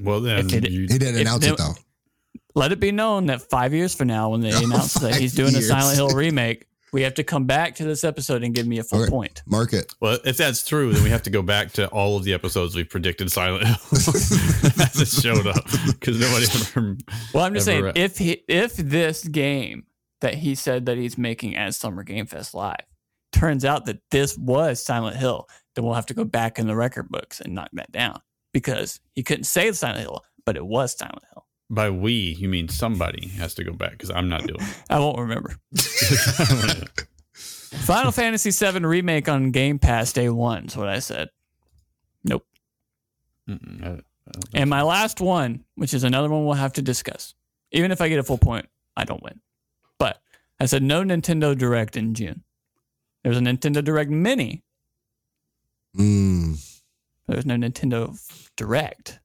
Well, 0.00 0.20
then 0.20 0.46
it- 0.50 0.70
you, 0.70 0.82
He 0.82 0.98
didn't 0.98 1.20
announce 1.20 1.44
they- 1.44 1.50
it 1.52 1.56
though. 1.58 1.74
Let 2.54 2.72
it 2.72 2.80
be 2.80 2.92
known 2.92 3.26
that 3.26 3.42
five 3.42 3.72
years 3.72 3.94
from 3.94 4.08
now, 4.08 4.30
when 4.30 4.40
they 4.40 4.52
Oh, 4.54 4.64
announce 4.64 4.94
that 4.94 5.14
he's 5.16 5.32
five 5.34 5.44
doing 5.46 5.56
a. 5.56 5.62
Silent 5.62 5.96
Hill 5.96 6.08
remake, 6.10 6.66
we 6.92 7.02
have 7.02 7.14
to 7.14 7.24
come 7.24 7.46
back 7.46 7.76
to 7.76 7.84
this 7.84 8.04
episode 8.04 8.44
and 8.44 8.54
give 8.54 8.66
me 8.66 8.78
a 8.78 8.82
full 8.84 9.00
Okay. 9.02 9.10
point. 9.10 9.42
Mark 9.46 9.72
it. 9.72 9.94
well, 10.00 10.18
if 10.26 10.36
that's 10.36 10.62
true, 10.66 10.92
then 10.92 11.02
we 11.02 11.08
have 11.08 11.22
to 11.22 11.30
go 11.30 11.40
back 11.40 11.72
to 11.72 11.88
all 11.88 12.16
of 12.18 12.24
the 12.24 12.34
episodes 12.34 12.74
we 12.76 12.84
predicted 12.84 13.32
Silent 13.32 13.64
Hill 13.66 13.76
as 13.92 15.00
it 15.00 15.08
showed 15.08 15.46
up 15.46 15.64
because 15.86 16.20
nobody 16.20 16.44
ever. 16.52 16.96
Well, 17.32 17.44
I'm 17.44 17.54
just 17.54 17.66
Ever 17.68 17.74
saying, 17.76 17.84
read- 17.84 17.96
if 17.98 18.18
he, 18.18 18.42
if 18.48 18.76
this 18.76 19.24
game 19.26 19.86
that 20.20 20.34
he 20.34 20.54
said 20.54 20.84
that 20.86 20.98
he's 20.98 21.16
making 21.16 21.56
as 21.56 21.76
Summer 21.78 22.02
Game 22.02 22.26
Fest 22.26 22.52
Live 22.54 22.76
turns 23.32 23.64
out 23.64 23.86
that 23.86 23.98
this 24.10 24.36
was 24.36 24.84
Silent 24.84 25.16
Hill, 25.16 25.48
then 25.74 25.84
we'll 25.86 25.94
have 25.94 26.06
to 26.06 26.14
go 26.14 26.24
back 26.24 26.58
in 26.58 26.66
the 26.66 26.76
record 26.76 27.08
books 27.08 27.40
and 27.40 27.54
knock 27.54 27.70
that 27.72 27.90
down 27.90 28.20
because 28.52 29.00
he 29.14 29.22
couldn't 29.22 29.44
say 29.44 29.72
Silent 29.72 30.00
Hill, 30.00 30.22
but 30.44 30.56
it 30.58 30.66
was 30.66 30.94
Silent 30.96 31.22
Hill. 31.32 31.41
By 31.72 31.88
we, 31.88 32.12
you 32.12 32.48
mean 32.50 32.68
somebody 32.68 33.28
has 33.28 33.54
to 33.54 33.64
go 33.64 33.72
back 33.72 33.92
because 33.92 34.10
I'm 34.10 34.28
not 34.28 34.46
doing. 34.46 34.60
I 34.90 34.98
won't 34.98 35.18
remember. 35.18 35.56
Final 37.34 38.12
Fantasy 38.12 38.50
VII 38.50 38.80
remake 38.84 39.26
on 39.28 39.50
Game 39.52 39.78
Pass 39.78 40.12
day 40.12 40.28
one 40.28 40.66
is 40.66 40.76
what 40.76 40.88
I 40.88 40.98
said. 40.98 41.30
Nope. 42.24 42.44
I- 43.48 43.54
I 43.84 43.98
And 44.54 44.70
my 44.70 44.82
last 44.82 45.20
one, 45.20 45.64
which 45.74 45.94
is 45.94 46.04
another 46.04 46.28
one 46.28 46.44
we'll 46.44 46.54
have 46.54 46.74
to 46.74 46.82
discuss. 46.82 47.34
Even 47.72 47.90
if 47.90 48.00
I 48.00 48.08
get 48.08 48.18
a 48.18 48.22
full 48.22 48.38
point, 48.38 48.68
I 48.96 49.04
don't 49.04 49.22
win. 49.22 49.40
But 49.98 50.20
I 50.60 50.66
said 50.66 50.82
no 50.82 51.02
Nintendo 51.02 51.56
Direct 51.58 51.96
in 51.96 52.14
June. 52.14 52.44
There's 53.24 53.36
a 53.38 53.40
Nintendo 53.40 53.82
Direct 53.82 54.10
Mini. 54.10 54.62
Mm. 55.98 56.62
There's 57.26 57.46
no 57.46 57.56
Nintendo 57.56 58.16
Direct. 58.56 59.18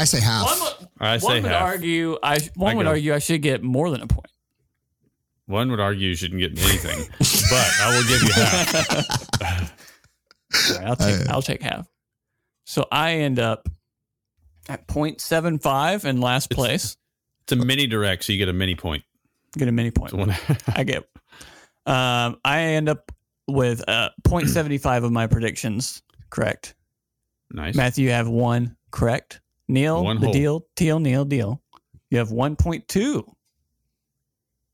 I 0.00 0.04
say 0.04 0.20
half. 0.20 0.46
One 0.46 0.60
would, 0.60 0.88
I 0.98 1.18
say 1.18 1.24
one 1.26 1.42
would 1.42 1.52
half. 1.52 1.62
argue 1.62 2.18
I 2.22 2.38
one 2.54 2.72
I 2.72 2.74
would 2.76 2.84
go. 2.84 2.88
argue 2.90 3.14
I 3.14 3.18
should 3.18 3.42
get 3.42 3.62
more 3.62 3.90
than 3.90 4.00
a 4.00 4.06
point. 4.06 4.26
One 5.46 5.70
would 5.70 5.80
argue 5.80 6.08
you 6.08 6.14
shouldn't 6.16 6.40
get 6.40 6.52
anything, 6.58 7.06
but 7.18 7.70
I 7.82 7.96
will 7.96 8.08
give 8.08 8.22
you 8.22 8.32
half. 8.32 9.70
All 10.70 10.76
right, 10.78 10.86
I'll 10.86 10.96
take 10.96 11.28
I'll 11.28 11.42
take 11.42 11.62
half. 11.62 11.86
So 12.64 12.86
I 12.90 13.16
end 13.16 13.38
up 13.38 13.68
at 14.68 14.86
0.75 14.86 16.04
in 16.04 16.20
last 16.20 16.50
place. 16.50 16.96
It's 17.42 17.52
a 17.52 17.56
mini 17.56 17.86
direct, 17.86 18.24
so 18.24 18.32
you 18.32 18.38
get 18.38 18.48
a 18.48 18.52
mini 18.52 18.74
point. 18.76 19.02
Get 19.58 19.68
a 19.68 19.72
mini 19.72 19.90
point. 19.90 20.12
One- 20.14 20.34
I 20.68 20.84
get. 20.84 21.04
Um, 21.86 22.38
I 22.44 22.60
end 22.60 22.88
up 22.88 23.10
with 23.48 23.82
uh, 23.88 24.10
0.75 24.22 25.04
of 25.04 25.10
my 25.12 25.26
predictions 25.26 26.02
correct. 26.30 26.74
nice. 27.50 27.74
Matthew, 27.74 28.04
you 28.06 28.12
have 28.12 28.28
one 28.28 28.76
correct. 28.92 29.40
Neil, 29.70 30.04
One 30.04 30.18
the 30.18 30.26
whole. 30.26 30.32
deal, 30.32 30.66
Teal, 30.76 30.98
Neil, 31.00 31.24
deal. 31.24 31.62
You 32.10 32.18
have 32.18 32.28
1.2. 32.30 33.24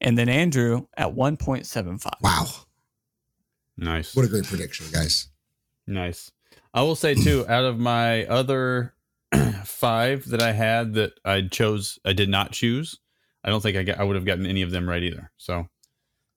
And 0.01 0.17
then 0.17 0.29
Andrew 0.29 0.87
at 0.97 1.15
1.75. 1.15 2.11
Wow. 2.23 2.47
Nice. 3.77 4.17
What 4.17 4.25
a 4.25 4.29
great 4.29 4.45
prediction, 4.45 4.87
guys. 4.93 5.29
Nice. 5.87 6.31
I 6.73 6.83
will 6.83 6.97
say 6.97 7.15
too, 7.15 7.45
out 7.49 7.65
of 7.65 7.79
my 7.79 8.25
other 8.27 8.95
five 9.65 10.29
that 10.31 10.43
I 10.43 10.53
had 10.53 10.95
that 10.95 11.13
I 11.25 11.43
chose, 11.43 11.99
I 12.05 12.13
did 12.13 12.29
not 12.29 12.53
choose. 12.53 12.99
I 13.45 13.51
don't 13.51 13.61
think 13.63 13.77
I 13.77 13.83
got, 13.83 13.99
I 14.01 14.05
would 14.05 14.17
have 14.17 14.25
gotten 14.25 14.47
any 14.47 14.63
of 14.63 14.71
them 14.71 14.89
right 14.89 15.03
either. 15.03 15.31
So, 15.37 15.69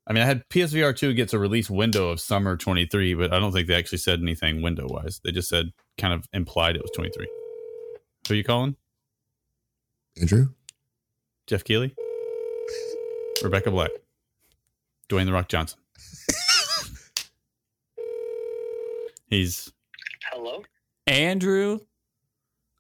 I 0.05 0.13
mean, 0.13 0.21
I 0.21 0.25
had 0.25 0.47
PSVR 0.49 0.95
two 0.95 1.13
gets 1.13 1.33
a 1.33 1.39
release 1.39 1.69
window 1.69 2.09
of 2.09 2.19
summer 2.19 2.55
twenty 2.57 2.85
three, 2.85 3.13
but 3.13 3.33
I 3.33 3.39
don't 3.39 3.51
think 3.51 3.67
they 3.67 3.75
actually 3.75 3.97
said 3.99 4.19
anything 4.19 4.61
window 4.61 4.87
wise. 4.87 5.19
They 5.23 5.31
just 5.31 5.49
said 5.49 5.71
kind 5.97 6.13
of 6.13 6.25
implied 6.33 6.75
it 6.75 6.81
was 6.81 6.91
twenty 6.91 7.11
three. 7.11 7.27
Who 8.29 8.35
you 8.35 8.43
calling? 8.43 8.75
Andrew? 10.21 10.49
Geoff 11.47 11.63
Keighley, 11.63 11.95
Rebecca 13.43 13.71
Black, 13.71 13.89
Dwayne 15.09 15.25
the 15.25 15.33
Rock 15.33 15.47
Johnson. 15.47 15.79
He's 19.31 19.71
Hello? 20.31 20.63
Andrew, 21.07 21.79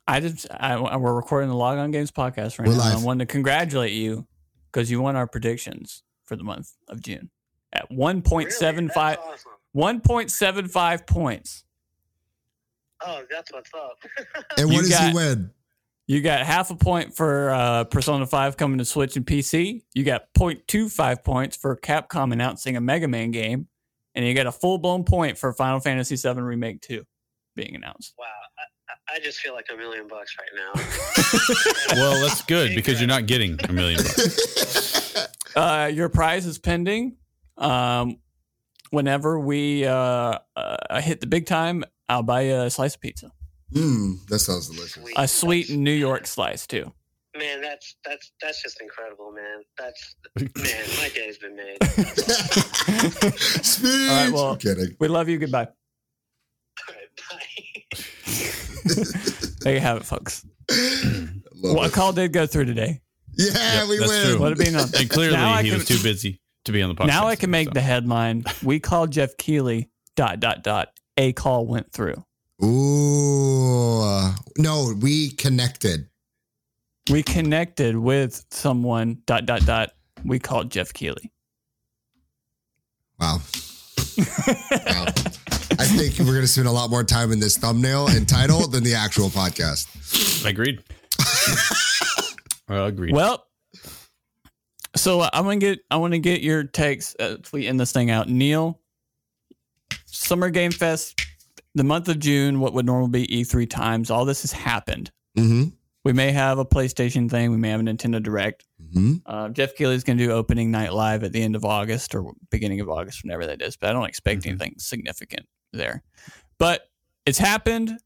I 0.07 0.19
just 0.19 0.45
I, 0.51 0.77
we're 0.97 1.15
recording 1.15 1.49
the 1.49 1.55
Log 1.55 1.79
On 1.79 1.89
Games 1.89 2.11
podcast 2.11 2.59
right 2.59 2.67
We're 2.67 2.75
now. 2.75 2.81
live. 2.81 2.97
I 3.01 3.03
wanted 3.03 3.27
to 3.27 3.31
congratulate 3.31 3.93
you 3.93 4.27
because 4.71 4.91
you 4.91 5.01
won 5.01 5.15
our 5.15 5.25
predictions 5.25 6.03
for 6.25 6.35
the 6.35 6.43
month 6.43 6.71
of 6.87 7.01
June 7.01 7.31
at 7.73 7.89
one 7.89 8.17
Really? 8.17 8.21
point 8.21 8.51
seven 8.51 8.85
That's 8.85 8.95
five. 8.95 9.17
awesome. 9.19 9.51
1.75 9.75 11.05
points. 11.07 11.63
Oh, 13.05 13.23
that's 13.29 13.51
what's 13.53 13.71
up. 13.75 13.97
And 14.57 14.71
You 14.71 14.79
does 14.79 14.89
got- 14.89 15.09
he 15.09 15.15
win? 15.15 15.51
You 16.07 16.21
got 16.21 16.43
half 16.43 16.71
a 16.71 16.75
point 16.75 17.15
for 17.15 17.51
uh, 17.51 17.83
Persona 17.83 18.25
5 18.25 18.57
coming 18.57 18.79
to 18.79 18.85
Switch 18.85 19.15
and 19.15 19.23
PC. 19.23 19.83
You 19.93 20.03
got 20.03 20.33
0.25 20.35 21.23
points 21.23 21.55
for 21.55 21.75
Capcom 21.77 22.33
announcing 22.33 22.75
a 22.75 22.81
Mega 22.81 23.07
Man 23.07 23.29
game. 23.29 23.67
And 24.15 24.25
you 24.25 24.33
got 24.33 24.47
a 24.47 24.51
full 24.51 24.79
blown 24.79 25.03
point 25.03 25.37
for 25.37 25.53
Final 25.53 25.79
Fantasy 25.79 26.15
VII 26.15 26.41
Remake 26.41 26.81
2 26.81 27.03
being 27.55 27.75
announced. 27.75 28.15
wow, 28.17 28.25
I, 28.25 28.61
I- 28.61 28.65
I 29.11 29.19
just 29.19 29.39
feel 29.39 29.53
like 29.53 29.65
a 29.73 29.77
million 29.77 30.07
bucks 30.07 30.35
right 30.39 30.49
now. 30.55 31.95
Well, 31.95 32.21
that's 32.21 32.43
good 32.43 32.75
because 32.75 32.99
you're 32.99 33.07
not 33.07 33.25
getting 33.27 33.59
a 33.67 33.73
million 33.73 33.97
bucks. 34.03 35.27
Uh, 35.55 35.89
your 35.91 36.09
prize 36.09 36.45
is 36.45 36.59
pending. 36.59 37.17
Um, 37.57 38.17
whenever 38.91 39.39
we 39.39 39.83
uh, 39.85 40.37
uh, 40.55 41.01
hit 41.01 41.21
the 41.21 41.27
big 41.27 41.47
time, 41.47 41.83
I'll 42.09 42.23
buy 42.23 42.41
you 42.41 42.55
a 42.55 42.69
slice 42.69 42.95
of 42.95 43.01
pizza. 43.01 43.31
Mmm, 43.73 44.25
that 44.27 44.39
sounds 44.39 44.67
delicious. 44.69 44.93
Sweet. 45.01 45.13
A 45.17 45.27
sweet 45.27 45.67
That's- 45.67 45.77
New 45.79 45.91
York 45.93 46.25
slice, 46.27 46.65
too. 46.67 46.91
Man, 47.37 47.61
that's 47.61 47.95
that's 48.03 48.31
that's 48.41 48.61
just 48.63 48.81
incredible, 48.81 49.31
man. 49.31 49.61
That's 49.77 50.15
man, 50.57 50.85
my 50.99 51.09
day's 51.13 51.37
been 51.37 51.55
made. 51.55 51.77
That's. 51.81 53.67
Speech. 53.67 54.09
All 54.09 54.23
right, 54.25 54.31
well- 54.33 54.51
I'm 54.53 54.57
kidding. 54.57 54.95
We 54.99 55.07
love 55.07 55.29
you. 55.29 55.37
Goodbye. 55.37 55.67
All 56.89 56.95
right, 56.95 57.09
bye. 57.29 57.99
There 59.61 59.73
you 59.75 59.79
have 59.79 59.97
it, 59.97 60.05
folks. 60.05 60.43
Love 60.71 61.75
What 61.75 61.87
it. 61.87 61.93
call 61.93 62.13
did 62.13 62.31
go 62.33 62.47
through 62.47 62.65
today? 62.65 63.01
Yeah, 63.37 63.81
Yep, 63.81 63.89
we 63.89 63.97
that's 63.99 64.09
win. 64.11 64.25
true. 64.25 64.39
What 64.39 64.51
it 64.53 64.57
being 64.57 64.75
on? 64.75 64.87
And 64.97 65.09
clearly, 65.09 65.35
Now 65.35 65.57
he 65.57 65.69
can- 65.69 65.77
was 65.79 65.87
too 65.87 66.01
busy 66.01 66.41
to 66.65 66.71
be 66.71 66.81
on 66.81 66.89
the 66.89 66.95
podcast. 66.95 67.07
Now 67.07 67.27
I 67.27 67.35
can 67.35 67.51
make 67.51 67.67
so. 67.67 67.73
the 67.73 67.81
headline. 67.81 68.43
We 68.63 68.79
called 68.79 69.11
Geoff 69.11 69.37
Keighley. 69.37 69.89
Dot 70.15 70.39
dot 70.39 70.63
dot. 70.63 70.89
A 71.19 71.33
call 71.33 71.67
went 71.67 71.91
through. 71.91 72.23
Ooh, 72.63 74.31
no, 74.57 74.93
we 75.01 75.31
connected. 75.31 76.07
We 77.11 77.23
connected 77.23 77.97
with 77.97 78.45
someone. 78.51 79.21
Dot 79.25 79.45
dot 79.45 79.65
dot. 79.65 79.91
We 80.23 80.39
called 80.39 80.71
Geoff 80.71 80.93
Keighley. 80.93 81.29
Wow. 83.19 83.41
wow. 84.17 85.05
I 85.77 85.85
think 85.85 86.19
we're 86.19 86.25
going 86.25 86.41
to 86.41 86.47
spend 86.47 86.69
a 86.69 86.71
lot 86.71 86.89
more 86.89 87.03
time 87.03 87.33
in 87.33 87.39
this 87.41 87.57
thumbnail 87.57 88.07
and 88.07 88.27
title 88.27 88.69
than 88.69 88.85
the 88.85 88.95
actual 88.95 89.27
podcast. 89.27 90.45
Agreed. 90.45 90.81
Agreed. 92.69 93.13
Well, 93.13 93.45
so 94.95 95.19
uh, 95.19 95.29
I'm 95.33 95.43
gonna 95.43 95.57
get. 95.57 95.79
I 95.91 95.97
want 95.97 96.13
to 96.13 96.19
get 96.19 96.41
your 96.41 96.63
takes. 96.63 97.13
Uh, 97.19 97.37
tweeting 97.41 97.77
this 97.77 97.91
thing 97.91 98.09
out, 98.09 98.29
Neil. 98.29 98.78
Summer 100.19 100.49
Game 100.49 100.71
Fest, 100.71 101.21
the 101.75 101.83
month 101.83 102.07
of 102.09 102.19
June. 102.19 102.59
What 102.59 102.73
would 102.73 102.85
normally 102.85 103.25
be 103.25 103.43
E3 103.43 103.69
times. 103.69 104.11
All 104.11 104.25
this 104.25 104.41
has 104.41 104.51
happened. 104.51 105.11
Mm-hmm. 105.37 105.69
We 106.03 106.13
may 106.13 106.31
have 106.31 106.59
a 106.59 106.65
PlayStation 106.65 107.29
thing. 107.29 107.51
We 107.51 107.57
may 107.57 107.69
have 107.69 107.79
a 107.79 107.83
Nintendo 107.83 108.21
Direct. 108.21 108.65
Mm-hmm. 108.81 109.15
Uh, 109.25 109.49
Geoff 109.49 109.75
Keighley's 109.75 110.03
going 110.03 110.17
to 110.17 110.25
do 110.25 110.31
opening 110.31 110.71
night 110.71 110.93
live 110.93 111.23
at 111.23 111.31
the 111.31 111.41
end 111.41 111.55
of 111.55 111.63
August 111.65 112.15
or 112.15 112.33
beginning 112.49 112.79
of 112.79 112.89
August, 112.89 113.23
whenever 113.23 113.45
that 113.45 113.61
is. 113.61 113.75
But 113.77 113.89
I 113.89 113.93
don't 113.93 114.07
expect 114.07 114.43
Mhm. 114.43 114.47
anything 114.47 114.75
significant 114.77 115.45
there. 115.73 116.03
But 116.57 116.89
it's 117.25 117.37
happened. 117.37 117.97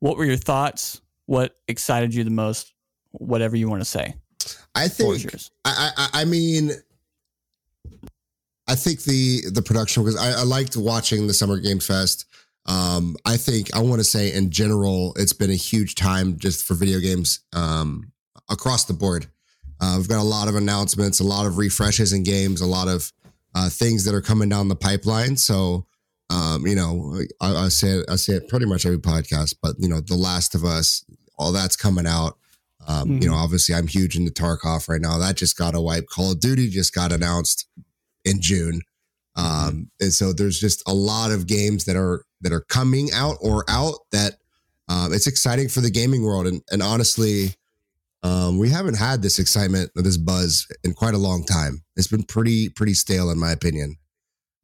What 0.00 0.16
were 0.16 0.24
your 0.24 0.36
thoughts? 0.36 1.00
What 1.26 1.56
excited 1.68 2.14
you 2.14 2.22
the 2.24 2.30
most? 2.30 2.72
Whatever 3.12 3.56
you 3.56 3.68
want 3.68 3.80
to 3.80 3.84
say. 3.84 4.14
I 4.74 4.88
think. 4.88 5.26
I, 5.64 5.90
I 5.96 6.08
I 6.20 6.24
mean 6.24 6.70
I 8.68 8.74
think 8.74 9.02
the 9.02 9.42
the 9.50 9.62
production 9.62 10.04
because 10.04 10.16
I, 10.16 10.40
I 10.40 10.42
liked 10.44 10.76
watching 10.76 11.26
the 11.26 11.34
Summer 11.34 11.58
Games 11.58 11.86
Fest. 11.86 12.26
Um, 12.66 13.16
I 13.24 13.38
think 13.38 13.74
I 13.74 13.80
want 13.80 14.00
to 14.00 14.04
say 14.04 14.32
in 14.32 14.50
general 14.50 15.14
it's 15.16 15.32
been 15.32 15.50
a 15.50 15.54
huge 15.54 15.94
time 15.94 16.36
just 16.36 16.66
for 16.66 16.74
video 16.74 17.00
games 17.00 17.40
um, 17.54 18.12
across 18.50 18.84
the 18.84 18.92
board. 18.92 19.26
Uh, 19.80 19.94
we've 19.96 20.08
got 20.08 20.20
a 20.20 20.22
lot 20.22 20.48
of 20.48 20.56
announcements, 20.56 21.20
a 21.20 21.24
lot 21.24 21.46
of 21.46 21.56
refreshes 21.56 22.12
in 22.12 22.24
games, 22.24 22.60
a 22.60 22.66
lot 22.66 22.88
of 22.88 23.12
uh, 23.54 23.70
things 23.70 24.04
that 24.04 24.14
are 24.14 24.20
coming 24.20 24.48
down 24.48 24.68
the 24.68 24.76
pipeline. 24.76 25.36
So, 25.36 25.86
um, 26.30 26.66
you 26.66 26.74
know, 26.74 27.22
I, 27.40 27.54
I 27.54 27.68
say 27.68 27.88
it, 27.88 28.06
I 28.10 28.16
say 28.16 28.34
it 28.34 28.48
pretty 28.48 28.66
much 28.66 28.84
every 28.84 28.98
podcast, 28.98 29.54
but 29.62 29.76
you 29.78 29.88
know, 29.88 30.00
The 30.00 30.16
Last 30.16 30.54
of 30.54 30.64
Us, 30.64 31.04
all 31.38 31.52
that's 31.52 31.76
coming 31.76 32.06
out. 32.06 32.36
Um, 32.86 33.20
You 33.22 33.28
know, 33.28 33.34
obviously, 33.34 33.74
I'm 33.74 33.86
huge 33.86 34.16
into 34.16 34.32
Tarkov 34.32 34.88
right 34.88 35.00
now. 35.00 35.18
That 35.18 35.36
just 35.36 35.56
got 35.56 35.74
a 35.74 35.80
wipe. 35.80 36.06
Call 36.06 36.32
of 36.32 36.40
Duty 36.40 36.68
just 36.68 36.94
got 36.94 37.12
announced 37.12 37.66
in 38.28 38.40
June, 38.40 38.82
um, 39.36 39.90
and 40.00 40.12
so 40.12 40.32
there's 40.32 40.58
just 40.60 40.82
a 40.86 40.94
lot 40.94 41.30
of 41.30 41.46
games 41.46 41.84
that 41.84 41.96
are 41.96 42.24
that 42.40 42.52
are 42.52 42.60
coming 42.62 43.08
out 43.12 43.36
or 43.40 43.64
out 43.68 43.94
that 44.12 44.34
um, 44.88 45.12
it's 45.12 45.26
exciting 45.26 45.68
for 45.68 45.80
the 45.80 45.90
gaming 45.90 46.22
world. 46.22 46.46
And 46.46 46.62
and 46.70 46.82
honestly, 46.82 47.54
um, 48.22 48.58
we 48.58 48.68
haven't 48.70 48.96
had 48.96 49.22
this 49.22 49.38
excitement 49.38 49.90
or 49.96 50.02
this 50.02 50.16
buzz 50.16 50.66
in 50.84 50.92
quite 50.94 51.14
a 51.14 51.18
long 51.18 51.44
time. 51.44 51.84
It's 51.96 52.08
been 52.08 52.24
pretty 52.24 52.68
pretty 52.68 52.94
stale, 52.94 53.30
in 53.30 53.38
my 53.38 53.52
opinion. 53.52 53.96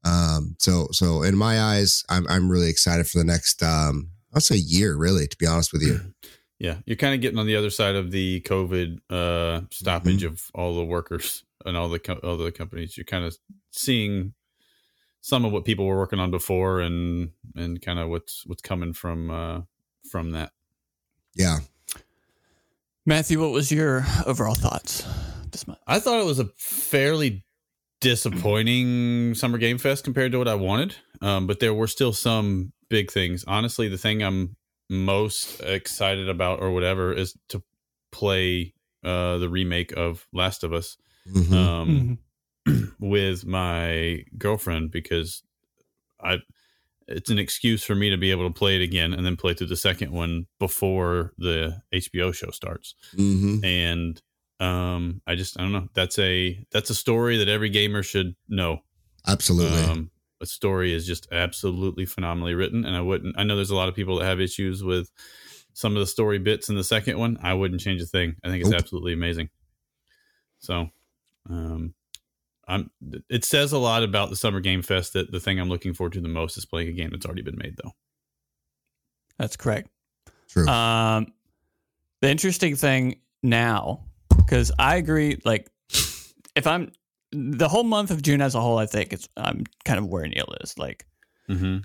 Um, 0.04 0.56
so 0.58 0.88
so 0.90 1.22
in 1.22 1.36
my 1.36 1.60
eyes, 1.60 2.04
I'm 2.08 2.26
I'm 2.28 2.50
really 2.50 2.68
excited 2.68 3.06
for 3.06 3.18
the 3.18 3.24
next 3.24 3.62
um, 3.62 4.10
I'll 4.34 4.40
say 4.40 4.56
year, 4.56 4.96
really, 4.96 5.26
to 5.28 5.36
be 5.36 5.46
honest 5.46 5.72
with 5.72 5.82
you. 5.82 6.00
Yeah, 6.60 6.76
you're 6.86 6.96
kind 6.96 7.14
of 7.14 7.20
getting 7.20 7.38
on 7.38 7.46
the 7.46 7.56
other 7.56 7.68
side 7.68 7.96
of 7.96 8.12
the 8.12 8.40
COVID 8.42 8.98
uh, 9.10 9.62
stoppage 9.70 10.22
Mm-hmm. 10.22 10.32
of 10.32 10.50
all 10.54 10.76
the 10.76 10.84
workers 10.84 11.42
and 11.64 11.76
all 11.76 11.88
the 11.88 11.98
co- 11.98 12.20
all 12.22 12.36
the 12.36 12.52
companies. 12.52 12.96
You're 12.96 13.04
kind 13.04 13.24
of 13.24 13.36
seeing 13.70 14.34
some 15.20 15.44
of 15.44 15.52
what 15.52 15.64
people 15.64 15.86
were 15.86 15.96
working 15.96 16.20
on 16.20 16.30
before, 16.30 16.80
and 16.80 17.30
and 17.56 17.80
kind 17.80 17.98
of 17.98 18.08
what's 18.08 18.44
what's 18.46 18.62
coming 18.62 18.92
from 18.92 19.30
uh, 19.30 19.62
from 20.10 20.32
that. 20.32 20.52
Yeah. 21.34 21.58
Matthew, 23.06 23.40
what 23.40 23.50
was 23.50 23.70
your 23.70 24.04
overall 24.24 24.54
thoughts 24.54 25.06
this 25.50 25.66
month? 25.66 25.80
I 25.86 25.98
thought 25.98 26.20
it 26.20 26.26
was 26.26 26.38
a 26.38 26.48
fairly 26.56 27.44
disappointing 28.00 29.34
Summer 29.34 29.58
Game 29.58 29.78
Fest 29.78 30.04
compared 30.04 30.32
to 30.32 30.38
what 30.38 30.48
I 30.48 30.54
wanted, 30.54 30.96
um, 31.20 31.46
but 31.46 31.60
there 31.60 31.74
were 31.74 31.86
still 31.86 32.12
some 32.12 32.72
big 32.88 33.10
things. 33.10 33.44
Honestly, 33.46 33.88
the 33.88 33.98
thing 33.98 34.22
I'm 34.22 34.56
most 34.88 35.60
excited 35.60 36.28
about, 36.28 36.60
or 36.60 36.70
whatever, 36.70 37.12
is 37.12 37.36
to 37.48 37.62
play 38.10 38.74
uh, 39.02 39.38
the 39.38 39.48
remake 39.48 39.92
of 39.92 40.26
Last 40.32 40.64
of 40.64 40.72
Us. 40.72 40.96
Mhm. 41.28 41.52
um, 41.52 42.18
with 42.98 43.44
my 43.46 44.24
girlfriend 44.38 44.90
because 44.90 45.42
I 46.22 46.38
it's 47.06 47.28
an 47.30 47.38
excuse 47.38 47.84
for 47.84 47.94
me 47.94 48.08
to 48.08 48.16
be 48.16 48.30
able 48.30 48.48
to 48.48 48.54
play 48.54 48.76
it 48.76 48.82
again 48.82 49.12
and 49.12 49.26
then 49.26 49.36
play 49.36 49.52
through 49.52 49.66
the 49.66 49.76
second 49.76 50.10
one 50.10 50.46
before 50.58 51.34
the 51.36 51.82
HBO 51.92 52.32
show 52.32 52.50
starts. 52.50 52.94
Mhm. 53.14 53.62
And 53.62 54.22
um, 54.60 55.20
I 55.26 55.34
just 55.34 55.58
I 55.58 55.62
don't 55.64 55.72
know. 55.72 55.88
That's 55.94 56.18
a 56.18 56.64
that's 56.70 56.88
a 56.90 56.94
story 56.94 57.36
that 57.38 57.48
every 57.48 57.68
gamer 57.68 58.02
should 58.02 58.34
know. 58.48 58.80
Absolutely. 59.26 59.82
Um, 59.82 60.10
a 60.40 60.46
story 60.46 60.92
is 60.94 61.06
just 61.06 61.28
absolutely 61.32 62.06
phenomenally 62.06 62.54
written, 62.54 62.84
and 62.84 62.96
I 62.96 63.00
wouldn't. 63.02 63.36
I 63.38 63.44
know 63.44 63.56
there's 63.56 63.70
a 63.70 63.74
lot 63.76 63.88
of 63.88 63.94
people 63.94 64.18
that 64.18 64.24
have 64.24 64.40
issues 64.40 64.82
with 64.82 65.10
some 65.74 65.96
of 65.96 66.00
the 66.00 66.06
story 66.06 66.38
bits 66.38 66.68
in 66.68 66.76
the 66.76 66.84
second 66.84 67.18
one. 67.18 67.36
I 67.42 67.52
wouldn't 67.54 67.80
change 67.80 68.00
a 68.00 68.06
thing. 68.06 68.36
I 68.44 68.48
think 68.48 68.60
it's 68.62 68.70
Nope. 68.70 68.80
absolutely 68.80 69.12
amazing. 69.12 69.50
So, 70.60 70.88
um, 71.50 71.94
I'm. 72.66 72.90
It 73.28 73.44
says 73.44 73.72
a 73.72 73.78
lot 73.78 74.02
about 74.02 74.30
the 74.30 74.36
Summer 74.36 74.60
Game 74.60 74.82
Fest 74.82 75.12
that 75.12 75.30
the 75.30 75.40
thing 75.40 75.58
I'm 75.60 75.68
looking 75.68 75.92
forward 75.94 76.14
to 76.14 76.20
the 76.20 76.28
most 76.28 76.56
is 76.56 76.64
playing 76.64 76.88
a 76.88 76.92
game 76.92 77.10
that's 77.10 77.26
already 77.26 77.42
been 77.42 77.58
made, 77.58 77.76
though. 77.82 77.92
That's 79.38 79.56
correct. 79.56 79.88
True. 80.48 80.66
Um, 80.68 81.26
the 82.22 82.30
interesting 82.30 82.76
thing 82.76 83.16
now, 83.42 84.04
because 84.36 84.72
I 84.78 84.96
agree, 84.96 85.40
like, 85.44 85.68
if 86.54 86.66
I'm 86.66 86.92
the 87.32 87.68
whole 87.68 87.84
month 87.84 88.10
of 88.10 88.22
June 88.22 88.40
as 88.40 88.54
a 88.54 88.60
whole, 88.60 88.78
I 88.78 88.86
think 88.86 89.12
it's 89.12 89.28
I'm 89.36 89.64
kind 89.84 89.98
of 89.98 90.06
where 90.06 90.26
Neil 90.26 90.52
is. 90.62 90.78
Like, 90.78 91.06
Mm-hmm. 91.50 91.78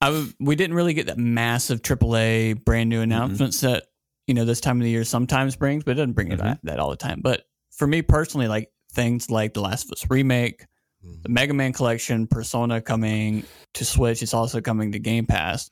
I 0.00 0.06
w- 0.06 0.32
we 0.40 0.56
didn't 0.56 0.76
really 0.76 0.94
get 0.94 1.06
that 1.08 1.18
massive 1.18 1.82
AAA 1.82 2.64
brand 2.64 2.88
new 2.88 3.00
announcements 3.02 3.60
that 3.60 3.84
you 4.26 4.32
know 4.34 4.44
this 4.46 4.60
time 4.60 4.78
of 4.78 4.84
the 4.84 4.90
year 4.90 5.04
sometimes 5.04 5.56
brings, 5.56 5.84
but 5.84 5.90
it 5.92 5.94
doesn't 5.94 6.12
bring 6.14 6.32
it 6.32 6.38
Mhm. 6.38 6.42
that, 6.42 6.60
that 6.64 6.78
all 6.78 6.88
the 6.90 6.96
time. 6.96 7.20
But 7.22 7.44
for 7.76 7.86
me 7.86 8.02
personally, 8.02 8.48
like 8.48 8.70
things 8.92 9.30
like 9.30 9.54
The 9.54 9.60
Last 9.60 9.84
of 9.86 9.92
Us 9.92 10.06
remake, 10.10 10.64
the 11.22 11.28
Mega 11.28 11.54
Man 11.54 11.72
collection, 11.72 12.26
Persona 12.26 12.80
coming 12.80 13.44
to 13.74 13.84
Switch, 13.84 14.22
it's 14.22 14.34
also 14.34 14.60
coming 14.60 14.92
to 14.92 14.98
Game 14.98 15.26
Pass, 15.26 15.70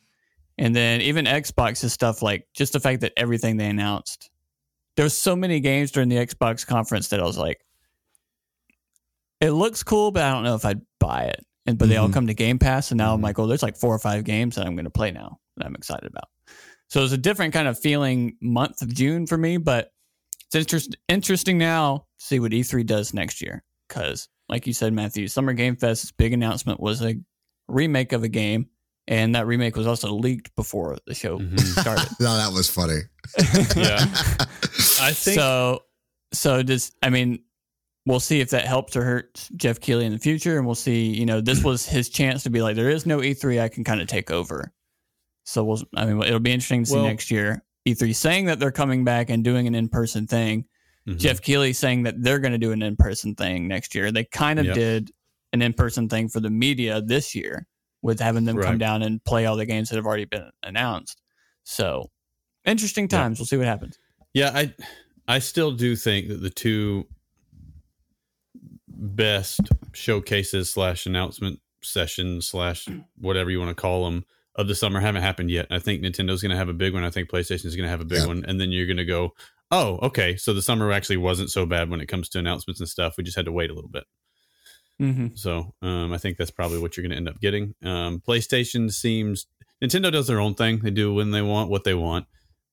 and 0.58 0.74
then 0.76 1.00
even 1.00 1.24
Xbox's 1.24 1.92
stuff 1.92 2.22
like 2.22 2.46
just 2.54 2.72
the 2.72 2.80
fact 2.80 3.00
that 3.00 3.12
everything 3.16 3.56
they 3.56 3.66
announced. 3.68 4.30
There 4.96 5.04
was 5.04 5.16
so 5.16 5.34
many 5.34 5.58
games 5.58 5.90
during 5.90 6.08
the 6.08 6.16
Xbox 6.16 6.64
conference 6.64 7.08
that 7.08 7.18
I 7.20 7.24
was 7.24 7.36
like, 7.38 7.58
it 9.40 9.50
looks 9.50 9.82
cool, 9.82 10.12
but 10.12 10.22
I 10.22 10.30
don't 10.30 10.44
know 10.44 10.54
if 10.54 10.64
I'd 10.64 10.80
buy 11.00 11.24
it. 11.24 11.44
And 11.66 11.78
but 11.78 11.88
they 11.88 11.96
all 11.96 12.08
Mhm. 12.08 12.12
come 12.12 12.26
to 12.26 12.34
Game 12.34 12.58
Pass, 12.58 12.90
and 12.90 12.98
now 12.98 13.14
I'm 13.14 13.20
Mhm. 13.20 13.24
like, 13.24 13.38
oh, 13.38 13.46
there's 13.46 13.62
like 13.62 13.76
four 13.76 13.94
or 13.94 13.98
five 13.98 14.24
games 14.24 14.54
that 14.56 14.66
I'm 14.66 14.76
going 14.76 14.84
to 14.84 14.90
play 14.90 15.10
now 15.10 15.38
that 15.56 15.66
I'm 15.66 15.74
excited 15.74 16.08
about. 16.10 16.28
So 16.88 17.02
it's 17.02 17.12
a 17.14 17.18
different 17.18 17.54
kind 17.54 17.66
of 17.66 17.78
feeling 17.78 18.36
month 18.42 18.82
of 18.82 18.92
June 18.94 19.26
for 19.26 19.38
me, 19.38 19.56
but 19.56 19.90
it's 20.54 20.64
interest, 20.72 20.96
interesting 21.08 21.58
now 21.58 22.06
to 22.18 22.24
see 22.26 22.40
what 22.40 22.52
E3 22.52 22.84
does 22.86 23.12
next 23.14 23.40
year. 23.42 23.62
Because, 23.88 24.28
like 24.48 24.66
you 24.66 24.72
said, 24.72 24.92
Matthew, 24.92 25.28
Summer 25.28 25.52
Game 25.52 25.76
Fest's 25.76 26.10
big 26.12 26.32
announcement 26.32 26.80
was 26.80 27.02
a 27.02 27.14
remake 27.68 28.12
of 28.12 28.22
a 28.22 28.28
game, 28.28 28.68
and 29.06 29.34
that 29.34 29.46
remake 29.46 29.76
was 29.76 29.86
also 29.86 30.12
leaked 30.14 30.54
before 30.56 30.96
the 31.06 31.14
show 31.14 31.38
Mhm. 31.38 31.60
started. 31.80 32.08
no, 32.20 32.36
that 32.36 32.52
was 32.52 32.68
funny. 32.70 33.00
Yeah. 33.76 33.98
I 35.00 35.12
think 35.12 35.36
so. 35.38 35.80
So 36.32 36.62
does 36.62 36.92
I 37.02 37.10
mean, 37.10 37.40
we'll 38.06 38.20
see 38.20 38.40
if 38.40 38.50
that 38.50 38.66
helps 38.66 38.96
or 38.96 39.04
hurts 39.04 39.48
Geoff 39.56 39.80
Keighley 39.80 40.04
in 40.06 40.12
the 40.12 40.18
future, 40.18 40.56
and 40.56 40.66
we'll 40.66 40.74
see. 40.74 41.06
You 41.14 41.26
know, 41.26 41.40
this 41.40 41.62
was 41.62 41.86
his 41.86 42.08
chance 42.08 42.42
to 42.44 42.50
be 42.50 42.60
like, 42.62 42.76
there 42.76 42.90
is 42.90 43.06
no 43.06 43.18
E3, 43.18 43.60
I 43.62 43.68
can 43.68 43.84
kind 43.84 44.00
of 44.00 44.08
take 44.08 44.30
over. 44.30 44.72
So 45.44 45.62
we'll. 45.64 45.82
I 45.96 46.06
mean, 46.06 46.22
it'll 46.22 46.40
be 46.40 46.52
interesting 46.52 46.84
to 46.84 46.90
see 46.90 46.96
Well- 46.96 47.04
next 47.04 47.30
year. 47.30 47.62
E3 47.86 48.14
saying 48.14 48.46
that 48.46 48.58
they're 48.58 48.72
coming 48.72 49.04
back 49.04 49.30
and 49.30 49.44
doing 49.44 49.66
an 49.66 49.74
in 49.74 49.88
person 49.88 50.26
thing. 50.26 50.64
Mhm. 51.06 51.18
Geoff 51.18 51.42
Keighley 51.42 51.72
saying 51.74 52.04
that 52.04 52.22
they're 52.22 52.38
going 52.38 52.52
to 52.52 52.58
do 52.58 52.72
an 52.72 52.82
in 52.82 52.96
person 52.96 53.34
thing 53.34 53.68
next 53.68 53.94
year. 53.94 54.10
They 54.10 54.24
kind 54.24 54.58
of 54.58 54.66
Yep. 54.66 54.74
did 54.74 55.10
an 55.52 55.60
in 55.62 55.74
person 55.74 56.08
thing 56.08 56.28
for 56.28 56.40
the 56.40 56.50
media 56.50 57.00
this 57.02 57.34
year 57.34 57.66
with 58.02 58.20
having 58.20 58.44
them 58.44 58.60
come 58.60 58.78
down 58.78 59.02
and 59.02 59.22
play 59.24 59.46
all 59.46 59.56
the 59.56 59.66
games 59.66 59.88
that 59.90 59.96
have 59.96 60.06
already 60.06 60.24
been 60.24 60.50
announced. 60.62 61.20
So 61.62 62.10
interesting 62.64 63.06
times. 63.08 63.38
We'll 63.38 63.46
see 63.46 63.56
what 63.58 63.66
happens. 63.66 63.98
Yeah, 64.32 64.50
I 64.54 64.74
I 65.28 65.38
still 65.38 65.72
do 65.72 65.94
think 65.96 66.28
that 66.28 66.42
the 66.42 66.50
two 66.50 67.06
best 68.88 69.60
showcases 69.92 70.70
slash 70.70 71.06
announcement 71.06 71.60
sessions 71.82 72.46
slash 72.46 72.88
whatever 73.18 73.50
you 73.50 73.58
want 73.58 73.70
to 73.70 73.74
call 73.80 74.04
them 74.04 74.24
of 74.56 74.68
the 74.68 74.74
summer 74.74 75.00
haven't 75.00 75.22
happened 75.22 75.50
yet. 75.50 75.66
I 75.70 75.78
think 75.78 76.02
Nintendo's 76.02 76.42
going 76.42 76.50
to 76.50 76.56
have 76.56 76.68
a 76.68 76.72
big 76.74 76.94
one. 76.94 77.02
I 77.04 77.10
think 77.10 77.28
PlayStation's 77.28 77.74
going 77.76 77.86
to 77.86 77.90
have 77.90 78.00
a 78.00 78.04
big 78.04 78.20
Yeah. 78.20 78.26
one, 78.26 78.44
and 78.46 78.60
then 78.60 78.70
you're 78.70 78.86
going 78.86 78.98
to 78.98 79.04
go, 79.04 79.34
oh, 79.70 79.98
okay, 80.02 80.36
so 80.36 80.54
the 80.54 80.62
summer 80.62 80.92
actually 80.92 81.16
wasn't 81.16 81.50
so 81.50 81.66
bad 81.66 81.90
when 81.90 82.00
it 82.00 82.06
comes 82.06 82.28
to 82.30 82.38
announcements 82.38 82.80
and 82.80 82.88
stuff. 82.88 83.16
We 83.16 83.24
just 83.24 83.36
had 83.36 83.46
to 83.46 83.52
wait 83.52 83.70
a 83.70 83.74
little 83.74 83.90
bit. 83.90 84.04
Mm-hmm. 85.00 85.28
So 85.34 85.74
um, 85.82 86.12
I 86.12 86.18
think 86.18 86.36
that's 86.36 86.52
probably 86.52 86.78
what 86.78 86.96
you're 86.96 87.02
going 87.02 87.10
to 87.10 87.16
end 87.16 87.28
up 87.28 87.40
getting. 87.40 87.74
Um, 87.82 88.20
PlayStation 88.26 88.92
seems 88.92 89.46
Nintendo 89.82 90.12
does 90.12 90.28
their 90.28 90.38
own 90.40 90.54
thing. 90.54 90.78
They 90.78 90.90
do 90.90 91.12
when 91.12 91.32
they 91.32 91.42
want 91.42 91.68
what 91.70 91.82
they 91.84 91.94
want. 91.94 92.26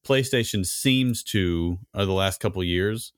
PlayStation 0.05 0.65
seems 0.65 1.23
to, 1.25 1.79
uh, 1.93 2.05
the 2.05 2.11
last 2.11 2.39
couple 2.39 2.63
years, 2.63 3.11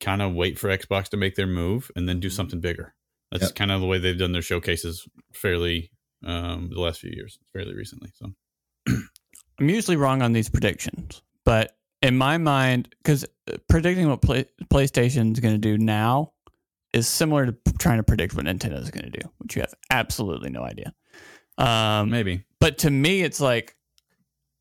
kind 0.00 0.20
of 0.22 0.34
wait 0.34 0.58
for 0.58 0.68
Xbox 0.68 1.08
to 1.10 1.16
make 1.16 1.36
their 1.36 1.46
move 1.46 1.90
and 1.96 2.08
then 2.08 2.18
do 2.20 2.30
something 2.30 2.60
bigger. 2.60 2.94
That's 3.30 3.44
Yep. 3.44 3.54
kind 3.56 3.70
of 3.72 3.80
the 3.80 3.86
way 3.86 3.98
they've 3.98 4.18
done 4.18 4.32
their 4.32 4.42
showcases 4.42 5.06
fairly 5.32 5.90
um, 6.24 6.70
the 6.72 6.80
last 6.80 7.00
few 7.00 7.10
years, 7.10 7.38
fairly 7.52 7.74
recently. 7.74 8.10
So 8.14 8.32
I'm 9.60 9.68
usually 9.68 9.96
wrong 9.96 10.22
on 10.22 10.32
these 10.32 10.48
predictions, 10.48 11.22
but 11.44 11.76
in 12.02 12.16
my 12.16 12.38
mind, 12.38 12.94
because 13.02 13.24
predicting 13.68 14.08
what 14.08 14.22
play, 14.22 14.46
is 14.70 14.90
going 15.10 15.54
to 15.54 15.58
do 15.58 15.78
now 15.78 16.32
is 16.92 17.06
similar 17.06 17.46
to 17.46 17.56
trying 17.78 17.98
to 17.98 18.02
predict 18.02 18.34
what 18.34 18.44
Nintendo 18.44 18.80
is 18.80 18.90
going 18.90 19.10
to 19.10 19.20
do, 19.20 19.28
which 19.38 19.56
you 19.56 19.62
have 19.62 19.74
absolutely 19.90 20.50
no 20.50 20.62
idea. 20.62 20.94
Um, 21.58 22.10
maybe 22.10 22.44
but 22.60 22.78
to 22.78 22.90
me, 22.90 23.22
it's 23.22 23.40
like 23.40 23.76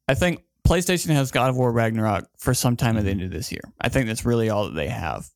I 0.08 0.14
think 0.14 0.44
PlayStation 0.68 1.14
has 1.14 1.32
God 1.32 1.50
of 1.50 1.58
War 1.58 1.72
Ragnarok 1.72 2.28
for 2.38 2.54
some 2.54 2.76
time 2.76 2.98
at 2.98 3.06
the 3.06 3.12
end 3.12 3.22
of 3.22 3.32
this 3.32 3.52
year. 3.52 3.62
I 3.80 3.90
think 3.90 4.08
that's 4.08 4.26
really 4.26 4.50
all 4.50 4.66
that 4.66 4.76
they 4.76 4.88
have 4.88 5.30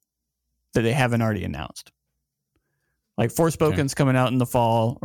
that 0.74 0.82
they 0.82 0.93
haven't 0.93 1.22
already 1.22 1.43
announced. 1.43 1.91
Like 3.17 3.32
Forspoken's 3.32 3.93
coming 3.93 4.15
out 4.15 4.32
in 4.32 4.38
the 4.38 4.45
fall, 4.45 5.01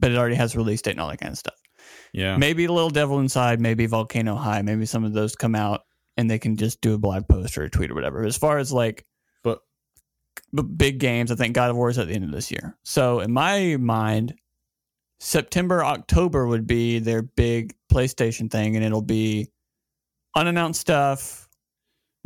but 0.00 0.10
it 0.10 0.16
already 0.18 0.36
has 0.36 0.56
release 0.56 0.82
date 0.82 0.92
and 0.92 1.00
all 1.00 1.08
that 1.08 1.20
kind 1.20 1.32
of 1.32 1.38
stuff. 1.38 1.58
yeah. 2.12 2.36
Maybe 2.36 2.64
a 2.66 2.72
little 2.72 2.90
Devil 2.90 3.18
Inside, 3.20 3.60
maybe 3.60 3.86
Volcano 3.86 4.34
High, 4.36 4.62
maybe 4.62 4.86
some 4.86 5.04
of 5.04 5.12
those 5.12 5.34
come 5.36 5.54
out 5.54 5.82
and 6.16 6.30
they 6.30 6.38
can 6.38 6.56
just 6.56 6.80
do 6.80 6.94
a 6.94 6.98
blog 6.98 7.28
post 7.28 7.56
or 7.56 7.62
a 7.62 7.70
tweet 7.70 7.90
or 7.90 7.94
whatever. 7.94 8.24
As 8.24 8.36
far 8.36 8.58
as 8.58 8.72
like 8.72 9.06
But 9.44 9.60
b- 10.52 10.62
big 10.62 10.98
games, 10.98 11.30
I 11.30 11.36
think 11.36 11.54
God 11.54 11.70
of 11.70 11.76
War 11.76 11.90
is 11.90 11.98
at 11.98 12.08
the 12.08 12.14
end 12.14 12.24
of 12.24 12.32
this 12.32 12.50
year. 12.50 12.76
So 12.84 13.20
in 13.20 13.32
my 13.32 13.76
mind, 13.78 14.34
September, 15.20 15.84
October 15.84 16.46
would 16.46 16.66
be 16.66 16.98
their 17.00 17.22
big 17.22 17.74
PlayStation 17.92 18.50
thing, 18.50 18.76
and 18.76 18.84
it'll 18.84 19.02
be 19.02 19.48
unannounced 20.36 20.80
stuff, 20.80 21.48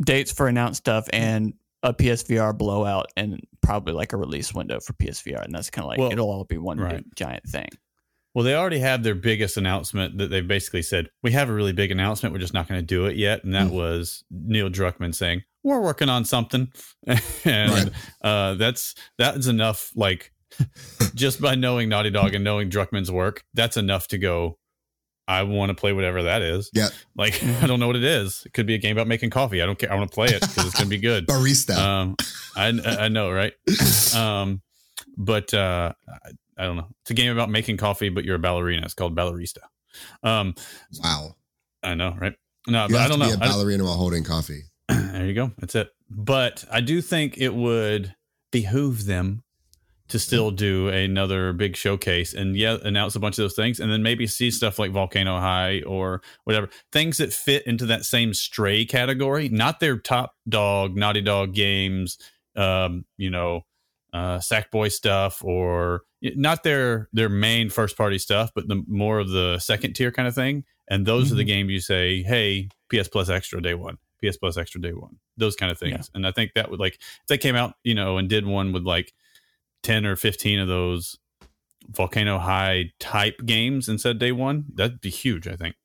dates 0.03 0.31
for 0.31 0.47
announced 0.47 0.77
stuff, 0.79 1.07
and 1.11 1.53
a 1.83 1.93
PSVR 1.93 2.57
blowout, 2.57 3.07
and 3.17 3.39
probably 3.61 3.93
like 3.93 4.13
a 4.13 4.17
release 4.17 4.53
window 4.53 4.79
for 4.79 4.93
PSVR, 4.93 5.43
and 5.43 5.53
that's 5.53 5.69
kind 5.69 5.83
of 5.83 5.89
like 5.89 5.99
Well, 5.99 6.11
it'll 6.11 6.29
all 6.29 6.45
be 6.45 6.57
one 6.57 6.79
right. 6.79 6.95
big 6.97 7.05
giant 7.15 7.43
thing. 7.47 7.67
Well, 8.33 8.43
they 8.43 8.55
already 8.55 8.79
have 8.79 9.03
their 9.03 9.13
biggest 9.13 9.57
announcement 9.57 10.17
that 10.17 10.29
they 10.31 10.41
basically 10.41 10.81
said, 10.81 11.09
We 11.21 11.33
have 11.33 11.49
a 11.49 11.53
really 11.53 11.73
big 11.73 11.91
announcement. 11.91 12.33
We're 12.33 12.39
just 12.39 12.53
not 12.53 12.67
going 12.67 12.79
to 12.81 12.85
do 12.85 13.05
it 13.05 13.15
yet. 13.15 13.43
And 13.43 13.53
that 13.53 13.67
Mm. 13.67 13.73
was 13.73 14.23
Neil 14.31 14.69
Druckmann 14.71 15.13
saying, 15.13 15.43
We're 15.63 15.81
working 15.81 16.09
on 16.09 16.25
something. 16.25 16.71
and 17.45 17.71
Right. 17.71 17.89
uh, 18.23 18.53
that's 18.55 18.95
that's 19.19 19.45
enough. 19.47 19.91
Like, 19.95 20.31
just 21.15 21.41
by 21.41 21.53
knowing 21.55 21.89
Naughty 21.89 22.09
Dog 22.09 22.33
and 22.33 22.43
knowing 22.43 22.69
Druckmann's 22.69 23.11
work, 23.11 23.43
that's 23.53 23.77
enough 23.77 24.07
to 24.07 24.17
go, 24.17 24.57
I 25.27 25.43
want 25.43 25.69
to 25.69 25.73
play 25.73 25.93
whatever 25.93 26.23
that 26.23 26.41
is. 26.41 26.69
Yeah. 26.73 26.89
Like, 27.15 27.41
I 27.61 27.67
don't 27.67 27.79
know 27.79 27.87
what 27.87 27.95
it 27.95 28.03
is. 28.03 28.43
It 28.45 28.53
could 28.53 28.65
be 28.65 28.73
a 28.75 28.77
game 28.77 28.95
about 28.95 29.07
making 29.07 29.29
coffee. 29.29 29.61
I 29.61 29.65
don't 29.65 29.77
care. 29.79 29.91
I 29.91 29.95
want 29.95 30.09
to 30.11 30.13
play 30.15 30.27
it 30.27 30.41
because 30.41 30.65
it's 30.65 30.73
going 30.75 30.85
to 30.85 30.89
be 30.89 30.97
good. 30.97 31.27
Barista. 31.27 31.77
Um, 31.77 32.15
I 32.55 32.67
I 33.05 33.07
know, 33.07 33.31
right? 33.31 33.53
Um, 34.15 34.61
but 35.17 35.53
uh, 35.53 35.93
I, 36.07 36.29
I 36.57 36.63
don't 36.65 36.75
know. 36.77 36.87
It's 37.01 37.11
a 37.11 37.13
game 37.15 37.31
about 37.31 37.49
making 37.49 37.77
coffee, 37.77 38.09
but 38.09 38.25
you're 38.25 38.35
a 38.35 38.39
ballerina. 38.39 38.83
It's 38.85 38.93
called 38.93 39.15
Ballerista. 39.15 39.59
Um, 40.23 40.53
wow. 41.03 41.35
I 41.81 41.95
know, 41.95 42.15
right? 42.19 42.33
No, 42.67 42.83
You 42.83 42.89
but 42.95 43.01
I 43.01 43.07
don't 43.07 43.19
know. 43.19 43.33
a 43.33 43.37
ballerina 43.37 43.83
while 43.83 43.95
holding 43.95 44.23
coffee. 44.23 44.63
there 44.89 45.25
you 45.25 45.33
go. 45.33 45.51
That's 45.57 45.75
it. 45.75 45.89
But 46.09 46.63
I 46.71 46.81
do 46.81 47.01
think 47.01 47.37
it 47.37 47.53
would 47.53 48.15
behoove 48.51 49.05
them 49.05 49.42
to 50.09 50.19
still 50.19 50.51
do 50.51 50.89
another 50.89 51.53
big 51.53 51.75
showcase 51.75 52.33
and 52.33 52.57
yeah, 52.57 52.77
announce 52.83 53.15
a 53.15 53.19
bunch 53.19 53.37
of 53.37 53.43
those 53.43 53.55
things, 53.55 53.79
and 53.79 53.91
then 53.91 54.03
maybe 54.03 54.27
see 54.27 54.51
stuff 54.51 54.77
like 54.77 54.91
Volcano 54.91 55.39
High 55.39 55.81
or 55.87 56.21
whatever 56.43 56.69
things 56.91 57.17
that 57.17 57.33
fit 57.33 57.65
into 57.65 57.85
that 57.87 58.05
same 58.05 58.33
stray 58.33 58.85
category, 58.85 59.49
not 59.49 59.79
their 59.79 59.97
top 59.97 60.35
dog 60.47 60.95
Naughty 60.95 61.21
Dog 61.21 61.53
games, 61.53 62.17
um, 62.55 63.05
you 63.17 63.29
know, 63.29 63.65
uh, 64.13 64.37
Sackboy 64.37 64.91
stuff 64.91 65.43
or 65.43 66.01
not 66.21 66.63
their 66.63 67.09
their 67.13 67.29
main 67.29 67.69
first 67.69 67.97
party 67.97 68.19
stuff, 68.19 68.51
but 68.53 68.67
the 68.67 68.83
more 68.87 69.19
of 69.19 69.29
the 69.29 69.59
second 69.59 69.93
tier 69.93 70.11
kind 70.11 70.27
of 70.27 70.35
thing. 70.35 70.63
And 70.87 71.05
those 71.05 71.31
are 71.31 71.35
the 71.35 71.43
games 71.45 71.71
you 71.71 71.79
say, 71.79 72.23
hey, 72.23 72.69
PS 72.89 73.07
Plus 73.07 73.29
Extra 73.29 73.61
day 73.61 73.73
one, 73.73 73.97
PS 74.23 74.37
Plus 74.37 74.57
Extra 74.57 74.81
day 74.81 74.93
one, 74.93 75.17
those 75.37 75.55
kind 75.55 75.71
of 75.71 75.79
things. 75.79 76.11
And 76.13 76.27
I 76.27 76.31
think 76.31 76.51
that 76.53 76.69
would 76.69 76.79
like 76.79 76.95
if 76.95 77.27
they 77.27 77.37
came 77.37 77.55
out, 77.55 77.75
you 77.83 77.95
know, 77.95 78.17
and 78.17 78.29
did 78.29 78.45
one 78.45 78.73
with 78.73 78.83
like 78.83 79.13
ten 79.83 80.05
or 80.05 80.15
fifteen 80.15 80.59
of 80.59 80.67
those 80.67 81.17
Volcano 81.89 82.39
High 82.39 82.91
type 82.99 83.35
games 83.45 83.89
instead 83.89 84.11
said 84.11 84.19
day 84.19 84.31
one, 84.31 84.65
that'd 84.73 85.01
be 85.01 85.09
huge. 85.09 85.47
I 85.47 85.55
think. 85.55 85.75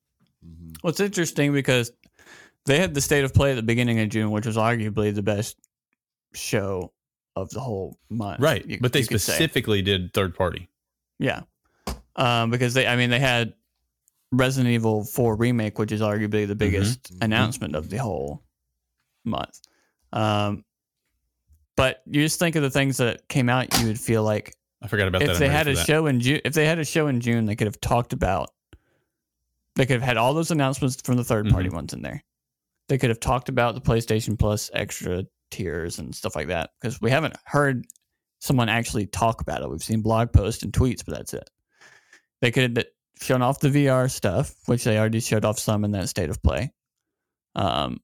Well, 0.82 0.90
it's 0.90 1.00
interesting 1.00 1.52
because 1.52 1.90
they 2.66 2.78
had 2.78 2.94
the 2.94 3.00
state 3.00 3.24
of 3.24 3.34
play 3.34 3.50
at 3.50 3.56
the 3.56 3.62
beginning 3.62 3.98
of 4.00 4.08
June, 4.08 4.30
which 4.30 4.46
was 4.46 4.56
arguably 4.56 5.14
the 5.14 5.22
best 5.22 5.56
show 6.34 6.92
of 7.36 7.50
the 7.50 7.60
whole 7.60 7.98
month. 8.10 8.40
Right, 8.40 8.64
you- 8.66 8.78
but 8.80 8.92
they 8.92 9.00
you 9.00 9.04
say. 9.06 9.18
specifically 9.18 9.82
did 9.82 10.12
third 10.14 10.34
party. 10.34 10.68
yeah, 11.18 11.42
um, 12.16 12.50
because 12.50 12.74
they, 12.74 12.86
I 12.86 12.96
mean, 12.96 13.10
they 13.10 13.18
had 13.20 13.54
Resident 14.30 14.72
Evil 14.72 15.04
Four 15.04 15.36
remake, 15.36 15.78
which 15.78 15.90
is 15.90 16.00
arguably 16.00 16.46
the 16.46 16.54
biggest 16.54 17.12
Mhm. 17.14 17.24
announcement 17.24 17.74
of 17.74 17.90
the 17.90 17.96
whole 17.96 18.44
month. 19.24 19.60
Um, 20.12 20.64
but 21.78 22.02
you 22.06 22.20
just 22.22 22.38
think 22.38 22.56
of 22.56 22.62
the 22.62 22.70
things 22.70 22.98
that 22.98 23.26
came 23.28 23.48
out, 23.48 23.78
you 23.80 23.86
would 23.86 23.98
feel 23.98 24.22
like 24.22 24.54
I 24.82 24.88
forgot 24.88 25.08
about 25.08 25.20
that. 25.20 25.30
if 25.30 25.38
they 25.38 25.48
had 25.48 25.66
a 25.68 25.74
that. 25.74 25.86
show 25.86 26.06
in 26.06 26.20
June, 26.20 26.40
if 26.44 26.52
they 26.52 26.66
had 26.66 26.78
a 26.78 26.84
show 26.84 27.06
in 27.06 27.20
June, 27.20 27.46
they 27.46 27.56
could 27.56 27.66
have 27.66 27.80
talked 27.80 28.12
about. 28.12 28.50
They 29.76 29.86
could 29.86 29.94
have 29.94 30.02
had 30.02 30.16
all 30.16 30.34
those 30.34 30.50
announcements 30.50 31.00
from 31.00 31.16
the 31.16 31.22
3rd 31.22 31.44
Mm-hmm. 31.44 31.52
party 31.52 31.68
ones 31.70 31.92
in 31.94 32.02
there. 32.02 32.22
They 32.88 32.98
could 32.98 33.10
have 33.10 33.20
talked 33.20 33.48
about 33.48 33.74
the 33.74 33.80
PlayStation 33.80 34.38
Plus 34.38 34.70
extra 34.74 35.24
tiers 35.50 35.98
and 35.98 36.14
stuff 36.14 36.34
like 36.36 36.48
that 36.48 36.70
because 36.80 37.00
we 37.00 37.10
haven't 37.10 37.36
heard 37.44 37.86
someone 38.40 38.68
actually 38.68 39.06
talk 39.06 39.40
about 39.40 39.62
it. 39.62 39.70
We've 39.70 39.82
seen 39.82 40.00
blog 40.02 40.32
posts 40.32 40.62
and 40.62 40.72
tweets, 40.72 41.04
but 41.04 41.14
that's 41.16 41.32
it. 41.34 41.48
They 42.40 42.50
could 42.50 42.76
have 42.76 42.86
shown 43.20 43.42
off 43.42 43.60
the 43.60 43.68
VR 43.68 44.10
stuff, 44.10 44.54
which 44.66 44.84
they 44.84 44.98
already 44.98 45.20
showed 45.20 45.44
off 45.44 45.58
some 45.58 45.84
in 45.84 45.90
that 45.92 46.08
state 46.08 46.30
of 46.30 46.42
play. 46.42 46.72
Um, 47.54 48.00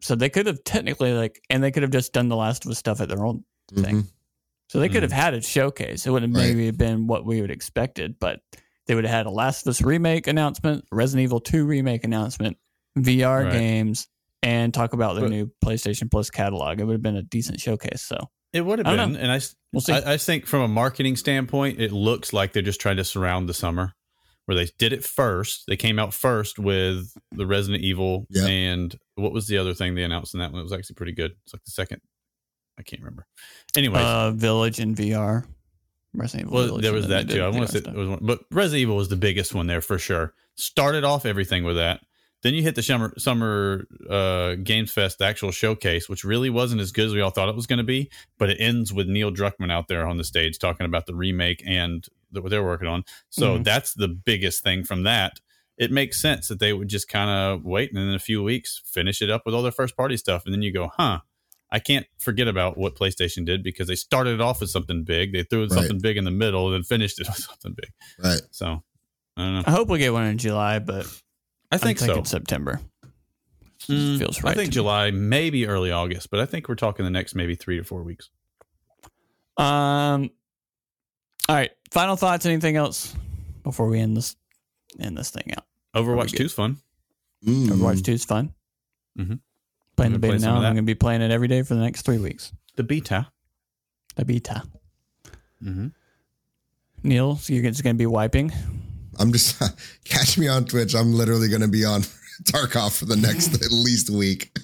so 0.00 0.14
they 0.14 0.28
could 0.28 0.46
have 0.46 0.62
technically 0.64 1.12
like, 1.12 1.40
and 1.50 1.62
they 1.62 1.70
could 1.70 1.82
have 1.82 1.92
just 1.92 2.12
done 2.12 2.28
the 2.28 2.36
Last 2.36 2.64
of 2.64 2.70
Us 2.70 2.78
stuff 2.78 3.00
at 3.00 3.08
their 3.08 3.24
own 3.24 3.44
thing. 3.74 4.02
Mhm. 4.02 4.06
So 4.68 4.80
they 4.80 4.88
could 4.88 5.02
have 5.02 5.12
had 5.12 5.34
a 5.34 5.40
showcase. 5.42 6.06
It 6.06 6.10
would 6.10 6.22
have 6.22 6.32
Right. 6.34 6.48
maybe 6.54 6.70
been 6.72 7.06
what 7.06 7.24
we 7.24 7.40
would 7.40 7.50
expected, 7.52 8.16
but 8.18 8.40
they 8.86 8.94
would 8.94 9.04
have 9.04 9.14
had 9.14 9.26
a 9.26 9.30
Last 9.30 9.66
of 9.66 9.70
Us 9.70 9.80
remake 9.82 10.26
announcement, 10.26 10.84
Resident 10.90 11.22
Evil 11.24 11.40
2 11.40 11.64
remake 11.64 12.04
announcement, 12.04 12.56
VR 12.98 13.44
Right. 13.44 13.52
games, 13.52 14.08
and 14.42 14.72
talk 14.74 14.92
about 14.92 15.14
their 15.14 15.24
But- 15.24 15.30
new 15.30 15.50
PlayStation 15.64 16.10
Plus 16.10 16.30
catalog. 16.30 16.80
It 16.80 16.84
would 16.84 16.92
have 16.94 17.02
been 17.02 17.16
a 17.16 17.22
decent 17.22 17.60
showcase. 17.60 18.02
So 18.02 18.16
It 18.52 18.62
would 18.62 18.78
have 18.80 18.86
been, 18.86 19.12
know. 19.12 19.18
and 19.18 19.30
I, 19.30 19.36
s- 19.36 19.54
we'll 19.72 19.80
see. 19.80 19.92
I, 19.92 20.14
I 20.14 20.16
think 20.16 20.46
from 20.46 20.62
a 20.62 20.68
marketing 20.68 21.16
standpoint, 21.16 21.80
it 21.80 21.92
looks 21.92 22.32
like 22.32 22.52
they're 22.52 22.62
just 22.62 22.80
trying 22.80 22.96
to 22.96 23.04
surround 23.04 23.48
the 23.48 23.54
summer 23.54 23.94
where 24.46 24.56
they 24.56 24.68
did 24.78 24.92
it 24.92 25.04
first. 25.04 25.64
They 25.68 25.76
came 25.76 25.98
out 25.98 26.14
first 26.14 26.58
with 26.58 27.12
the 27.32 27.46
Resident 27.46 27.84
Evil 27.84 28.26
Yeah. 28.30 28.46
and 28.46 28.98
what 29.16 29.32
was 29.32 29.46
the 29.48 29.58
other 29.58 29.74
thing 29.74 29.94
they 29.94 30.02
announced 30.04 30.34
in 30.34 30.40
that 30.40 30.50
one? 30.52 30.60
It 30.60 30.64
was 30.64 30.72
actually 30.72 30.94
pretty 30.94 31.12
good. 31.12 31.32
It's 31.44 31.52
like 31.52 31.64
the 31.64 31.70
second. 31.72 32.00
I 32.78 32.82
can't 32.82 33.02
remember. 33.02 33.26
Anyway, 33.76 34.00
Uh, 34.00 34.30
Village 34.32 34.80
in 34.80 34.94
VR. 34.94 35.44
Resident 36.14 36.48
Evil 36.48 36.54
well, 36.58 36.66
Village, 36.68 36.82
there 36.82 36.92
was 36.92 37.08
that 37.08 37.28
too. 37.28 37.42
I 37.42 37.48
want 37.48 37.66
to 37.66 37.72
say 37.72 37.80
stuff. 37.80 37.94
it 37.94 37.98
was 37.98 38.08
one, 38.08 38.18
but 38.22 38.40
Resident 38.50 38.80
Evil 38.82 38.96
was 38.96 39.08
the 39.08 39.16
biggest 39.16 39.54
one 39.54 39.66
there 39.66 39.80
for 39.82 39.98
sure. 39.98 40.32
Started 40.56 41.04
off 41.04 41.26
everything 41.26 41.62
with 41.64 41.76
that. 41.76 42.00
Then 42.42 42.54
you 42.54 42.62
hit 42.62 42.74
the 42.74 42.82
summer 42.82 43.12
summer 43.18 43.86
uh, 44.08 44.54
Games 44.56 44.92
Fest 44.92 45.20
actual 45.20 45.50
showcase, 45.50 46.08
which 46.08 46.22
really 46.24 46.48
wasn't 46.48 46.80
as 46.80 46.92
good 46.92 47.06
as 47.06 47.12
we 47.14 47.20
all 47.20 47.30
thought 47.30 47.48
it 47.48 47.56
was 47.56 47.66
going 47.66 47.78
to 47.78 47.82
be. 47.84 48.10
But 48.38 48.50
it 48.50 48.58
ends 48.60 48.92
with 48.92 49.08
Neil 49.08 49.30
Druckmann 49.32 49.72
out 49.72 49.88
there 49.88 50.06
on 50.06 50.16
the 50.16 50.24
stage 50.24 50.58
talking 50.58 50.86
about 50.86 51.06
the 51.06 51.14
remake 51.14 51.62
and 51.66 52.06
the, 52.36 52.42
what 52.42 52.50
they're 52.50 52.62
working 52.64 52.86
on. 52.88 53.02
So 53.30 53.58
Mhm. 53.58 53.64
that's 53.64 53.92
the 53.94 54.08
biggest 54.08 54.62
thing 54.62 54.84
from 54.84 55.02
that. 55.02 55.40
It 55.76 55.90
makes 55.90 56.20
sense 56.20 56.48
that 56.48 56.58
they 56.60 56.72
would 56.72 56.88
just 56.88 57.08
kind 57.08 57.28
of 57.28 57.64
wait 57.64 57.90
and 57.90 57.98
in 57.98 58.14
a 58.14 58.18
few 58.18 58.42
weeks 58.42 58.80
finish 58.86 59.20
it 59.20 59.28
up 59.30 59.42
with 59.44 59.54
all 59.54 59.62
their 59.62 59.72
first 59.72 59.96
party 59.96 60.16
stuff, 60.16 60.44
and 60.44 60.54
then 60.54 60.62
you 60.62 60.72
go, 60.72 60.90
huh. 60.96 61.20
I 61.68 61.80
can't 61.80 62.06
forget 62.18 62.46
about 62.46 62.78
what 62.78 62.94
PlayStation 62.94 63.44
did 63.44 63.64
because 63.64 63.88
they 63.88 63.96
started 63.96 64.34
it 64.34 64.40
off 64.40 64.60
with 64.60 64.70
something 64.70 65.02
big. 65.02 65.32
They 65.32 65.42
threw 65.42 65.64
in 65.64 65.68
Right. 65.70 65.78
something 65.80 65.98
big 65.98 66.16
in 66.16 66.24
the 66.24 66.30
middle, 66.30 66.66
and 66.66 66.74
then 66.76 66.82
finished 66.84 67.20
it 67.20 67.26
with 67.28 67.38
something 67.38 67.74
big. 67.74 67.90
Right. 68.24 68.40
So 68.52 68.84
I 69.36 69.42
don't 69.42 69.54
know. 69.54 69.62
I 69.66 69.72
hope 69.72 69.88
we 69.88 69.98
get 69.98 70.12
one 70.12 70.26
in 70.26 70.38
July, 70.38 70.78
but 70.78 71.06
I 71.72 71.76
think 71.78 72.00
I'm 72.00 72.06
so. 72.06 72.14
thinking 72.14 72.24
September. 72.26 72.80
Mm, 73.88 74.18
feels 74.18 74.42
right 74.44 74.52
I 74.52 74.54
think 74.54 74.66
to 74.72 74.78
me. 74.78 74.82
July, 74.82 75.10
maybe 75.10 75.66
early 75.66 75.90
August, 75.90 76.30
but 76.30 76.38
I 76.40 76.46
think 76.46 76.68
we're 76.68 76.76
talking 76.76 77.04
the 77.04 77.10
next 77.10 77.34
maybe 77.34 77.56
three 77.56 77.76
to 77.78 77.84
four 77.84 78.04
weeks. 78.04 78.30
Um. 79.56 80.30
All 81.48 81.54
right. 81.56 81.70
Final 81.90 82.16
thoughts. 82.16 82.46
Anything 82.46 82.76
else 82.76 83.14
before 83.62 83.86
we 83.88 84.00
end 84.00 84.16
this 84.16 84.36
end 84.98 85.16
this 85.16 85.30
thing 85.30 85.52
out? 85.56 85.64
Overwatch 85.94 86.32
good. 86.32 86.38
2 86.38 86.44
is 86.44 86.52
fun. 86.52 86.76
Mm. 87.46 87.68
Overwatch 87.68 88.02
Two 88.04 88.12
is 88.12 88.24
fun. 88.24 88.52
Mhm. 89.18 89.40
Playing 89.96 90.12
the 90.12 90.16
I'm 90.16 90.20
play 90.20 90.30
beta 90.32 90.44
now. 90.44 90.56
I'm 90.56 90.62
going 90.62 90.76
to 90.76 90.82
be 90.82 90.94
playing 90.94 91.22
it 91.22 91.30
every 91.30 91.48
day 91.48 91.62
for 91.62 91.74
the 91.74 91.80
next 91.80 92.02
three 92.02 92.18
weeks. 92.18 92.52
The 92.76 92.82
beta. 92.82 93.28
The 94.16 94.24
beta. 94.24 94.62
Mm-hmm. 95.64 95.86
Neil, 97.02 97.36
so 97.36 97.52
you're 97.52 97.62
just 97.62 97.82
going 97.82 97.96
to 97.96 97.98
be 97.98 98.06
wiping. 98.06 98.52
I'm 99.18 99.32
just 99.32 99.58
catch 100.04 100.36
me 100.36 100.48
on 100.48 100.64
Twitch. 100.66 100.94
I'm 100.94 101.14
literally 101.14 101.48
going 101.48 101.62
to 101.62 101.68
be 101.68 101.84
on 101.84 102.02
Tarkov 102.44 102.98
for 102.98 103.06
the 103.06 103.16
next 103.16 103.54
at 103.64 103.72
least 103.72 104.10
week. 104.10 104.54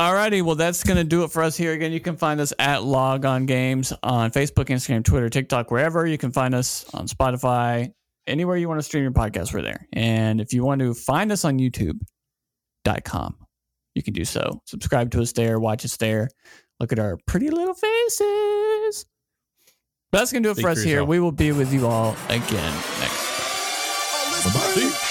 Alrighty, 0.00 0.40
well 0.40 0.54
that's 0.54 0.82
gonna 0.82 1.04
do 1.04 1.24
it 1.24 1.30
for 1.30 1.42
us 1.42 1.58
here. 1.58 1.72
Again, 1.74 1.92
you 1.92 2.00
can 2.00 2.16
find 2.16 2.40
us 2.40 2.54
at 2.58 2.84
Log 2.84 3.26
On 3.26 3.44
Games 3.44 3.92
on 4.02 4.30
Facebook, 4.30 4.68
Instagram, 4.68 5.04
Twitter, 5.04 5.28
TikTok, 5.28 5.70
wherever. 5.70 6.06
You 6.06 6.16
can 6.16 6.32
find 6.32 6.54
us 6.54 6.86
on 6.94 7.06
Spotify, 7.06 7.92
anywhere 8.26 8.56
you 8.56 8.66
want 8.66 8.78
to 8.78 8.82
stream 8.82 9.02
your 9.02 9.12
podcast, 9.12 9.52
we're 9.52 9.60
there. 9.60 9.86
And 9.92 10.40
if 10.40 10.54
you 10.54 10.64
want 10.64 10.80
to 10.80 10.94
find 10.94 11.30
us 11.30 11.44
on 11.44 11.58
YouTube.com, 11.58 13.36
you 13.94 14.02
can 14.02 14.14
do 14.14 14.24
so. 14.24 14.62
Subscribe 14.64 15.10
to 15.10 15.20
us 15.20 15.32
there, 15.32 15.60
watch 15.60 15.84
us 15.84 15.98
there, 15.98 16.30
look 16.78 16.92
at 16.92 16.98
our 16.98 17.18
pretty 17.26 17.50
little 17.50 17.74
faces. 17.74 19.04
But 20.10 20.20
that's 20.20 20.32
gonna 20.32 20.44
do 20.44 20.50
it 20.52 20.54
Speak 20.54 20.62
for 20.62 20.74
for 20.74 20.80
us 20.80 20.82
here. 20.82 21.04
We 21.04 21.20
will 21.20 21.30
be 21.30 21.52
with 21.52 21.74
you 21.74 21.86
all 21.86 22.16
again 22.30 22.74
next. 23.00 24.44
Bye-bye. 24.44 25.08